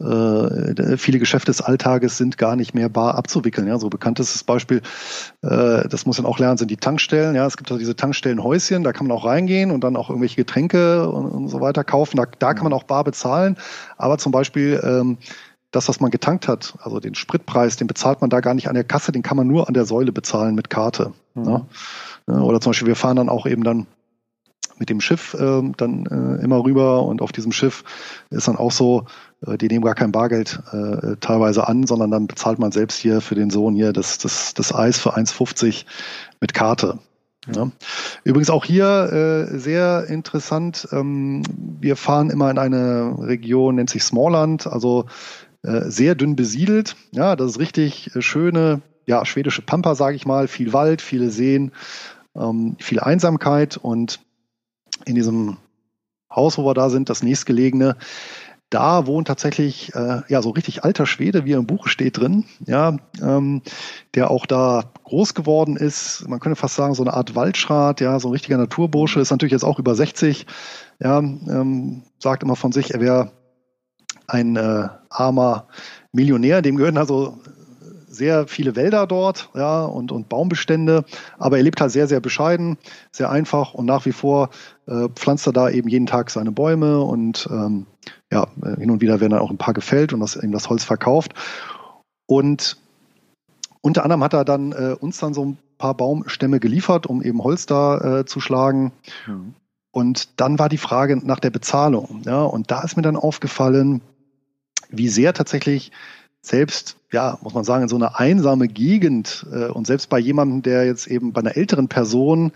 Äh, 0.00 0.96
viele 0.96 1.20
Geschäfte 1.20 1.46
des 1.46 1.60
Alltages 1.60 2.18
sind 2.18 2.36
gar 2.36 2.56
nicht 2.56 2.74
mehr 2.74 2.88
bar 2.88 3.14
abzuwickeln. 3.14 3.68
Ja, 3.68 3.78
so 3.78 3.88
bekanntestes 3.90 4.42
Beispiel, 4.42 4.82
äh, 5.42 5.88
das 5.88 6.04
muss 6.04 6.18
man 6.20 6.26
auch 6.26 6.38
lernen, 6.38 6.58
sind 6.58 6.70
die 6.70 6.76
Tankstellen. 6.76 7.36
Ja, 7.36 7.46
es 7.46 7.56
gibt 7.56 7.70
also 7.70 7.78
diese 7.78 7.94
Tankstellenhäuschen, 7.94 8.82
da 8.82 8.92
kann 8.92 9.06
man 9.06 9.16
auch 9.16 9.24
reingehen 9.24 9.70
und 9.70 9.84
dann 9.84 9.96
auch 9.96 10.10
irgendwelche 10.10 10.36
Getränke 10.36 11.08
und, 11.08 11.26
und 11.26 11.48
so 11.48 11.60
weiter 11.60 11.84
kaufen. 11.84 12.16
Da, 12.16 12.26
da 12.38 12.54
kann 12.54 12.64
man 12.64 12.72
auch 12.72 12.82
bar 12.82 13.04
bezahlen. 13.04 13.56
Aber 13.96 14.18
zum 14.18 14.32
Beispiel 14.32 14.80
ähm, 14.82 15.18
das, 15.70 15.88
was 15.88 16.00
man 16.00 16.10
getankt 16.10 16.48
hat, 16.48 16.74
also 16.82 16.98
den 16.98 17.14
Spritpreis, 17.14 17.76
den 17.76 17.86
bezahlt 17.86 18.20
man 18.20 18.30
da 18.30 18.40
gar 18.40 18.54
nicht 18.54 18.68
an 18.68 18.74
der 18.74 18.84
Kasse, 18.84 19.12
den 19.12 19.22
kann 19.22 19.36
man 19.36 19.46
nur 19.46 19.68
an 19.68 19.74
der 19.74 19.84
Säule 19.84 20.12
bezahlen 20.12 20.54
mit 20.54 20.70
Karte. 20.70 21.12
Mhm. 21.34 21.66
Ja. 22.26 22.40
Oder 22.40 22.60
zum 22.60 22.70
Beispiel, 22.70 22.88
wir 22.88 22.96
fahren 22.96 23.16
dann 23.16 23.28
auch 23.28 23.46
eben 23.46 23.62
dann 23.62 23.86
mit 24.78 24.90
dem 24.90 25.00
Schiff 25.00 25.34
äh, 25.34 25.62
dann 25.76 26.06
äh, 26.06 26.42
immer 26.42 26.64
rüber 26.64 27.04
und 27.04 27.22
auf 27.22 27.32
diesem 27.32 27.52
Schiff 27.52 27.84
ist 28.30 28.48
dann 28.48 28.56
auch 28.56 28.72
so, 28.72 29.06
äh, 29.46 29.56
die 29.56 29.68
nehmen 29.68 29.84
gar 29.84 29.94
kein 29.94 30.12
Bargeld 30.12 30.60
äh, 30.72 31.16
teilweise 31.20 31.66
an, 31.68 31.86
sondern 31.86 32.10
dann 32.10 32.26
bezahlt 32.26 32.58
man 32.58 32.72
selbst 32.72 32.98
hier 32.98 33.20
für 33.20 33.34
den 33.34 33.50
Sohn 33.50 33.74
hier 33.74 33.92
das, 33.92 34.18
das, 34.18 34.54
das 34.54 34.74
Eis 34.74 34.98
für 34.98 35.16
1,50 35.16 35.84
mit 36.40 36.54
Karte. 36.54 36.98
Ja. 37.54 37.70
Übrigens 38.24 38.48
auch 38.50 38.64
hier 38.64 38.86
äh, 38.86 39.58
sehr 39.58 40.06
interessant, 40.08 40.88
ähm, 40.92 41.42
wir 41.80 41.96
fahren 41.96 42.30
immer 42.30 42.50
in 42.50 42.58
eine 42.58 43.16
Region, 43.18 43.74
nennt 43.74 43.90
sich 43.90 44.02
Smallland, 44.02 44.66
also 44.66 45.06
äh, 45.62 45.90
sehr 45.90 46.14
dünn 46.14 46.36
besiedelt. 46.36 46.96
Ja, 47.12 47.36
das 47.36 47.52
ist 47.52 47.58
richtig 47.58 48.14
äh, 48.14 48.22
schöne, 48.22 48.80
ja, 49.06 49.24
schwedische 49.26 49.62
Pampa, 49.62 49.94
sage 49.94 50.16
ich 50.16 50.26
mal, 50.26 50.48
viel 50.48 50.72
Wald, 50.72 51.02
viele 51.02 51.30
Seen, 51.30 51.72
ähm, 52.34 52.76
viel 52.78 53.00
Einsamkeit 53.00 53.76
und 53.76 54.20
in 55.04 55.14
diesem 55.14 55.56
Haus, 56.34 56.58
wo 56.58 56.64
wir 56.64 56.74
da 56.74 56.90
sind, 56.90 57.08
das 57.10 57.22
nächstgelegene, 57.22 57.96
da 58.70 59.06
wohnt 59.06 59.28
tatsächlich 59.28 59.94
äh, 59.94 60.22
ja 60.28 60.42
so 60.42 60.50
richtig 60.50 60.82
alter 60.82 61.06
Schwede, 61.06 61.44
wie 61.44 61.52
er 61.52 61.58
im 61.58 61.66
Buch 61.66 61.86
steht 61.86 62.18
drin, 62.18 62.44
ja, 62.66 62.96
ähm, 63.22 63.62
der 64.14 64.30
auch 64.30 64.46
da 64.46 64.84
groß 65.04 65.34
geworden 65.34 65.76
ist. 65.76 66.28
Man 66.28 66.40
könnte 66.40 66.56
fast 66.56 66.74
sagen 66.74 66.94
so 66.94 67.04
eine 67.04 67.14
Art 67.14 67.36
Waldschrat, 67.36 68.00
ja, 68.00 68.18
so 68.18 68.28
ein 68.28 68.32
richtiger 68.32 68.56
Naturbursche, 68.56 69.20
ist 69.20 69.30
natürlich 69.30 69.52
jetzt 69.52 69.64
auch 69.64 69.78
über 69.78 69.94
60, 69.94 70.46
ja, 71.00 71.18
ähm, 71.18 72.02
sagt 72.18 72.42
immer 72.42 72.56
von 72.56 72.72
sich, 72.72 72.92
er 72.92 73.00
wäre 73.00 73.30
ein 74.26 74.56
äh, 74.56 74.88
armer 75.08 75.68
Millionär, 76.12 76.62
dem 76.62 76.76
gehören 76.76 76.98
also 76.98 77.38
sehr 78.08 78.46
viele 78.46 78.76
Wälder 78.76 79.06
dort, 79.06 79.50
ja, 79.54 79.84
und, 79.84 80.12
und 80.12 80.28
Baumbestände, 80.28 81.04
aber 81.38 81.58
er 81.58 81.62
lebt 81.62 81.80
halt 81.80 81.92
sehr, 81.92 82.06
sehr 82.06 82.20
bescheiden, 82.20 82.78
sehr 83.12 83.30
einfach 83.30 83.74
und 83.74 83.86
nach 83.86 84.06
wie 84.06 84.12
vor 84.12 84.50
äh, 84.86 85.08
pflanzt 85.08 85.46
er 85.46 85.52
da 85.52 85.70
eben 85.70 85.88
jeden 85.88 86.06
Tag 86.06 86.30
seine 86.30 86.52
Bäume 86.52 87.00
und 87.00 87.48
ähm, 87.50 87.86
ja, 88.30 88.48
hin 88.78 88.90
und 88.90 89.00
wieder 89.00 89.20
werden 89.20 89.32
dann 89.32 89.40
auch 89.40 89.50
ein 89.50 89.58
paar 89.58 89.74
gefällt 89.74 90.12
und 90.12 90.20
das, 90.20 90.36
eben 90.36 90.52
das 90.52 90.68
Holz 90.68 90.84
verkauft. 90.84 91.34
Und 92.26 92.76
unter 93.80 94.02
anderem 94.02 94.22
hat 94.22 94.34
er 94.34 94.44
dann 94.44 94.72
äh, 94.72 94.96
uns 94.98 95.18
dann 95.18 95.34
so 95.34 95.44
ein 95.44 95.58
paar 95.78 95.94
Baumstämme 95.94 96.60
geliefert, 96.60 97.06
um 97.06 97.22
eben 97.22 97.42
Holz 97.42 97.66
da 97.66 98.20
äh, 98.20 98.24
zu 98.26 98.40
schlagen. 98.40 98.92
Mhm. 99.26 99.54
Und 99.90 100.40
dann 100.40 100.58
war 100.58 100.68
die 100.68 100.78
Frage 100.78 101.16
nach 101.16 101.38
der 101.38 101.50
Bezahlung. 101.50 102.22
Ja, 102.24 102.42
und 102.42 102.70
da 102.70 102.82
ist 102.82 102.96
mir 102.96 103.02
dann 103.02 103.16
aufgefallen, 103.16 104.00
wie 104.90 105.08
sehr 105.08 105.32
tatsächlich 105.32 105.92
selbst, 106.42 106.96
ja, 107.12 107.38
muss 107.42 107.54
man 107.54 107.64
sagen, 107.64 107.84
in 107.84 107.88
so 107.88 107.96
eine 107.96 108.18
einsame 108.18 108.68
Gegend 108.68 109.46
äh, 109.52 109.66
und 109.66 109.86
selbst 109.86 110.08
bei 110.08 110.18
jemandem, 110.18 110.62
der 110.62 110.84
jetzt 110.84 111.06
eben 111.06 111.32
bei 111.32 111.40
einer 111.40 111.56
älteren 111.56 111.88
Person, 111.88 112.50
äh, 112.50 112.52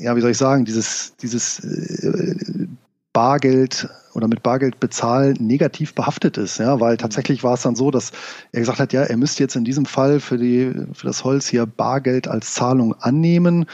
ja, 0.00 0.16
wie 0.16 0.20
soll 0.20 0.30
ich 0.30 0.38
sagen, 0.38 0.64
dieses, 0.64 1.14
dieses 1.16 1.60
äh, 1.60 2.66
Bargeld 3.12 3.88
oder 4.14 4.28
mit 4.28 4.42
Bargeld 4.42 4.80
bezahlen 4.80 5.36
negativ 5.40 5.94
behaftet 5.94 6.38
ist, 6.38 6.58
ja, 6.58 6.80
weil 6.80 6.96
tatsächlich 6.96 7.42
war 7.42 7.54
es 7.54 7.62
dann 7.62 7.76
so, 7.76 7.90
dass 7.90 8.12
er 8.52 8.60
gesagt 8.60 8.78
hat, 8.78 8.92
ja, 8.92 9.02
er 9.02 9.16
müsste 9.16 9.42
jetzt 9.42 9.56
in 9.56 9.64
diesem 9.64 9.86
Fall 9.86 10.20
für 10.20 10.38
die 10.38 10.72
für 10.92 11.06
das 11.06 11.24
Holz 11.24 11.46
hier 11.46 11.66
Bargeld 11.66 12.28
als 12.28 12.54
Zahlung 12.54 12.94
annehmen. 13.00 13.66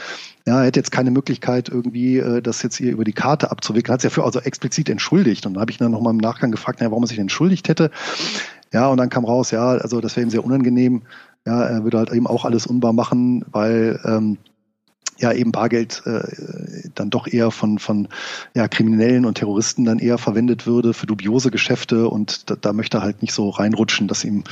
Ja, 0.47 0.59
er 0.59 0.65
hätte 0.67 0.79
jetzt 0.79 0.91
keine 0.91 1.11
Möglichkeit 1.11 1.69
irgendwie 1.69 2.17
äh, 2.17 2.41
das 2.41 2.61
jetzt 2.63 2.77
hier 2.77 2.91
über 2.91 3.03
die 3.03 3.13
Karte 3.13 3.51
abzuwickeln. 3.51 3.93
Hat 3.93 4.01
sich 4.01 4.11
ja 4.11 4.13
für 4.13 4.23
also 4.23 4.39
explizit 4.39 4.89
entschuldigt 4.89 5.45
und 5.45 5.55
dann 5.55 5.61
habe 5.61 5.71
ich 5.71 5.77
dann 5.77 5.91
noch 5.91 6.01
mal 6.01 6.11
im 6.11 6.17
Nachgang 6.17 6.51
gefragt, 6.51 6.81
ja, 6.81 6.89
warum 6.91 7.03
er 7.03 7.07
sich 7.07 7.19
entschuldigt 7.19 7.67
hätte. 7.67 7.91
Ja, 8.71 8.87
und 8.87 8.97
dann 8.97 9.09
kam 9.09 9.25
raus, 9.25 9.51
ja, 9.51 9.69
also 9.69 10.01
das 10.01 10.15
wäre 10.15 10.25
ihm 10.25 10.31
sehr 10.31 10.43
unangenehm. 10.43 11.03
Ja, 11.45 11.63
er 11.63 11.83
würde 11.83 11.99
halt 11.99 12.11
eben 12.11 12.27
auch 12.27 12.45
alles 12.45 12.65
unbar 12.65 12.93
machen, 12.93 13.45
weil 13.51 13.99
ähm, 14.05 14.37
ja 15.17 15.31
eben 15.31 15.51
Bargeld 15.51 16.03
äh, 16.05 16.89
dann 16.93 17.09
doch 17.09 17.27
eher 17.27 17.51
von, 17.51 17.79
von 17.79 18.07
ja, 18.53 18.67
Kriminellen 18.67 19.25
und 19.25 19.35
Terroristen 19.35 19.85
dann 19.85 19.99
eher 19.99 20.17
verwendet 20.17 20.67
würde 20.67 20.93
für 20.93 21.05
dubiose 21.05 21.51
Geschäfte 21.51 22.09
und 22.09 22.49
da, 22.49 22.55
da 22.55 22.73
möchte 22.73 22.97
er 22.97 23.03
halt 23.03 23.21
nicht 23.21 23.33
so 23.33 23.49
reinrutschen, 23.49 24.07
dass 24.07 24.23
ihm 24.23 24.37
mhm. 24.37 24.43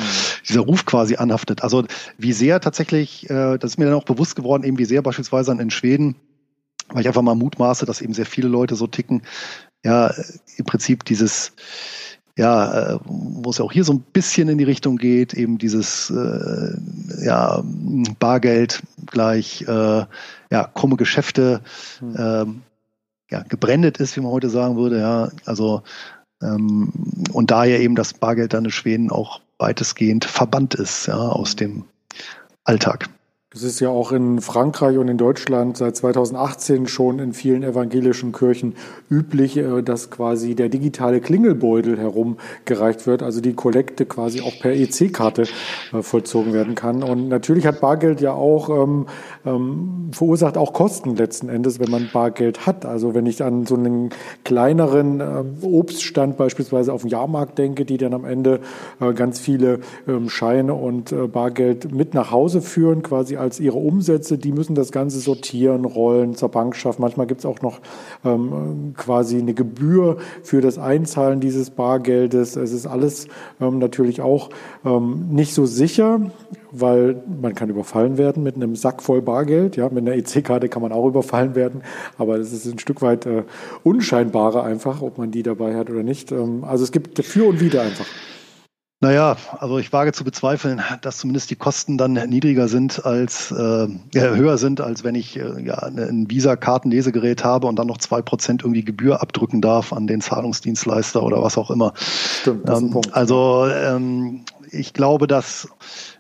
dieser 0.48 0.62
Ruf 0.62 0.86
quasi 0.86 1.16
anhaftet. 1.16 1.64
Also 1.64 1.86
wie 2.18 2.34
sehr 2.34 2.62
tatsächlich, 2.62 3.30
äh, 3.30 3.58
das 3.58 3.72
ist 3.72 3.78
mir 3.78 3.86
dann 3.86 3.96
auch 3.96 4.06
bewusst 4.06 4.36
geworden, 4.36 4.64
eben 4.64 4.78
wie 4.78 4.86
sehr 4.86 5.02
beispielsweise 5.02 5.52
in 5.52 5.70
Schweden, 5.70 6.16
weil 6.90 7.02
ich 7.02 7.08
einfach 7.08 7.22
mal 7.22 7.36
mutmaße, 7.36 7.86
dass 7.86 8.02
eben 8.02 8.14
sehr 8.14 8.26
viele 8.26 8.48
Leute 8.48 8.76
so 8.76 8.88
ticken, 8.88 9.24
ja, 9.84 10.14
im 10.56 10.66
Prinzip 10.66 11.04
dieses 11.04 11.52
ja, 12.38 12.94
äh, 12.94 13.00
wo 13.06 13.52
es 13.52 13.60
ja 13.60 13.66
auch 13.66 13.72
hier 13.72 13.84
so 13.84 13.94
ein 13.94 14.00
bisschen 14.00 14.50
in 14.50 14.58
die 14.58 14.64
Richtung 14.64 14.98
geht, 14.98 15.34
eben 15.34 15.58
dieses 15.58 16.10
äh, 16.10 17.24
ja, 17.24 17.64
Bargeld 18.20 18.82
gleich 19.06 19.62
äh, 19.62 20.06
ja, 20.52 20.64
krumme 20.74 20.96
Geschäfte 20.96 21.62
hm. 22.00 22.16
ähm, 22.18 22.62
ja, 23.30 23.44
gebrandet 23.44 23.98
ist, 23.98 24.16
wie 24.16 24.22
man 24.22 24.32
heute 24.32 24.50
sagen 24.50 24.78
würde, 24.78 25.00
ja, 25.00 25.30
also 25.46 25.84
ähm, 26.42 26.92
und 27.32 27.52
daher 27.52 27.80
eben 27.80 27.96
das 27.96 28.14
Bargeld 28.14 28.54
dann 28.54 28.66
in 28.66 28.72
Schweden 28.72 29.12
auch 29.12 29.42
weitestgehend 29.60 30.26
verbannt 30.26 30.74
ist, 30.74 31.08
ja, 31.08 31.18
aus 31.18 31.52
hm. 31.52 31.58
dem 31.58 31.84
Alltag. 32.64 33.10
Es 33.56 33.62
ist 33.62 33.80
ja 33.82 33.90
auch 33.90 34.12
in 34.12 34.42
Frankreich 34.42 34.98
und 34.98 35.08
in 35.10 35.18
Deutschland 35.20 35.78
seit 35.78 35.96
2018 35.96 36.88
schon 36.88 37.20
in 37.20 37.34
vielen 37.34 37.62
evangelischen 37.62 38.32
Kirchen 38.32 38.74
üblich, 39.12 39.58
äh, 39.58 39.84
dass 39.84 40.10
quasi 40.10 40.56
der 40.56 40.70
digitale 40.70 41.22
Klingelbeutel 41.22 42.00
herumgereicht 42.00 43.06
wird, 43.06 43.22
also 43.22 43.42
die 43.42 43.54
Kollekte 43.54 44.08
quasi 44.08 44.42
auch 44.42 44.60
per 44.60 44.74
EC-Karte 44.74 45.44
äh, 45.94 46.02
vollzogen 46.02 46.52
werden 46.54 46.74
kann. 46.74 47.04
Und 47.04 47.28
natürlich 47.28 47.68
hat 47.68 47.80
Bargeld 47.80 48.22
ja 48.22 48.34
auch 48.34 48.70
ähm, 48.70 49.06
ähm, 49.46 50.10
verursacht 50.14 50.58
auch 50.58 50.74
Kosten 50.74 51.16
letzten 51.16 51.48
Endes, 51.48 51.80
wenn 51.80 51.92
man 51.92 52.10
Bargeld 52.12 52.66
hat. 52.66 52.88
Also 52.88 53.14
wenn 53.14 53.28
ich 53.28 53.44
an 53.44 53.68
so 53.68 53.76
einen 53.76 54.10
kleineren 54.44 55.20
ähm, 55.20 55.58
Obststand 55.62 56.38
beispielsweise 56.38 56.92
auf 56.92 57.02
dem 57.02 57.12
Jahrmarkt 57.12 57.60
denke, 57.60 57.86
die 57.86 57.98
dann 57.98 58.16
am 58.16 58.26
Ende 58.26 58.62
äh, 59.00 59.14
ganz 59.14 59.40
viele 59.40 59.82
ähm, 60.08 60.28
Scheine 60.28 60.74
und 60.74 61.12
äh, 61.12 61.28
Bargeld 61.28 61.94
mit 61.94 62.16
nach 62.16 62.32
Hause 62.32 62.60
führen, 62.60 63.04
quasi 63.04 63.43
als 63.44 63.60
ihre 63.60 63.78
Umsätze, 63.78 64.38
die 64.38 64.52
müssen 64.52 64.74
das 64.74 64.92
Ganze 64.92 65.20
sortieren, 65.20 65.86
rollen, 65.86 66.36
zur 66.36 66.50
Bank 66.50 66.76
schaffen. 66.76 67.02
Manchmal 67.02 67.28
gibt 67.28 67.42
es 67.42 67.46
auch 67.46 67.62
noch 67.62 67.80
ähm, 68.26 68.94
quasi 68.98 69.38
eine 69.38 69.54
Gebühr 69.54 70.18
für 70.42 70.62
das 70.62 70.80
Einzahlen 70.80 71.40
dieses 71.40 71.70
Bargeldes. 71.70 72.56
Es 72.56 72.72
ist 72.72 72.88
alles 72.88 73.28
ähm, 73.62 73.80
natürlich 73.80 74.22
auch 74.22 74.50
ähm, 74.86 75.28
nicht 75.30 75.54
so 75.54 75.66
sicher, 75.66 76.32
weil 76.72 77.22
man 77.42 77.54
kann 77.54 77.70
überfallen 77.70 78.18
werden 78.18 78.42
mit 78.42 78.56
einem 78.56 78.76
Sack 78.76 79.04
voll 79.04 79.22
Bargeld. 79.22 79.76
Ja, 79.76 79.90
mit 79.90 80.00
einer 80.08 80.16
EC-Karte 80.16 80.70
kann 80.70 80.82
man 80.82 80.92
auch 80.92 81.08
überfallen 81.08 81.54
werden, 81.54 81.84
aber 82.18 82.38
das 82.38 82.52
ist 82.52 82.66
ein 82.66 82.80
Stück 82.80 83.02
weit 83.02 83.26
äh, 83.26 83.44
unscheinbarer 83.84 84.64
einfach, 84.64 85.02
ob 85.02 85.18
man 85.18 85.32
die 85.32 85.44
dabei 85.44 85.76
hat 85.76 85.90
oder 85.90 86.04
nicht. 86.04 86.32
Ähm, 86.32 86.64
also 86.64 86.84
es 86.84 86.92
gibt 86.92 87.24
für 87.24 87.46
und 87.46 87.60
wieder 87.60 87.82
einfach. 87.82 88.08
Naja, 89.04 89.36
also 89.60 89.80
ich 89.80 89.92
wage 89.92 90.14
zu 90.14 90.24
bezweifeln, 90.24 90.82
dass 91.02 91.18
zumindest 91.18 91.50
die 91.50 91.58
Kosten 91.58 91.98
dann 91.98 92.14
niedriger 92.14 92.70
sind 92.70 93.06
als 93.06 93.52
äh, 93.52 93.88
höher 94.14 94.58
sind, 94.58 94.80
als 94.80 95.04
wenn 95.04 95.14
ich 95.14 95.38
äh, 95.38 95.62
ja 95.62 95.76
ein 95.80 96.30
Visa-Kartenlesegerät 96.30 97.44
habe 97.44 97.68
und 97.68 97.78
dann 97.78 97.88
noch 97.88 97.98
zwei 97.98 98.22
Prozent 98.22 98.62
irgendwie 98.62 98.86
Gebühr 98.86 99.22
abdrücken 99.22 99.60
darf 99.60 99.92
an 99.92 100.08
den 100.08 100.22
Zahlungsdienstleister 100.22 101.22
oder 101.22 101.44
was 101.44 101.58
auch 101.58 101.70
immer. 101.70 101.92
Stimmt, 101.98 102.70
ähm. 102.70 103.02
Also 103.12 103.68
ähm, 103.68 104.46
ich 104.72 104.94
glaube, 104.94 105.28
dass 105.28 105.68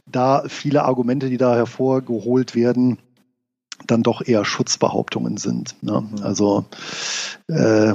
da 0.05 0.43
viele 0.49 0.83
Argumente, 0.83 1.29
die 1.29 1.37
da 1.37 1.55
hervorgeholt 1.55 2.53
werden, 2.53 2.97
dann 3.87 4.03
doch 4.03 4.27
eher 4.27 4.43
Schutzbehauptungen 4.43 5.37
sind. 5.37 5.77
Ne? 5.81 6.01
Mhm. 6.01 6.21
Also 6.21 6.65
äh, 7.47 7.93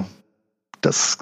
das 0.80 1.18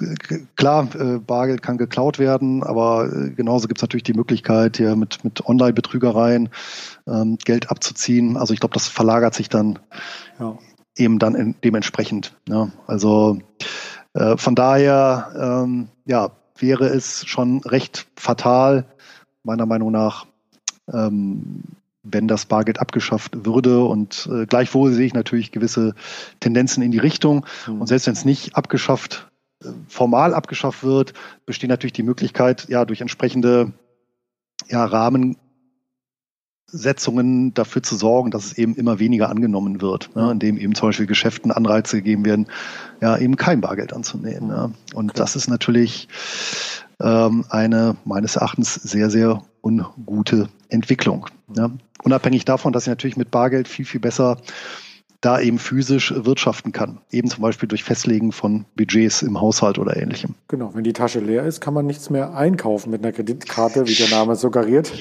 klar, 0.55 0.87
äh, 0.95 1.19
Bargeld 1.19 1.61
kann 1.61 1.77
geklaut 1.77 2.19
werden, 2.19 2.63
aber 2.63 3.11
äh, 3.11 3.29
genauso 3.31 3.67
gibt 3.67 3.79
es 3.79 3.81
natürlich 3.81 4.03
die 4.03 4.13
Möglichkeit, 4.13 4.77
hier 4.77 4.95
mit, 4.95 5.23
mit 5.23 5.45
Online-Betrügereien 5.45 6.49
ähm, 7.07 7.37
Geld 7.43 7.69
abzuziehen. 7.69 8.37
Also 8.37 8.53
ich 8.53 8.59
glaube, 8.59 8.73
das 8.73 8.87
verlagert 8.87 9.33
sich 9.33 9.49
dann 9.49 9.79
ja. 10.39 10.57
eben 10.95 11.19
dann 11.19 11.35
in, 11.35 11.55
dementsprechend. 11.63 12.35
Ja. 12.47 12.69
Also 12.85 13.39
äh, 14.13 14.37
von 14.37 14.55
daher 14.55 15.63
ähm, 15.65 15.87
ja, 16.05 16.31
wäre 16.57 16.87
es 16.87 17.25
schon 17.25 17.59
recht 17.61 18.07
fatal, 18.15 18.85
meiner 19.43 19.65
Meinung 19.65 19.91
nach, 19.91 20.25
ähm, 20.91 21.63
wenn 22.03 22.27
das 22.27 22.45
Bargeld 22.45 22.79
abgeschafft 22.79 23.45
würde. 23.45 23.83
Und 23.83 24.29
äh, 24.31 24.45
gleichwohl 24.45 24.93
sehe 24.93 25.07
ich 25.07 25.13
natürlich 25.13 25.51
gewisse 25.51 25.95
Tendenzen 26.39 26.83
in 26.83 26.91
die 26.91 26.99
Richtung. 26.99 27.45
Mhm. 27.67 27.81
Und 27.81 27.87
selbst 27.87 28.07
wenn 28.07 28.13
es 28.13 28.25
nicht 28.25 28.55
abgeschafft 28.55 29.27
formal 29.87 30.33
abgeschafft 30.33 30.83
wird, 30.83 31.13
besteht 31.45 31.69
natürlich 31.69 31.93
die 31.93 32.03
Möglichkeit, 32.03 32.67
ja, 32.69 32.85
durch 32.85 33.01
entsprechende 33.01 33.73
ja, 34.67 34.85
Rahmensetzungen 34.85 37.53
dafür 37.53 37.83
zu 37.83 37.95
sorgen, 37.95 38.31
dass 38.31 38.45
es 38.45 38.57
eben 38.57 38.75
immer 38.75 38.99
weniger 38.99 39.29
angenommen 39.29 39.81
wird, 39.81 40.15
ne, 40.15 40.31
indem 40.31 40.57
eben 40.57 40.75
zum 40.75 40.89
Beispiel 40.89 41.07
Geschäften 41.07 41.51
Anreize 41.51 41.97
gegeben 41.97 42.25
werden, 42.25 42.47
ja, 43.01 43.17
eben 43.17 43.35
kein 43.35 43.61
Bargeld 43.61 43.93
anzunehmen. 43.93 44.49
Ja. 44.49 44.71
Und 44.93 45.11
okay. 45.11 45.19
das 45.19 45.35
ist 45.35 45.47
natürlich 45.47 46.07
ähm, 46.99 47.45
eine 47.49 47.95
meines 48.05 48.35
Erachtens 48.35 48.75
sehr, 48.75 49.09
sehr 49.09 49.41
ungute 49.63 50.49
Entwicklung. 50.69 51.27
Ja. 51.55 51.71
Unabhängig 52.03 52.45
davon, 52.45 52.73
dass 52.73 52.83
ich 52.83 52.89
natürlich 52.89 53.17
mit 53.17 53.31
Bargeld 53.31 53.67
viel, 53.67 53.85
viel 53.85 53.99
besser 53.99 54.37
da 55.21 55.39
eben 55.39 55.57
physisch 55.57 56.13
wirtschaften 56.15 56.71
kann. 56.71 56.99
Eben 57.11 57.29
zum 57.29 57.41
Beispiel 57.41 57.67
durch 57.67 57.83
Festlegen 57.83 58.31
von 58.31 58.65
Budgets 58.75 59.23
im 59.23 59.41
Haushalt 59.41 59.79
oder 59.79 59.97
ähnlichem. 59.97 60.35
Genau, 60.47 60.71
wenn 60.73 60.83
die 60.83 60.93
Tasche 60.93 61.19
leer 61.19 61.43
ist, 61.43 61.59
kann 61.59 61.73
man 61.73 61.85
nichts 61.85 62.09
mehr 62.09 62.35
einkaufen 62.35 62.91
mit 62.91 63.03
einer 63.03 63.11
Kreditkarte, 63.11 63.87
wie 63.87 63.95
der 63.95 64.09
Name 64.09 64.35
suggeriert. 64.35 64.91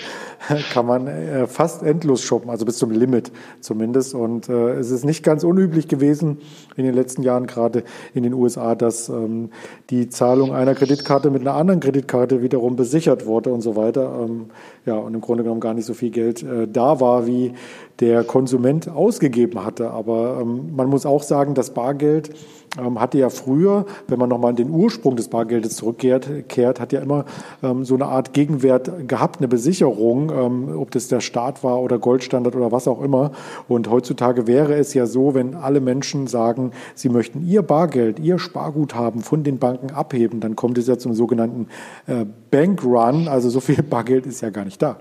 kann 0.72 0.86
man 0.86 1.06
äh, 1.06 1.46
fast 1.46 1.82
endlos 1.82 2.22
shoppen, 2.22 2.50
also 2.50 2.64
bis 2.64 2.78
zum 2.78 2.90
Limit 2.90 3.30
zumindest. 3.60 4.14
Und 4.14 4.48
äh, 4.48 4.74
es 4.74 4.90
ist 4.90 5.04
nicht 5.04 5.22
ganz 5.22 5.44
unüblich 5.44 5.88
gewesen 5.88 6.38
in 6.76 6.84
den 6.84 6.94
letzten 6.94 7.22
Jahren, 7.22 7.46
gerade 7.46 7.84
in 8.14 8.22
den 8.22 8.32
USA, 8.32 8.74
dass 8.74 9.08
ähm, 9.08 9.50
die 9.90 10.08
Zahlung 10.08 10.54
einer 10.54 10.74
Kreditkarte 10.74 11.30
mit 11.30 11.42
einer 11.42 11.54
anderen 11.54 11.80
Kreditkarte 11.80 12.42
wiederum 12.42 12.76
besichert 12.76 13.26
wurde 13.26 13.50
und 13.50 13.60
so 13.60 13.76
weiter. 13.76 14.24
Ähm, 14.24 14.46
ja, 14.86 14.94
und 14.94 15.14
im 15.14 15.20
Grunde 15.20 15.42
genommen 15.42 15.60
gar 15.60 15.74
nicht 15.74 15.84
so 15.84 15.94
viel 15.94 16.10
Geld 16.10 16.42
äh, 16.42 16.68
da 16.68 17.00
war, 17.00 17.26
wie 17.26 17.52
der 18.00 18.24
Konsument 18.24 18.88
ausgegeben 18.88 19.64
hatte. 19.64 19.90
Aber 19.90 20.38
ähm, 20.40 20.74
man 20.76 20.88
muss 20.88 21.04
auch 21.04 21.22
sagen, 21.22 21.54
das 21.54 21.74
Bargeld 21.74 22.30
hatte 22.76 23.18
ja 23.18 23.30
früher, 23.30 23.86
wenn 24.08 24.18
man 24.18 24.28
nochmal 24.28 24.50
an 24.50 24.56
den 24.56 24.70
Ursprung 24.70 25.16
des 25.16 25.28
Bargeldes 25.28 25.76
zurückkehrt, 25.76 26.48
kehrt, 26.48 26.80
hat 26.80 26.92
ja 26.92 27.00
immer 27.00 27.24
ähm, 27.62 27.84
so 27.84 27.94
eine 27.94 28.06
Art 28.06 28.32
Gegenwert 28.32 29.08
gehabt, 29.08 29.38
eine 29.38 29.48
Besicherung, 29.48 30.30
ähm, 30.30 30.78
ob 30.78 30.90
das 30.90 31.08
der 31.08 31.20
Staat 31.20 31.64
war 31.64 31.80
oder 31.80 31.98
Goldstandard 31.98 32.56
oder 32.56 32.72
was 32.72 32.88
auch 32.88 33.02
immer. 33.02 33.32
Und 33.68 33.90
heutzutage 33.90 34.46
wäre 34.46 34.74
es 34.74 34.94
ja 34.94 35.06
so, 35.06 35.34
wenn 35.34 35.54
alle 35.54 35.80
Menschen 35.80 36.26
sagen, 36.26 36.72
sie 36.94 37.08
möchten 37.08 37.46
ihr 37.46 37.62
Bargeld, 37.62 38.18
ihr 38.18 38.38
Sparguthaben 38.38 39.22
von 39.22 39.44
den 39.44 39.58
Banken 39.58 39.90
abheben, 39.90 40.40
dann 40.40 40.56
kommt 40.56 40.78
es 40.78 40.86
ja 40.86 40.98
zum 40.98 41.14
sogenannten 41.14 41.68
äh, 42.06 42.24
Bankrun. 42.50 43.28
Also 43.28 43.50
so 43.50 43.60
viel 43.60 43.82
Bargeld 43.82 44.26
ist 44.26 44.40
ja 44.40 44.50
gar 44.50 44.64
nicht 44.64 44.80
da. 44.80 44.98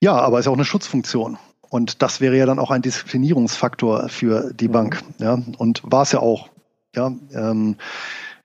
Ja, 0.00 0.16
aber 0.16 0.38
es 0.38 0.46
ist 0.46 0.50
auch 0.50 0.54
eine 0.54 0.64
Schutzfunktion. 0.64 1.38
Und 1.74 2.02
das 2.02 2.20
wäre 2.20 2.36
ja 2.36 2.46
dann 2.46 2.60
auch 2.60 2.70
ein 2.70 2.82
Disziplinierungsfaktor 2.82 4.08
für 4.08 4.54
die 4.54 4.68
Bank. 4.68 5.02
Ja, 5.18 5.42
und 5.58 5.82
war 5.82 6.02
es 6.02 6.12
ja 6.12 6.20
auch. 6.20 6.48
Ja, 6.94 7.12
ähm, 7.32 7.74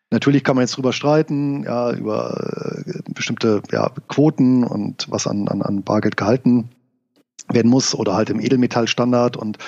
natürlich 0.09 0.43
kann 0.43 0.55
man 0.55 0.63
jetzt 0.63 0.75
drüber 0.75 0.93
streiten, 0.93 1.61
ja, 1.61 1.91
über 1.91 2.83
äh, 2.87 3.03
bestimmte 3.13 3.61
ja, 3.71 3.91
Quoten 4.07 4.63
und 4.63 5.11
was 5.11 5.27
an, 5.27 5.47
an, 5.47 5.61
an 5.61 5.83
Bargeld 5.83 6.17
gehalten 6.17 6.69
werden 7.47 7.69
muss 7.69 7.93
oder 7.93 8.15
halt 8.15 8.31
im 8.31 8.39
Edelmetallstandard. 8.39 9.37
Und 9.37 9.59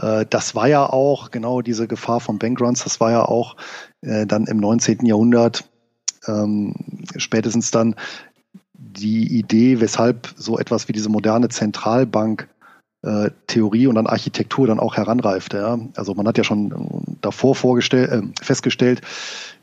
äh, 0.00 0.24
das 0.30 0.54
war 0.54 0.68
ja 0.68 0.86
auch 0.86 1.30
genau 1.30 1.60
diese 1.60 1.86
Gefahr 1.86 2.20
von 2.20 2.38
Bankruns, 2.38 2.84
das 2.84 3.00
war 3.00 3.10
ja 3.10 3.26
auch 3.26 3.56
äh, 4.00 4.24
dann 4.24 4.46
im 4.46 4.56
19. 4.56 5.04
Jahrhundert 5.04 5.68
ähm, 6.26 6.74
spätestens 7.18 7.70
dann 7.70 7.96
die 8.72 9.38
Idee, 9.38 9.82
weshalb 9.82 10.32
so 10.36 10.58
etwas 10.58 10.88
wie 10.88 10.92
diese 10.92 11.10
moderne 11.10 11.50
Zentralbank 11.50 12.48
äh, 13.02 13.30
Theorie 13.46 13.86
und 13.86 13.94
dann 13.94 14.06
Architektur 14.06 14.66
dann 14.66 14.80
auch 14.80 14.96
heranreifte. 14.96 15.58
Ja. 15.58 15.78
Also 15.96 16.14
man 16.14 16.26
hat 16.26 16.38
ja 16.38 16.44
schon 16.44 17.16
davor 17.20 17.54
vorgestellt, 17.54 18.10
äh, 18.10 18.22
festgestellt, 18.42 19.02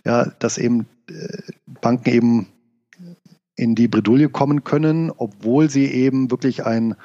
ja, 0.06 0.26
dass 0.40 0.58
eben 0.58 0.88
äh, 1.10 1.42
Banken 1.82 2.10
eben 2.10 2.48
in 3.58 3.74
die 3.74 3.88
Bredouille 3.88 4.30
kommen 4.30 4.64
können, 4.64 5.12
obwohl 5.18 5.70
sie 5.70 5.86
eben 5.88 6.30
wirklich 6.30 6.66
ein 6.66 6.96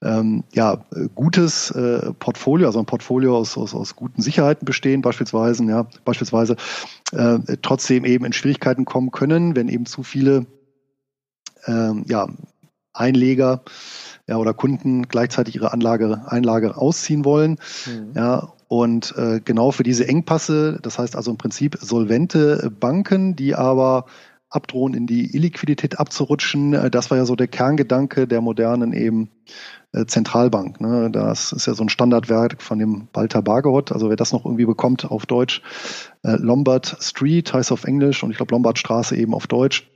ähm, 0.00 0.44
ja, 0.52 0.84
gutes 1.16 1.72
äh, 1.72 2.12
Portfolio, 2.14 2.68
also 2.68 2.78
ein 2.78 2.86
Portfolio 2.86 3.36
aus, 3.36 3.58
aus, 3.58 3.74
aus 3.74 3.96
guten 3.96 4.22
Sicherheiten 4.22 4.64
bestehen, 4.64 5.02
beispielsweise, 5.02 5.64
ja, 5.64 5.88
beispielsweise 6.04 6.54
äh, 7.10 7.40
trotzdem 7.62 8.04
eben 8.04 8.24
in 8.24 8.32
Schwierigkeiten 8.32 8.84
kommen 8.84 9.10
können, 9.10 9.56
wenn 9.56 9.68
eben 9.68 9.86
zu 9.86 10.04
viele 10.04 10.46
ähm, 11.66 12.04
ja, 12.06 12.28
Einleger 12.98 13.62
ja, 14.26 14.36
oder 14.36 14.54
Kunden 14.54 15.08
gleichzeitig 15.08 15.56
ihre 15.56 15.72
Anlage, 15.72 16.22
Einlage 16.26 16.76
ausziehen 16.76 17.24
wollen. 17.24 17.58
Mhm. 17.86 18.12
Ja, 18.14 18.52
und 18.68 19.14
äh, 19.16 19.40
genau 19.42 19.70
für 19.70 19.82
diese 19.82 20.06
Engpasse, 20.06 20.78
das 20.82 20.98
heißt 20.98 21.16
also 21.16 21.30
im 21.30 21.38
Prinzip 21.38 21.78
solvente 21.80 22.70
Banken, 22.78 23.34
die 23.34 23.54
aber 23.54 24.04
abdrohen, 24.50 24.94
in 24.94 25.06
die 25.06 25.34
Illiquidität 25.34 25.98
abzurutschen. 25.98 26.74
Äh, 26.74 26.90
das 26.90 27.10
war 27.10 27.18
ja 27.18 27.24
so 27.24 27.36
der 27.36 27.48
Kerngedanke 27.48 28.26
der 28.26 28.42
modernen 28.42 28.92
eben 28.92 29.30
äh, 29.92 30.04
Zentralbank. 30.04 30.80
Ne? 30.80 31.10
Das 31.10 31.52
ist 31.52 31.66
ja 31.66 31.74
so 31.74 31.82
ein 31.82 31.88
Standardwerk 31.88 32.60
von 32.60 32.78
dem 32.78 33.08
Walter 33.14 33.42
Bargerot. 33.42 33.92
Also 33.92 34.10
wer 34.10 34.16
das 34.16 34.32
noch 34.32 34.44
irgendwie 34.44 34.66
bekommt 34.66 35.10
auf 35.10 35.24
Deutsch, 35.24 35.62
äh, 36.22 36.36
Lombard 36.36 36.96
Street 37.00 37.52
heißt 37.52 37.72
auf 37.72 37.84
Englisch 37.84 38.22
und 38.22 38.30
ich 38.30 38.36
glaube 38.36 38.54
Lombard 38.54 38.78
Straße 38.78 39.16
eben 39.16 39.34
auf 39.34 39.46
Deutsch. 39.46 39.90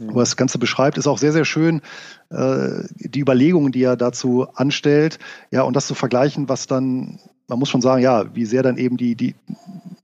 Mhm. 0.00 0.14
Wo 0.14 0.20
das 0.20 0.36
Ganze 0.36 0.58
beschreibt, 0.58 0.98
ist 0.98 1.06
auch 1.06 1.18
sehr, 1.18 1.32
sehr 1.32 1.44
schön, 1.44 1.82
äh, 2.30 2.84
die 2.98 3.20
Überlegungen, 3.20 3.72
die 3.72 3.82
er 3.82 3.96
dazu 3.96 4.48
anstellt. 4.54 5.18
Ja, 5.50 5.62
und 5.62 5.76
das 5.76 5.86
zu 5.86 5.94
vergleichen, 5.94 6.48
was 6.48 6.66
dann, 6.66 7.20
man 7.48 7.58
muss 7.58 7.68
schon 7.68 7.82
sagen, 7.82 8.02
ja, 8.02 8.34
wie 8.34 8.46
sehr 8.46 8.62
dann 8.62 8.76
eben 8.76 8.96
die, 8.96 9.14
die, 9.14 9.34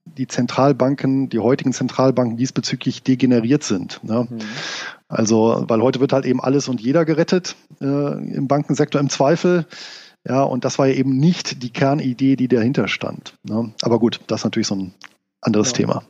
die 0.05 0.27
Zentralbanken, 0.27 1.29
die 1.29 1.39
heutigen 1.39 1.73
Zentralbanken 1.73 2.37
diesbezüglich 2.37 3.03
degeneriert 3.03 3.63
sind. 3.63 4.01
Ne? 4.03 4.27
Mhm. 4.29 4.39
Also, 5.09 5.65
weil 5.69 5.83
heute 5.83 6.01
wird 6.01 6.13
halt 6.13 6.25
eben 6.25 6.41
alles 6.41 6.69
und 6.69 6.81
jeder 6.81 7.05
gerettet 7.05 7.57
äh, 7.81 7.85
im 7.85 8.49
Bankensektor 8.49 9.01
im 9.01 9.09
Zweifel. 9.09 9.67
Ja, 10.29 10.43
und 10.43 10.65
das 10.65 10.79
war 10.79 10.87
ja 10.87 10.95
eben 10.95 11.17
nicht 11.19 11.63
die 11.63 11.71
Kernidee, 11.71 12.35
die 12.35 12.49
dahinter 12.49 12.89
stand. 12.89 13.35
Ne? 13.45 13.73
Aber 13.83 14.01
gut, 14.01 14.21
das 14.27 14.41
ist 14.41 14.45
natürlich 14.45 14.67
so 14.67 14.75
ein 14.75 14.95
anderes 15.41 15.69
ja. 15.69 15.77
Thema. 15.77 16.03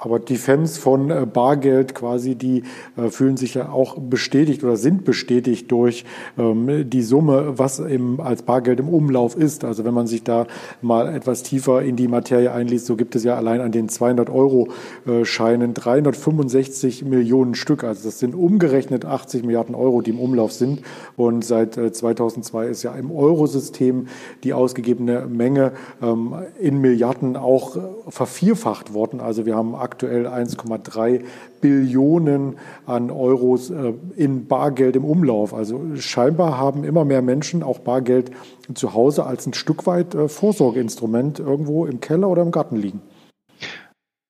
Aber 0.00 0.18
die 0.18 0.36
Fans 0.36 0.78
von 0.78 1.10
äh, 1.10 1.26
Bargeld 1.30 1.94
quasi, 1.94 2.34
die 2.34 2.62
äh, 2.96 3.10
fühlen 3.10 3.36
sich 3.36 3.54
ja 3.54 3.70
auch 3.70 3.98
bestätigt 3.98 4.64
oder 4.64 4.76
sind 4.76 5.04
bestätigt 5.04 5.70
durch 5.70 6.06
ähm, 6.38 6.88
die 6.88 7.02
Summe, 7.02 7.58
was 7.58 7.80
im, 7.80 8.18
als 8.18 8.42
Bargeld 8.42 8.80
im 8.80 8.88
Umlauf 8.88 9.36
ist. 9.36 9.62
Also 9.62 9.84
wenn 9.84 9.92
man 9.92 10.06
sich 10.06 10.24
da 10.24 10.46
mal 10.80 11.14
etwas 11.14 11.42
tiefer 11.42 11.82
in 11.82 11.96
die 11.96 12.08
Materie 12.08 12.50
einliest, 12.50 12.86
so 12.86 12.96
gibt 12.96 13.14
es 13.14 13.24
ja 13.24 13.36
allein 13.36 13.60
an 13.60 13.72
den 13.72 13.90
200 13.90 14.30
Euro 14.30 14.68
äh, 15.06 15.26
Scheinen 15.26 15.74
365 15.74 17.04
Millionen 17.04 17.54
Stück. 17.54 17.84
Also 17.84 18.04
das 18.04 18.18
sind 18.18 18.34
umgerechnet 18.34 19.04
80 19.04 19.44
Milliarden 19.44 19.74
Euro, 19.74 20.00
die 20.00 20.12
im 20.12 20.20
Umlauf 20.20 20.52
sind. 20.52 20.80
Und 21.18 21.44
seit 21.44 21.74
2002 21.74 22.68
ist 22.68 22.82
ja 22.84 22.94
im 22.94 23.10
Eurosystem 23.10 24.06
die 24.44 24.54
ausgegebene 24.54 25.26
Menge 25.26 25.72
ähm, 26.00 26.36
in 26.58 26.80
Milliarden 26.80 27.36
auch 27.36 27.76
vervierfacht 28.08 28.94
worden. 28.94 29.20
Also 29.20 29.44
wir 29.44 29.56
haben 29.56 29.74
aktuell 29.90 30.28
1,3 30.28 31.22
Billionen 31.60 32.56
an 32.86 33.10
Euros 33.10 33.70
äh, 33.70 33.92
in 34.16 34.46
Bargeld 34.46 34.94
im 34.94 35.04
Umlauf. 35.04 35.52
Also 35.52 35.80
scheinbar 35.96 36.58
haben 36.58 36.84
immer 36.84 37.04
mehr 37.04 37.22
Menschen 37.22 37.62
auch 37.62 37.80
Bargeld 37.80 38.30
zu 38.72 38.94
Hause 38.94 39.26
als 39.26 39.46
ein 39.46 39.52
Stück 39.52 39.86
weit 39.86 40.14
äh, 40.14 40.28
Vorsorgeinstrument 40.28 41.40
irgendwo 41.40 41.86
im 41.86 42.00
Keller 42.00 42.28
oder 42.28 42.42
im 42.42 42.52
Garten 42.52 42.76
liegen. 42.76 43.00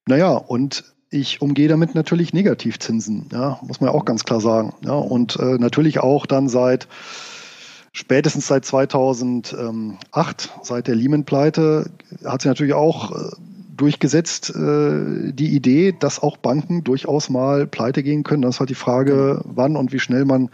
Naja, 0.08 0.34
und 0.34 0.94
ich 1.10 1.42
umgehe 1.42 1.68
damit 1.68 1.94
natürlich 1.94 2.32
Negativzinsen, 2.32 3.28
ja, 3.32 3.58
muss 3.62 3.80
man 3.80 3.90
ja 3.90 3.94
auch 3.94 4.04
ganz 4.04 4.24
klar 4.24 4.40
sagen. 4.40 4.72
Ja, 4.84 4.94
und 4.94 5.36
äh, 5.36 5.58
natürlich 5.58 6.00
auch 6.00 6.24
dann 6.24 6.48
seit 6.48 6.88
spätestens 7.92 8.46
seit 8.46 8.64
2008, 8.64 10.50
seit 10.62 10.86
der 10.86 10.94
Lehman-Pleite, 10.94 11.90
hat 12.24 12.42
sich 12.42 12.48
natürlich 12.48 12.74
auch 12.74 13.10
äh, 13.10 13.30
durchgesetzt 13.80 14.50
äh, 14.50 15.32
die 15.32 15.54
Idee, 15.54 15.94
dass 15.98 16.22
auch 16.22 16.36
Banken 16.36 16.84
durchaus 16.84 17.30
mal 17.30 17.66
pleite 17.66 18.02
gehen 18.02 18.22
können. 18.22 18.42
Das 18.42 18.56
ist 18.56 18.60
halt 18.60 18.70
die 18.70 18.74
Frage, 18.74 19.40
wann 19.44 19.76
und 19.76 19.92
wie 19.92 19.98
schnell 19.98 20.24
man 20.24 20.50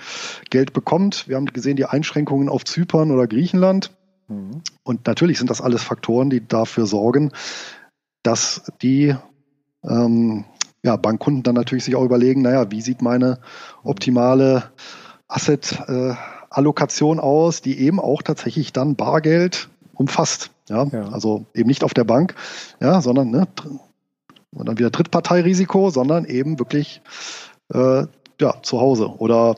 Geld 0.50 0.72
bekommt. 0.72 1.28
Wir 1.28 1.36
haben 1.36 1.46
gesehen, 1.46 1.76
die 1.76 1.86
Einschränkungen 1.86 2.48
auf 2.48 2.64
Zypern 2.64 3.10
oder 3.10 3.26
Griechenland. 3.26 3.90
Mhm. 4.28 4.62
Und 4.84 5.06
natürlich 5.06 5.38
sind 5.38 5.50
das 5.50 5.60
alles 5.60 5.82
Faktoren, 5.82 6.30
die 6.30 6.46
dafür 6.46 6.86
sorgen, 6.86 7.32
dass 8.22 8.70
die 8.82 9.14
ähm, 9.82 10.44
ja, 10.84 10.96
Bankkunden 10.96 11.42
dann 11.42 11.54
natürlich 11.54 11.84
sich 11.84 11.96
auch 11.96 12.04
überlegen, 12.04 12.42
naja, 12.42 12.70
wie 12.70 12.80
sieht 12.80 13.02
meine 13.02 13.40
optimale 13.82 14.70
Asset-Allokation 15.28 17.18
äh, 17.18 17.20
aus, 17.20 17.60
die 17.60 17.80
eben 17.80 17.98
auch 17.98 18.22
tatsächlich 18.22 18.72
dann 18.72 18.94
Bargeld 18.94 19.68
umfasst. 19.96 20.50
Ja, 20.68 20.84
ja, 20.84 21.08
also 21.10 21.46
eben 21.54 21.68
nicht 21.68 21.84
auf 21.84 21.94
der 21.94 22.04
Bank, 22.04 22.34
ja, 22.80 23.00
sondern 23.00 23.30
ne, 23.30 23.46
und 24.52 24.68
dann 24.68 24.78
wieder 24.78 24.90
Drittparteirisiko, 24.90 25.90
sondern 25.90 26.24
eben 26.24 26.58
wirklich 26.58 27.02
äh, 27.72 28.06
ja, 28.40 28.62
zu 28.62 28.80
Hause 28.80 29.08
oder 29.18 29.56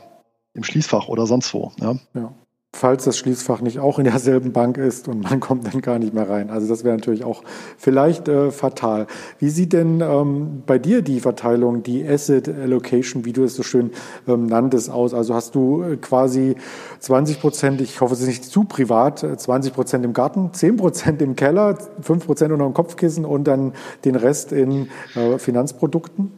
im 0.55 0.64
Schließfach 0.64 1.09
oder 1.09 1.26
sonst 1.26 1.55
wo. 1.55 1.72
Ja. 1.80 1.95
ja 2.14 2.32
falls 2.76 3.04
das 3.04 3.16
Schließfach 3.16 3.60
nicht 3.60 3.78
auch 3.78 3.98
in 3.98 4.04
derselben 4.04 4.52
Bank 4.52 4.76
ist 4.76 5.08
und 5.08 5.22
man 5.22 5.40
kommt 5.48 5.66
dann 5.66 5.80
gar 5.80 5.98
nicht 5.98 6.14
mehr 6.14 6.28
rein. 6.28 6.50
Also 6.50 6.68
das 6.68 6.84
wäre 6.84 6.94
natürlich 6.96 7.24
auch 7.24 7.42
vielleicht 7.76 8.28
äh, 8.28 8.50
fatal. 8.50 9.06
Wie 9.38 9.48
sieht 9.48 9.72
denn 9.72 10.00
ähm, 10.00 10.62
bei 10.66 10.78
dir 10.78 11.02
die 11.02 11.20
Verteilung, 11.20 11.82
die 11.82 12.06
Asset 12.06 12.48
Allocation, 12.48 13.24
wie 13.24 13.32
du 13.32 13.44
es 13.44 13.54
so 13.54 13.62
schön 13.62 13.90
ähm, 14.26 14.46
nanntest, 14.46 14.90
aus? 14.90 15.14
Also 15.14 15.34
hast 15.34 15.54
du 15.54 15.82
äh, 15.82 15.96
quasi 15.96 16.56
20 17.00 17.40
Prozent, 17.40 17.80
ich 17.80 18.00
hoffe, 18.00 18.14
es 18.14 18.20
ist 18.20 18.28
nicht 18.28 18.44
zu 18.44 18.64
privat, 18.64 19.20
20 19.20 19.72
äh, 19.72 19.74
Prozent 19.74 20.04
im 20.04 20.12
Garten, 20.12 20.52
10 20.52 20.76
Prozent 20.76 21.22
im 21.22 21.36
Keller, 21.36 21.78
5 22.02 22.26
Prozent 22.26 22.52
unter 22.52 22.64
dem 22.64 22.74
Kopfkissen 22.74 23.24
und 23.24 23.44
dann 23.44 23.72
den 24.04 24.14
Rest 24.14 24.52
in 24.52 24.88
äh, 25.14 25.38
Finanzprodukten? 25.38 26.32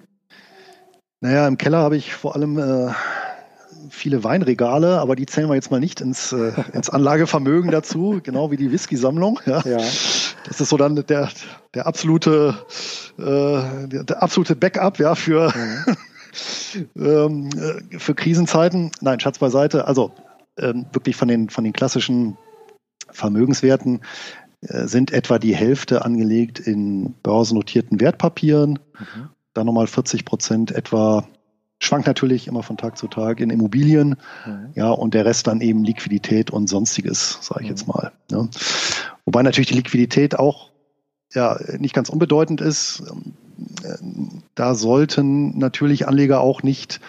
Naja, 1.22 1.46
im 1.46 1.58
Keller 1.58 1.78
habe 1.78 1.96
ich 1.96 2.14
vor 2.14 2.34
allem 2.34 2.58
äh, 2.58 2.92
viele 3.90 4.24
Weinregale, 4.24 4.98
aber 5.00 5.16
die 5.16 5.26
zählen 5.26 5.48
wir 5.48 5.54
jetzt 5.54 5.70
mal 5.70 5.80
nicht 5.80 6.00
ins, 6.00 6.32
äh, 6.32 6.52
ins 6.72 6.90
Anlagevermögen 6.90 7.70
dazu, 7.72 8.20
genau 8.22 8.50
wie 8.50 8.56
die 8.56 8.70
Whisky-Sammlung. 8.70 9.40
Ja. 9.46 9.60
ja. 9.64 9.76
Das 9.76 10.60
ist 10.60 10.68
so 10.68 10.76
dann 10.76 10.96
der, 11.06 11.28
der 11.74 11.86
absolute, 11.86 12.54
äh, 13.18 13.88
der, 13.88 14.04
der 14.04 14.22
absolute 14.22 14.56
Backup 14.56 14.98
ja, 14.98 15.14
für, 15.14 15.52
mhm. 15.54 15.96
ähm, 16.96 17.50
äh, 17.56 17.98
für 17.98 18.14
Krisenzeiten. 18.14 18.90
Nein, 19.00 19.20
Schatz 19.20 19.38
beiseite. 19.38 19.86
Also 19.86 20.12
ähm, 20.58 20.86
wirklich 20.92 21.16
von 21.16 21.28
den, 21.28 21.50
von 21.50 21.64
den 21.64 21.72
klassischen 21.72 22.36
Vermögenswerten 23.10 24.00
äh, 24.62 24.86
sind 24.86 25.12
etwa 25.12 25.38
die 25.38 25.54
Hälfte 25.54 26.04
angelegt 26.04 26.58
in 26.58 27.14
börsennotierten 27.22 28.00
Wertpapieren. 28.00 28.78
Mhm. 28.98 29.30
Dann 29.54 29.66
nochmal 29.66 29.86
40 29.86 30.24
Prozent 30.24 30.70
etwa 30.70 31.26
Schwankt 31.82 32.06
natürlich 32.06 32.46
immer 32.46 32.62
von 32.62 32.76
Tag 32.76 32.98
zu 32.98 33.08
Tag 33.08 33.40
in 33.40 33.48
Immobilien, 33.50 34.16
mhm. 34.46 34.70
ja, 34.74 34.90
und 34.90 35.14
der 35.14 35.24
Rest 35.24 35.46
dann 35.46 35.60
eben 35.62 35.82
Liquidität 35.82 36.50
und 36.50 36.68
sonstiges, 36.68 37.38
sage 37.40 37.62
ich 37.62 37.66
mhm. 37.66 37.70
jetzt 37.70 37.88
mal. 37.88 38.12
Ja. 38.30 38.46
Wobei 39.24 39.42
natürlich 39.42 39.68
die 39.68 39.74
Liquidität 39.74 40.38
auch 40.38 40.70
ja 41.32 41.58
nicht 41.78 41.94
ganz 41.94 42.08
unbedeutend 42.08 42.60
ist. 42.60 43.02
Da 44.54 44.74
sollten 44.74 45.58
natürlich 45.58 46.06
Anleger 46.06 46.40
auch 46.40 46.62
nicht 46.62 47.00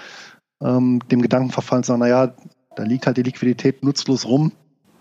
ähm, 0.61 0.99
dem 1.09 1.22
Gedanken 1.22 1.51
verfallen, 1.51 1.84
sagen, 1.84 1.99
naja, 1.99 2.34
da 2.76 2.84
liegt 2.84 3.07
halt 3.07 3.17
die 3.17 3.24
Liquidität 3.24 3.84
nutzlos 3.84 4.26
rum. 4.26 4.53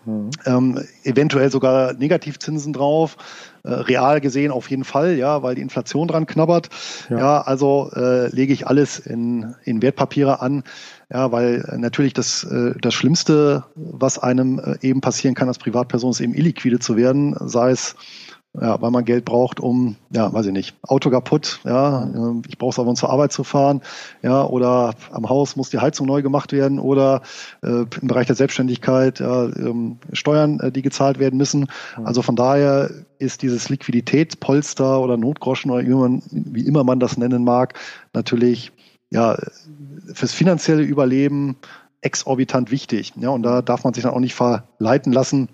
Mhm. 0.05 0.31
Ähm, 0.47 0.81
eventuell 1.05 1.51
sogar 1.51 1.93
Negativzinsen 1.95 2.73
drauf. 2.73 3.17
Äh, 3.63 3.73
real 3.73 4.21
gesehen 4.21 4.53
auf 4.53 4.71
jeden 4.71 4.85
Fall, 4.85 5.17
ja, 5.17 5.43
weil 5.43 5.55
die 5.55 5.61
Inflation 5.61 6.09
dran 6.09 6.27
knabbert. 6.27 6.71
Ja, 7.11 7.19
ja 7.19 7.41
also 7.43 7.91
äh, 7.95 8.29
lege 8.35 8.53
ich 8.53 8.67
alles 8.67 8.99
in, 8.99 9.55
in 9.65 9.83
Wertpapiere 9.83 10.41
an. 10.41 10.65
Ja, 11.13 11.33
weil 11.33 11.65
äh, 11.69 11.77
natürlich 11.77 12.15
das, 12.15 12.45
äh, 12.45 12.73
das 12.81 12.95
Schlimmste, 12.95 13.65
was 13.75 14.19
einem 14.19 14.59
äh, 14.59 14.77
eben 14.81 15.01
passieren 15.01 15.35
kann 15.35 15.49
als 15.49 15.59
Privatperson, 15.59 16.13
ist 16.13 16.21
eben 16.21 16.35
illiquide 16.35 16.79
zu 16.79 16.97
werden, 16.97 17.37
sei 17.41 17.73
es 17.73 17.97
ja, 18.53 18.83
weil 18.83 18.91
man 18.91 19.05
Geld 19.05 19.25
braucht, 19.25 19.61
um, 19.61 19.97
ja, 20.11 20.33
weiß 20.33 20.47
ich 20.47 20.53
nicht, 20.53 20.75
Auto 20.83 21.09
kaputt, 21.11 21.61
ja, 21.65 22.03
ähm, 22.03 22.43
ich 22.49 22.59
brauche 22.59 22.71
es 22.71 22.79
aber, 22.81 22.89
um 22.89 22.97
zur 22.97 23.11
Arbeit 23.11 23.31
zu 23.31 23.45
fahren, 23.45 23.81
ja, 24.23 24.43
oder 24.45 24.95
am 25.13 25.29
Haus 25.29 25.55
muss 25.55 25.71
die 25.71 25.79
Heizung 25.79 26.07
neu 26.09 26.21
gemacht 26.21 26.53
werden 26.53 26.81
oder 26.81 27.23
äh, 27.63 27.85
im 27.85 28.09
Bereich 28.09 28.27
der 28.27 28.35
Selbstständigkeit 28.35 29.21
ja, 29.21 29.45
ähm, 29.45 29.99
Steuern, 30.13 30.59
äh, 30.59 30.73
die 30.73 30.83
gezahlt 30.83 31.21
werden 31.21 31.37
müssen. 31.37 31.69
Mhm. 31.97 32.07
Also 32.07 32.23
von 32.23 32.35
daher 32.35 32.91
ist 33.19 33.43
dieses 33.43 33.69
Liquiditätspolster 33.69 35.01
oder 35.01 35.17
Notgroschen 35.17 35.71
oder 35.71 35.87
wie, 35.87 35.95
man, 35.95 36.23
wie 36.31 36.67
immer 36.67 36.83
man 36.83 36.99
das 36.99 37.17
nennen 37.17 37.45
mag, 37.45 37.75
natürlich 38.15 38.73
ja 39.11 39.37
fürs 40.13 40.33
finanzielle 40.33 40.83
Überleben 40.83 41.57
exorbitant 42.01 42.73
wichtig. 42.73 43.13
Ja, 43.17 43.29
und 43.29 43.43
da 43.43 43.63
darf 43.63 43.85
man 43.85 43.95
sich 43.95 44.03
dann 44.03 44.13
auch 44.13 44.21
nicht 44.21 44.35
verleiten 44.35 45.13
lassen, 45.13 45.49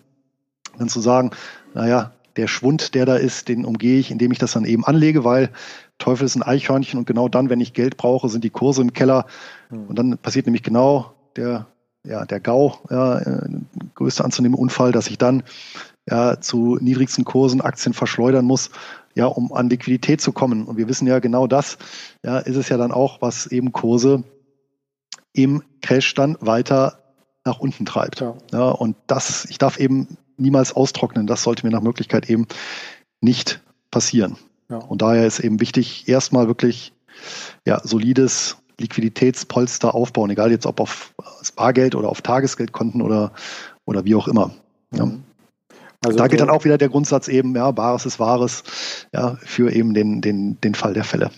dann 0.79 0.89
zu 0.89 1.01
sagen, 1.01 1.31
naja, 1.75 2.13
der 2.37 2.49
Schwund, 2.49 2.95
der 2.95 3.07
da 3.07 3.17
ist, 3.17 3.49
den 3.49 3.65
umgehe 3.65 3.99
ich, 3.99 4.11
indem 4.11 4.33
ich 4.33 4.39
das 4.39 4.53
dann 4.53 4.65
eben 4.65 4.85
anlege, 4.85 5.25
weil 5.25 5.51
Teufel 5.99 6.25
ist 6.25 6.37
ein 6.37 6.43
Eichhörnchen 6.43 6.99
und 6.99 7.07
genau 7.07 7.29
dann, 7.29 7.49
wenn 7.49 7.61
ich 7.61 7.73
Geld 7.73 7.97
brauche, 7.97 8.29
sind 8.29 8.45
die 8.45 8.51
Kurse 8.51 8.83
im 8.83 8.93
Keller. 8.93 9.27
Hm. 9.71 9.87
Und 9.87 9.99
dann 9.99 10.19
passiert 10.19 10.47
nämlich 10.47 10.63
genau 10.63 11.15
der, 11.37 11.67
ja, 12.05 12.25
der 12.25 12.41
GAU, 12.41 12.75
ja, 12.91 13.19
äh, 13.19 13.49
größte 13.95 14.25
anzunehmende 14.25 14.61
Unfall, 14.61 14.93
dass 14.93 15.09
ich 15.09 15.19
dann 15.19 15.43
ja, 16.09 16.41
zu 16.41 16.79
niedrigsten 16.81 17.25
Kursen 17.25 17.61
Aktien 17.61 17.95
verschleudern 17.95 18.45
muss, 18.45 18.71
ja, 19.15 19.27
um 19.27 19.53
an 19.53 19.71
Liquidität 19.71 20.21
zu 20.21 20.33
kommen. 20.33 20.65
Und 20.65 20.77
wir 20.77 20.89
wissen 20.89 21.07
ja 21.07 21.19
genau 21.19 21.47
das, 21.47 21.79
ja, 22.23 22.39
ist 22.39 22.57
es 22.57 22.69
ja 22.69 22.77
dann 22.77 22.93
auch, 22.93 23.23
was 23.23 23.47
eben 23.47 23.73
Kurse 23.73 24.23
im 25.33 25.63
Crash 25.83 26.15
dann 26.15 26.37
weiter 26.41 27.01
nach 27.45 27.59
unten 27.59 27.87
treibt. 27.87 28.21
Ja. 28.21 28.35
ja. 28.53 28.69
und 28.69 28.97
das, 29.07 29.47
ich 29.47 29.59
darf 29.59 29.79
eben 29.79 30.19
niemals 30.37 30.75
austrocknen. 30.75 31.27
Das 31.27 31.43
sollte 31.43 31.67
mir 31.67 31.73
nach 31.73 31.83
Möglichkeit 31.83 32.29
eben 32.31 32.47
nicht 33.21 33.63
passieren. 33.91 34.37
Ja. 34.69 34.79
Und 34.79 35.03
daher 35.03 35.27
ist 35.27 35.41
eben 35.41 35.61
wichtig, 35.61 36.09
erstmal 36.09 36.49
wirklich 36.49 36.93
ja, 37.65 37.81
solides 37.83 38.57
Liquiditätspolster 38.79 39.95
aufbauen, 39.95 40.31
egal 40.31 40.51
jetzt 40.51 40.67
ob 40.67 40.81
auf 40.81 41.15
Bargeld 41.55 41.95
oder 41.95 42.09
auf 42.09 42.21
Tagesgeldkonten 42.21 43.01
oder, 43.01 43.33
oder 43.85 44.05
wie 44.05 44.15
auch 44.15 44.29
immer. 44.29 44.51
Ja. 44.93 45.07
Mhm. 45.07 45.23
Also 46.05 46.19
da 46.19 46.29
geht 46.29 46.41
dann 46.41 46.51
auch 46.51 46.65
wieder 46.65 46.79
der 46.79 46.89
Grundsatz 46.89 47.27
eben, 47.27 47.57
ja, 47.57 47.71
Bares 47.71 48.07
ist 48.07 48.21
Wahres, 48.21 48.63
ja, 49.13 49.37
für 49.41 49.73
eben 49.73 49.95
den, 49.95 50.21
den, 50.21 50.61
den 50.61 50.75
Fall 50.75 50.93
der 50.93 51.05
Fälle. 51.05 51.31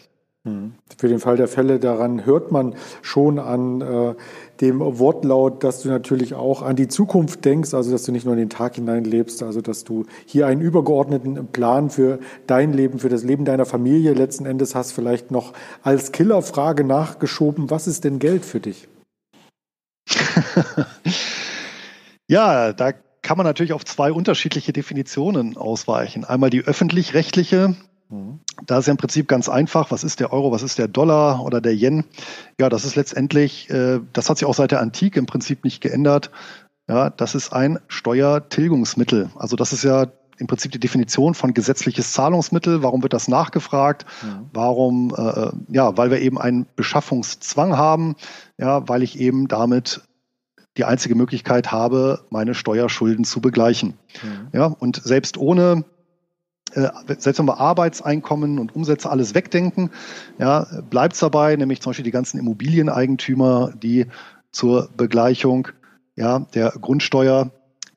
Für 0.97 1.09
den 1.09 1.21
Fall 1.21 1.37
der 1.37 1.49
Fälle, 1.49 1.79
daran 1.79 2.27
hört 2.27 2.51
man 2.53 2.75
schon 3.03 3.39
an 3.39 3.81
äh, 3.81 4.15
dem 4.61 4.81
Wortlaut, 4.81 5.63
dass 5.65 5.83
du 5.83 5.89
natürlich 5.89 6.35
auch 6.35 6.63
an 6.63 6.77
die 6.77 6.89
Zukunft 6.89 7.45
denkst, 7.45 7.75
also 7.75 7.91
dass 7.91 8.03
du 8.03 8.13
nicht 8.13 8.25
nur 8.25 8.35
in 8.35 8.41
den 8.41 8.51
Tag 8.51 8.75
hinein 8.75 9.05
lebst, 9.05 9.43
also 9.43 9.61
dass 9.61 9.85
du 9.85 10.07
hier 10.27 10.47
einen 10.47 10.61
übergeordneten 10.61 11.49
Plan 11.49 11.91
für 11.91 12.19
dein 12.47 12.73
Leben, 12.73 12.99
für 12.99 13.09
das 13.09 13.23
Leben 13.23 13.45
deiner 13.45 13.67
Familie 13.67 14.15
letzten 14.15 14.47
Endes 14.47 14.75
hast, 14.75 14.93
vielleicht 14.93 15.31
noch 15.31 15.53
als 15.83 16.13
Killerfrage 16.13 16.85
nachgeschoben, 16.85 17.71
was 17.71 17.87
ist 17.87 18.05
denn 18.05 18.19
Geld 18.19 18.45
für 18.45 18.61
dich? 18.61 18.89
ja, 22.29 22.73
da 22.73 22.93
kann 23.23 23.37
man 23.37 23.45
natürlich 23.45 23.73
auf 23.73 23.85
zwei 23.85 24.11
unterschiedliche 24.11 24.73
Definitionen 24.73 25.57
ausweichen. 25.57 26.25
Einmal 26.25 26.51
die 26.51 26.63
öffentlich-rechtliche, 26.63 27.77
da 28.67 28.79
ist 28.79 28.87
ja 28.87 28.93
im 28.93 28.97
Prinzip 28.97 29.29
ganz 29.29 29.49
einfach, 29.49 29.91
was 29.91 30.03
ist 30.03 30.21
der 30.21 30.33
Euro, 30.33 30.51
was 30.51 30.63
ist 30.63 30.79
der 30.79 30.89
Dollar 30.89 31.45
oder 31.45 31.61
der 31.61 31.75
Yen? 31.75 32.05
Ja, 32.59 32.69
das 32.69 32.85
ist 32.85 32.97
letztendlich, 32.97 33.69
äh, 33.71 34.01
das 34.13 34.31
hat 34.31 34.39
sich 34.39 34.47
auch 34.47 34.55
seit 34.55 34.71
der 34.71 34.81
Antike 34.81 35.19
im 35.19 35.27
Prinzip 35.27 35.65
nicht 35.65 35.81
geändert. 35.81 36.31
Ja, 36.89 37.11
das 37.11 37.35
ist 37.35 37.53
ein 37.53 37.79
Steuertilgungsmittel. 37.89 39.31
Also 39.37 39.57
das 39.57 39.75
ist 39.75 39.85
ja 39.85 40.07
im 40.39 40.47
Prinzip 40.47 40.73
die 40.73 40.81
Definition 40.81 41.35
von 41.35 41.53
gesetzliches 41.53 42.13
Zahlungsmittel. 42.13 42.83
Warum 42.83 43.03
wird 43.03 43.13
das 43.13 43.29
nachgefragt? 43.29 44.07
Mhm. 44.23 44.51
Warum? 44.53 45.15
Äh, 45.15 45.51
ja, 45.69 45.97
weil 45.97 46.11
wir 46.11 46.21
eben 46.21 46.39
einen 46.39 46.67
Beschaffungszwang 46.77 47.77
haben. 47.77 48.17
Ja, 48.57 48.89
weil 48.89 49.03
ich 49.03 49.19
eben 49.19 49.49
damit 49.49 50.01
die 50.79 50.85
einzige 50.85 51.17
Möglichkeit 51.17 51.73
habe, 51.73 52.25
meine 52.31 52.55
Steuerschulden 52.55 53.25
zu 53.25 53.41
begleichen. 53.41 53.95
Mhm. 54.23 54.49
Ja, 54.53 54.67
und 54.67 55.03
selbst 55.03 55.37
ohne 55.37 55.83
äh, 55.83 55.98
selbst 56.73 57.39
wenn 57.39 57.47
wir 57.47 57.59
Arbeitseinkommen 57.59 58.59
und 58.59 58.75
Umsätze 58.75 59.11
alles 59.11 59.35
wegdenken, 59.35 59.91
ja, 60.39 60.67
bleibt 60.91 61.15
es 61.15 61.21
dabei, 61.21 61.57
nämlich 61.57 61.81
zum 61.81 61.91
Beispiel 61.91 62.05
die 62.05 62.11
ganzen 62.11 62.39
Immobilieneigentümer, 62.39 63.73
die 63.75 64.07
zur 64.53 64.89
Begleichung 64.97 65.69
ja, 66.17 66.41
der 66.55 66.71
Grundsteuer 66.71 67.51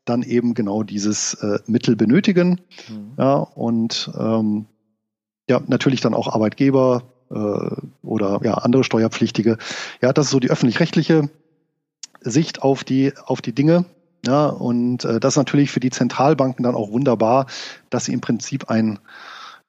dann 0.05 0.23
eben 0.23 0.53
genau 0.53 0.83
dieses 0.83 1.33
äh, 1.35 1.59
Mittel 1.67 1.95
benötigen. 1.95 2.61
Mhm. 2.89 3.13
Ja, 3.17 3.35
und 3.35 4.11
ähm, 4.17 4.65
ja, 5.49 5.61
natürlich 5.67 6.01
dann 6.01 6.13
auch 6.13 6.27
Arbeitgeber 6.27 7.03
äh, 7.29 8.05
oder 8.05 8.39
ja, 8.43 8.55
andere 8.55 8.83
Steuerpflichtige. 8.83 9.57
Ja, 10.01 10.13
das 10.13 10.25
ist 10.25 10.31
so 10.31 10.39
die 10.39 10.49
öffentlich-rechtliche 10.49 11.29
Sicht 12.21 12.61
auf 12.61 12.83
die, 12.83 13.13
auf 13.25 13.41
die 13.41 13.53
Dinge. 13.53 13.85
Ja, 14.25 14.47
und 14.47 15.03
äh, 15.03 15.19
das 15.19 15.33
ist 15.33 15.37
natürlich 15.37 15.71
für 15.71 15.79
die 15.79 15.89
Zentralbanken 15.89 16.63
dann 16.63 16.75
auch 16.75 16.91
wunderbar, 16.91 17.47
dass 17.89 18.05
sie 18.05 18.13
im 18.13 18.21
Prinzip 18.21 18.69
ein 18.69 18.99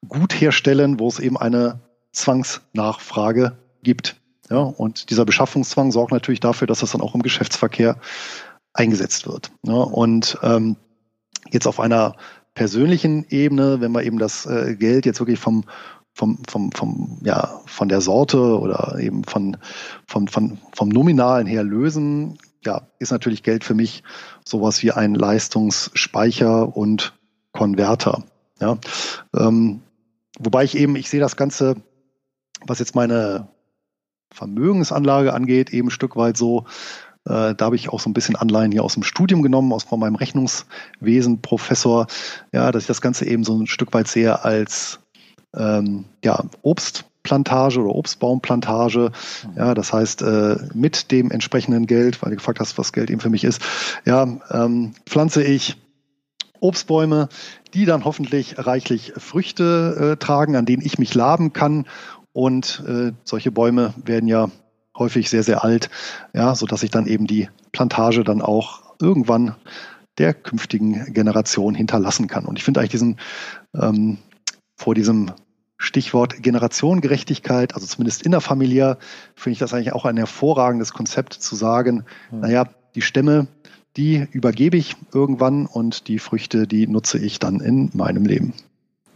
Gut 0.07 0.33
herstellen, 0.33 0.99
wo 0.99 1.07
es 1.07 1.19
eben 1.19 1.37
eine 1.37 1.79
Zwangsnachfrage 2.11 3.57
gibt. 3.83 4.17
Ja, 4.49 4.59
und 4.59 5.09
dieser 5.09 5.25
Beschaffungszwang 5.25 5.91
sorgt 5.91 6.11
natürlich 6.11 6.41
dafür, 6.41 6.67
dass 6.67 6.79
das 6.79 6.91
dann 6.91 7.01
auch 7.01 7.15
im 7.15 7.21
Geschäftsverkehr 7.21 7.97
eingesetzt 8.73 9.27
wird. 9.27 9.51
Ja, 9.65 9.73
und 9.73 10.37
ähm, 10.43 10.75
jetzt 11.51 11.67
auf 11.67 11.79
einer 11.79 12.15
persönlichen 12.53 13.25
Ebene, 13.29 13.81
wenn 13.81 13.93
wir 13.93 14.03
eben 14.03 14.19
das 14.19 14.45
äh, 14.45 14.75
Geld 14.75 15.05
jetzt 15.05 15.19
wirklich 15.19 15.39
vom 15.39 15.63
vom, 16.15 16.37
vom, 16.47 16.71
vom, 16.71 17.17
ja, 17.23 17.59
von 17.65 17.89
der 17.89 17.99
Sorte 17.99 18.59
oder 18.59 18.99
eben 18.99 19.23
von, 19.23 19.57
von, 20.05 20.27
von, 20.27 20.59
vom 20.71 20.89
Nominalen 20.89 21.47
her 21.47 21.63
lösen, 21.63 22.37
ja, 22.65 22.87
ist 22.99 23.11
natürlich 23.11 23.43
Geld 23.43 23.63
für 23.63 23.73
mich 23.73 24.03
sowas 24.45 24.83
wie 24.83 24.91
ein 24.91 25.15
Leistungsspeicher 25.15 26.75
und 26.75 27.13
Konverter. 27.51 28.23
Ja, 28.59 28.77
ähm, 29.35 29.81
wobei 30.39 30.63
ich 30.63 30.77
eben, 30.77 30.95
ich 30.95 31.09
sehe 31.09 31.19
das 31.19 31.35
Ganze, 31.35 31.75
was 32.65 32.79
jetzt 32.79 32.95
meine 32.95 33.47
Vermögensanlage 34.33 35.33
angeht, 35.33 35.71
eben 35.71 35.87
ein 35.87 35.91
Stück 35.91 36.15
weit 36.15 36.37
so, 36.37 36.65
äh, 37.25 37.55
da 37.55 37.65
habe 37.65 37.75
ich 37.75 37.89
auch 37.89 37.99
so 37.99 38.09
ein 38.09 38.13
bisschen 38.13 38.35
Anleihen 38.35 38.71
hier 38.71 38.83
aus 38.83 38.95
dem 38.95 39.03
Studium 39.03 39.41
genommen, 39.41 39.71
aus 39.71 39.83
von 39.83 39.99
meinem 39.99 40.15
Rechnungswesen-Professor, 40.15 42.07
ja, 42.51 42.71
dass 42.71 42.83
ich 42.83 42.87
das 42.87 43.01
Ganze 43.01 43.25
eben 43.25 43.43
so 43.43 43.57
ein 43.57 43.67
Stück 43.67 43.93
weit 43.93 44.07
sehe 44.07 44.43
als 44.43 44.99
ähm, 45.55 46.05
ja, 46.23 46.43
Obst 46.61 47.05
Plantage 47.23 47.79
oder 47.79 47.95
Obstbaumplantage. 47.95 49.11
Ja, 49.55 49.73
das 49.73 49.91
heißt, 49.93 50.21
äh, 50.21 50.57
mit 50.73 51.11
dem 51.11 51.31
entsprechenden 51.31 51.87
Geld, 51.87 52.21
weil 52.21 52.31
du 52.31 52.35
gefragt 52.35 52.59
hast, 52.59 52.77
was 52.77 52.93
Geld 52.93 53.09
eben 53.09 53.21
für 53.21 53.29
mich 53.29 53.43
ist, 53.43 53.61
ja, 54.05 54.27
ähm, 54.51 54.93
pflanze 55.05 55.43
ich 55.43 55.77
Obstbäume, 56.59 57.29
die 57.73 57.85
dann 57.85 58.05
hoffentlich 58.05 58.55
reichlich 58.57 59.13
Früchte 59.17 60.13
äh, 60.13 60.17
tragen, 60.17 60.55
an 60.55 60.65
denen 60.65 60.85
ich 60.85 60.97
mich 60.99 61.13
laben 61.13 61.51
kann. 61.51 61.85
Und 62.31 62.83
äh, 62.87 63.11
solche 63.25 63.51
Bäume 63.51 63.93
werden 64.03 64.27
ja 64.27 64.49
häufig 64.97 65.29
sehr, 65.29 65.43
sehr 65.43 65.63
alt, 65.63 65.89
ja, 66.33 66.55
so 66.55 66.65
dass 66.65 66.83
ich 66.83 66.91
dann 66.91 67.07
eben 67.07 67.27
die 67.27 67.49
Plantage 67.71 68.23
dann 68.23 68.41
auch 68.41 68.95
irgendwann 69.01 69.55
der 70.17 70.33
künftigen 70.33 71.13
Generation 71.13 71.75
hinterlassen 71.75 72.27
kann. 72.27 72.45
Und 72.45 72.57
ich 72.57 72.63
finde 72.63 72.79
eigentlich 72.79 72.91
diesen 72.91 73.19
ähm, 73.75 74.19
vor 74.75 74.95
diesem 74.95 75.31
Stichwort 75.83 76.41
Generationengerechtigkeit, 76.41 77.75
also 77.75 77.85
zumindest 77.85 78.23
innerfamiliär, 78.23 78.97
finde 79.35 79.53
ich 79.53 79.59
das 79.59 79.73
eigentlich 79.73 79.93
auch 79.93 80.05
ein 80.05 80.17
hervorragendes 80.17 80.93
Konzept 80.93 81.33
zu 81.33 81.55
sagen, 81.55 82.05
mhm. 82.31 82.39
naja, 82.39 82.69
die 82.95 83.01
Stämme, 83.01 83.47
die 83.97 84.25
übergebe 84.31 84.77
ich 84.77 84.95
irgendwann 85.13 85.65
und 85.65 86.07
die 86.07 86.19
Früchte, 86.19 86.67
die 86.67 86.87
nutze 86.87 87.19
ich 87.19 87.39
dann 87.39 87.59
in 87.59 87.89
meinem 87.93 88.25
Leben. 88.25 88.53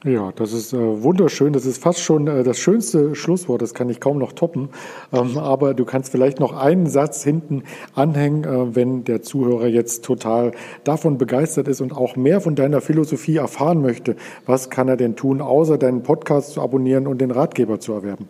Ja, 0.04 0.32
das 0.32 0.54
ist 0.54 0.74
äh, 0.74 0.78
wunderschön. 0.78 1.54
Das 1.54 1.66
ist 1.66 1.82
fast 1.82 2.00
schon 2.00 2.28
äh, 2.28 2.44
das 2.44 2.60
schönste 2.60 3.16
Schlusswort. 3.16 3.64
Das 3.64 3.74
kann 3.74 3.90
ich 3.90 4.00
kaum 4.00 4.20
noch 4.20 4.34
toppen. 4.34 4.70
Ähm, 5.12 5.40
aber 5.40 5.74
du 5.74 5.86
kannst 5.86 6.12
vielleicht 6.12 6.40
noch 6.40 6.56
einen 6.56 6.86
Satz 6.86 7.24
hinten 7.24 7.64
anhängen, 7.96 8.44
äh, 8.44 8.76
wenn 8.76 9.06
der 9.06 9.24
Zuhörer 9.24 9.68
jetzt 9.68 10.06
total 10.06 10.52
davon 10.84 11.18
begeistert 11.18 11.68
ist 11.68 11.82
und 11.82 11.94
auch 11.94 12.16
mehr 12.16 12.42
von 12.42 12.56
deiner 12.56 12.80
Philosophie 12.80 13.38
erfahren 13.38 13.82
möchte. 13.82 14.16
Was 14.46 14.70
kann 14.70 14.88
er 14.88 14.98
denn 14.98 15.16
tun, 15.16 15.42
außer 15.42 15.80
deinen 15.80 16.04
Podcast 16.04 16.52
zu 16.52 16.62
abonnieren 16.62 17.08
und 17.08 17.20
den 17.20 17.32
Ratgeber 17.32 17.80
zu 17.80 17.94
erwerben? 17.94 18.30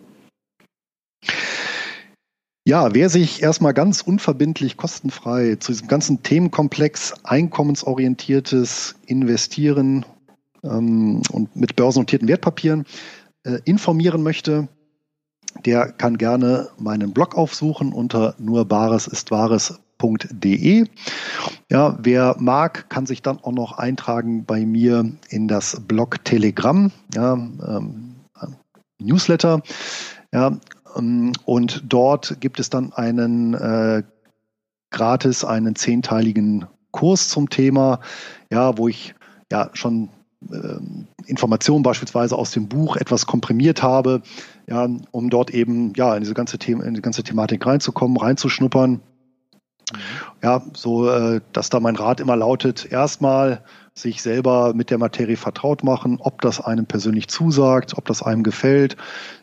Ja, 2.64 2.94
wer 2.94 3.10
sich 3.10 3.42
erstmal 3.42 3.74
ganz 3.74 4.00
unverbindlich, 4.00 4.78
kostenfrei 4.78 5.56
zu 5.56 5.72
diesem 5.72 5.88
ganzen 5.88 6.22
Themenkomplex 6.22 7.14
einkommensorientiertes 7.24 8.96
Investieren 9.06 10.04
ähm, 10.62 11.22
und 11.30 11.56
mit 11.56 11.76
börsennotierten 11.76 12.28
Wertpapieren 12.28 12.84
äh, 13.44 13.58
informieren 13.64 14.22
möchte, 14.22 14.68
der 15.64 15.92
kann 15.92 16.18
gerne 16.18 16.68
meinen 16.78 17.12
Blog 17.12 17.36
aufsuchen 17.36 17.92
unter 17.92 18.34
nurbaresistwahres.de. 18.38 20.86
Ja, 21.70 21.96
wer 22.00 22.36
mag, 22.38 22.90
kann 22.90 23.06
sich 23.06 23.22
dann 23.22 23.38
auch 23.38 23.52
noch 23.52 23.78
eintragen 23.78 24.44
bei 24.44 24.66
mir 24.66 25.10
in 25.30 25.48
das 25.48 25.80
Blog 25.86 26.22
Telegram, 26.24 26.92
ja, 27.14 27.32
ähm, 27.34 28.16
Newsletter. 29.00 29.62
Ja, 30.32 30.58
ähm, 30.96 31.32
und 31.44 31.84
dort 31.88 32.40
gibt 32.40 32.60
es 32.60 32.70
dann 32.70 32.92
einen 32.92 33.54
äh, 33.54 34.02
gratis, 34.90 35.44
einen 35.44 35.76
zehnteiligen 35.76 36.66
Kurs 36.90 37.28
zum 37.28 37.50
Thema, 37.50 38.00
ja, 38.50 38.78
wo 38.78 38.88
ich 38.88 39.14
ja 39.50 39.70
schon 39.74 40.04
äh, 40.04 40.08
Informationen 41.26 41.82
beispielsweise 41.82 42.36
aus 42.36 42.52
dem 42.52 42.68
Buch 42.68 42.96
etwas 42.96 43.26
komprimiert 43.26 43.82
habe, 43.82 44.22
ja, 44.66 44.88
um 45.10 45.30
dort 45.30 45.50
eben 45.50 45.92
ja 45.96 46.14
in 46.14 46.20
diese 46.20 46.34
ganze 46.34 46.58
Thema, 46.58 46.84
in 46.84 46.94
die 46.94 47.02
ganze 47.02 47.24
Thematik 47.24 47.66
reinzukommen, 47.66 48.16
reinzuschnuppern. 48.16 48.92
Mhm. 48.92 49.98
Ja, 50.42 50.62
so 50.74 51.10
äh, 51.10 51.40
dass 51.52 51.70
da 51.70 51.80
mein 51.80 51.96
Rat 51.96 52.20
immer 52.20 52.36
lautet: 52.36 52.86
erstmal 52.90 53.64
sich 53.94 54.22
selber 54.22 54.74
mit 54.74 54.90
der 54.90 54.98
Materie 54.98 55.36
vertraut 55.36 55.82
machen, 55.82 56.18
ob 56.20 56.40
das 56.40 56.60
einem 56.60 56.86
persönlich 56.86 57.26
zusagt, 57.28 57.98
ob 57.98 58.04
das 58.04 58.22
einem 58.22 58.44
gefällt, 58.44 58.96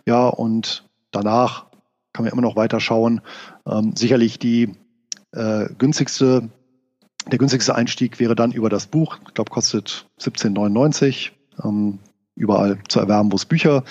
ja, 0.06 0.28
und 0.28 0.88
danach 1.12 1.66
kann 2.14 2.24
man 2.24 2.32
immer 2.32 2.41
noch 2.41 2.56
weiter 2.56 2.80
schauen. 2.80 3.20
Ähm, 3.68 3.93
sicherlich 3.96 4.39
die 4.39 4.72
äh, 5.34 5.68
günstigste 5.78 6.50
der 7.32 7.39
günstigste 7.39 7.76
Einstieg 7.76 8.19
wäre 8.19 8.36
dann 8.36 8.51
über 8.51 8.69
das 8.69 8.88
Buch. 8.88 9.17
Ich 9.28 9.34
glaube, 9.34 9.51
kostet 9.51 10.07
17,99. 10.19 11.32
Ähm, 11.63 11.99
überall 12.36 12.78
zu 12.89 12.99
erwerben, 12.99 13.32
wo 13.32 13.36
es 13.36 13.45
Bücher 13.45 13.84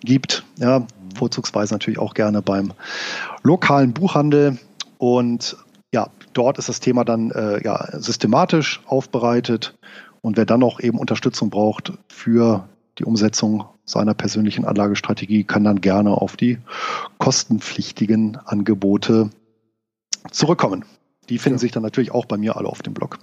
gibt. 0.00 0.44
Ja, 0.58 0.86
vorzugsweise 1.14 1.74
natürlich 1.74 1.98
auch 1.98 2.14
gerne 2.14 2.40
beim 2.40 2.72
lokalen 3.42 3.92
Buchhandel. 3.92 4.58
Und 4.98 5.56
ja, 5.92 6.08
dort 6.32 6.58
ist 6.58 6.68
das 6.68 6.80
Thema 6.80 7.04
dann 7.04 7.30
äh, 7.32 7.62
ja, 7.64 7.88
systematisch 7.98 8.80
aufbereitet. 8.86 9.76
Und 10.20 10.36
wer 10.36 10.46
dann 10.46 10.60
noch 10.60 10.80
eben 10.80 10.98
Unterstützung 10.98 11.50
braucht 11.50 11.92
für 12.08 12.68
die 12.98 13.04
Umsetzung 13.04 13.64
seiner 13.84 14.14
persönlichen 14.14 14.64
Anlagestrategie, 14.64 15.44
kann 15.44 15.64
dann 15.64 15.80
gerne 15.80 16.10
auf 16.10 16.36
die 16.36 16.58
kostenpflichtigen 17.18 18.36
Angebote 18.36 19.30
zurückkommen. 20.30 20.84
Die 21.30 21.38
finden 21.38 21.56
ja. 21.56 21.60
sich 21.60 21.72
dann 21.72 21.82
natürlich 21.82 22.12
auch 22.12 22.26
bei 22.26 22.36
mir 22.36 22.56
alle 22.56 22.68
auf 22.68 22.82
dem 22.82 22.92
Blog. 22.92 23.18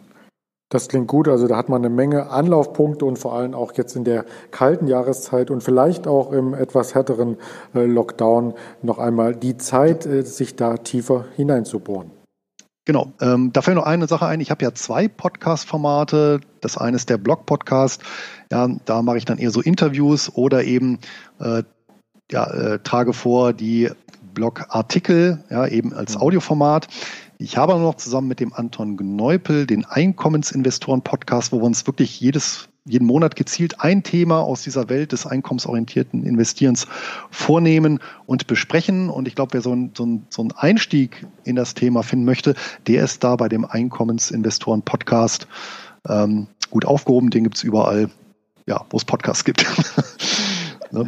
Das 0.69 0.89
klingt 0.89 1.07
gut. 1.07 1.27
Also 1.29 1.47
da 1.47 1.55
hat 1.55 1.69
man 1.69 1.85
eine 1.85 1.93
Menge 1.93 2.29
Anlaufpunkte 2.29 3.05
und 3.05 3.17
vor 3.17 3.33
allem 3.33 3.53
auch 3.53 3.73
jetzt 3.75 3.95
in 3.95 4.03
der 4.03 4.25
kalten 4.51 4.87
Jahreszeit 4.87 5.49
und 5.49 5.63
vielleicht 5.63 6.07
auch 6.07 6.31
im 6.31 6.53
etwas 6.53 6.93
härteren 6.93 7.37
äh, 7.73 7.85
Lockdown 7.85 8.53
noch 8.81 8.97
einmal 8.97 9.35
die 9.35 9.57
Zeit, 9.57 10.05
äh, 10.05 10.23
sich 10.23 10.57
da 10.57 10.77
tiefer 10.77 11.25
hineinzubohren. 11.35 12.11
Genau, 12.83 13.11
ähm, 13.19 13.51
da 13.51 13.61
fällt 13.61 13.75
noch 13.75 13.85
eine 13.85 14.07
Sache 14.07 14.25
ein. 14.25 14.39
Ich 14.39 14.49
habe 14.49 14.63
ja 14.63 14.73
zwei 14.73 15.09
Podcast-Formate. 15.09 16.39
Das 16.61 16.77
eine 16.77 16.95
ist 16.95 17.09
der 17.09 17.17
Blog-Podcast. 17.17 18.01
Ja, 18.51 18.69
da 18.85 19.01
mache 19.01 19.17
ich 19.17 19.25
dann 19.25 19.37
eher 19.37 19.51
so 19.51 19.61
Interviews 19.61 20.33
oder 20.33 20.63
eben 20.63 20.99
äh, 21.39 21.63
ja, 22.31 22.45
äh, 22.49 22.79
trage 22.79 23.13
vor 23.13 23.53
die 23.53 23.89
Blog-Artikel, 24.33 25.43
ja, 25.49 25.67
eben 25.67 25.93
als. 25.93 26.15
Audioformat. 26.15 26.87
Ich 27.39 27.55
habe 27.55 27.77
noch 27.77 27.95
zusammen 27.95 28.27
mit 28.27 28.39
dem 28.39 28.51
Anton 28.53 28.97
Gneupel 28.97 29.67
den 29.67 29.85
Einkommensinvestoren-Podcast, 29.85 31.51
wo 31.51 31.59
wir 31.59 31.65
uns 31.65 31.85
wirklich 31.85 32.19
jedes, 32.19 32.67
jeden 32.83 33.05
Monat 33.05 33.35
gezielt 33.35 33.79
ein 33.79 34.01
Thema 34.01 34.39
aus 34.39 34.63
dieser 34.63 34.89
Welt 34.89 35.11
des 35.11 35.27
einkommensorientierten 35.27 36.23
Investierens 36.23 36.87
vornehmen 37.29 37.99
und 38.25 38.47
besprechen. 38.47 39.11
Und 39.11 39.27
ich 39.27 39.35
glaube, 39.35 39.53
wer 39.53 39.61
so, 39.61 39.71
ein, 39.71 39.91
so, 39.95 40.03
ein, 40.03 40.25
so 40.31 40.41
einen 40.41 40.51
Einstieg 40.53 41.27
in 41.43 41.55
das 41.55 41.75
Thema 41.75 42.01
finden 42.01 42.25
möchte, 42.25 42.55
der 42.87 43.03
ist 43.03 43.23
da 43.23 43.35
bei 43.35 43.49
dem 43.49 43.65
Einkommensinvestoren-Podcast 43.65 45.47
ähm, 46.09 46.47
gut 46.71 46.85
aufgehoben. 46.85 47.29
Den 47.29 47.43
gibt 47.43 47.57
es 47.57 47.63
überall, 47.63 48.09
ja, 48.65 48.83
wo 48.89 48.97
es 48.97 49.05
Podcasts 49.05 49.43
gibt. 49.43 49.63
ne? 50.91 51.07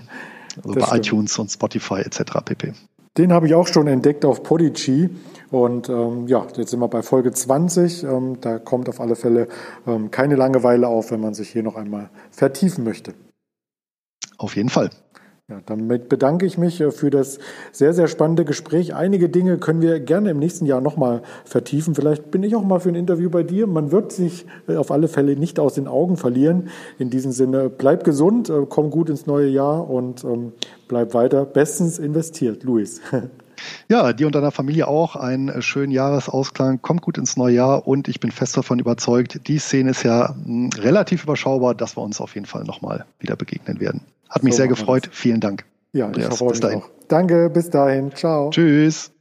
Also 0.57 0.73
bei 0.75 0.85
stimmt. 0.85 1.07
iTunes 1.07 1.39
und 1.39 1.49
Spotify 1.49 2.01
etc. 2.01 2.21
pp. 2.45 2.73
Den 3.17 3.33
habe 3.33 3.47
ich 3.47 3.55
auch 3.55 3.67
schon 3.67 3.87
entdeckt 3.87 4.23
auf 4.25 4.43
Podigy. 4.43 5.09
Und 5.51 5.89
ähm, 5.89 6.27
ja, 6.27 6.45
jetzt 6.55 6.69
sind 6.69 6.79
wir 6.79 6.87
bei 6.87 7.01
Folge 7.01 7.31
20. 7.31 8.03
Ähm, 8.03 8.39
da 8.39 8.59
kommt 8.59 8.87
auf 8.87 9.01
alle 9.01 9.15
Fälle 9.15 9.47
ähm, 9.87 10.11
keine 10.11 10.35
Langeweile 10.35 10.87
auf, 10.87 11.11
wenn 11.11 11.19
man 11.19 11.33
sich 11.33 11.49
hier 11.49 11.63
noch 11.63 11.75
einmal 11.75 12.09
vertiefen 12.31 12.83
möchte. 12.83 13.13
Auf 14.37 14.55
jeden 14.55 14.69
Fall. 14.69 14.91
Ja, 15.49 15.61
damit 15.65 16.09
bedanke 16.09 16.45
ich 16.45 16.59
mich 16.59 16.79
äh, 16.79 16.91
für 16.91 17.09
das 17.09 17.39
sehr, 17.71 17.95
sehr 17.95 18.07
spannende 18.07 18.45
Gespräch. 18.45 18.93
Einige 18.93 19.29
Dinge 19.29 19.57
können 19.57 19.81
wir 19.81 19.99
gerne 19.99 20.29
im 20.29 20.37
nächsten 20.37 20.67
Jahr 20.67 20.79
nochmal 20.79 21.23
vertiefen. 21.43 21.95
Vielleicht 21.95 22.29
bin 22.29 22.43
ich 22.43 22.55
auch 22.55 22.63
mal 22.63 22.79
für 22.79 22.89
ein 22.89 22.95
Interview 22.95 23.31
bei 23.31 23.41
dir. 23.41 23.65
Man 23.65 23.91
wird 23.91 24.11
sich 24.11 24.45
äh, 24.67 24.75
auf 24.75 24.91
alle 24.91 25.07
Fälle 25.07 25.35
nicht 25.35 25.59
aus 25.59 25.73
den 25.73 25.87
Augen 25.87 26.17
verlieren. 26.17 26.69
In 26.99 27.09
diesem 27.09 27.31
Sinne, 27.31 27.67
bleib 27.67 28.03
gesund, 28.03 28.51
äh, 28.51 28.67
komm 28.69 28.91
gut 28.91 29.09
ins 29.09 29.25
neue 29.25 29.47
Jahr 29.47 29.89
und 29.89 30.23
ähm, 30.23 30.53
bleib 30.87 31.15
weiter 31.15 31.45
bestens 31.45 31.97
investiert. 31.97 32.63
Luis. 32.63 33.01
Ja, 33.89 34.13
dir 34.13 34.27
und 34.27 34.35
deiner 34.35 34.51
Familie 34.51 34.87
auch 34.87 35.15
einen 35.15 35.61
schönen 35.61 35.91
Jahresausklang. 35.91 36.81
Kommt 36.81 37.01
gut 37.01 37.17
ins 37.17 37.35
neue 37.37 37.55
Jahr 37.55 37.87
und 37.87 38.07
ich 38.07 38.19
bin 38.19 38.31
fest 38.31 38.55
davon 38.55 38.79
überzeugt, 38.79 39.47
die 39.47 39.57
Szene 39.57 39.89
ist 39.89 40.03
ja 40.03 40.35
hm, 40.45 40.69
relativ 40.77 41.23
überschaubar, 41.23 41.75
dass 41.75 41.97
wir 41.97 42.03
uns 42.03 42.21
auf 42.21 42.35
jeden 42.35 42.45
Fall 42.45 42.63
nochmal 42.63 43.05
wieder 43.19 43.35
begegnen 43.35 43.79
werden. 43.79 44.01
Hat 44.29 44.43
mich 44.43 44.53
so 44.53 44.57
sehr 44.57 44.67
gefreut. 44.67 45.09
Vielen 45.11 45.39
Dank. 45.39 45.65
Ja, 45.91 46.05
ich 46.05 46.15
Andreas, 46.15 46.31
hoffe 46.31 46.51
bis 46.51 46.59
dahin. 46.59 46.79
Auch. 46.79 46.89
Danke, 47.07 47.49
bis 47.49 47.69
dahin. 47.69 48.13
Ciao. 48.13 48.49
Tschüss. 48.51 49.11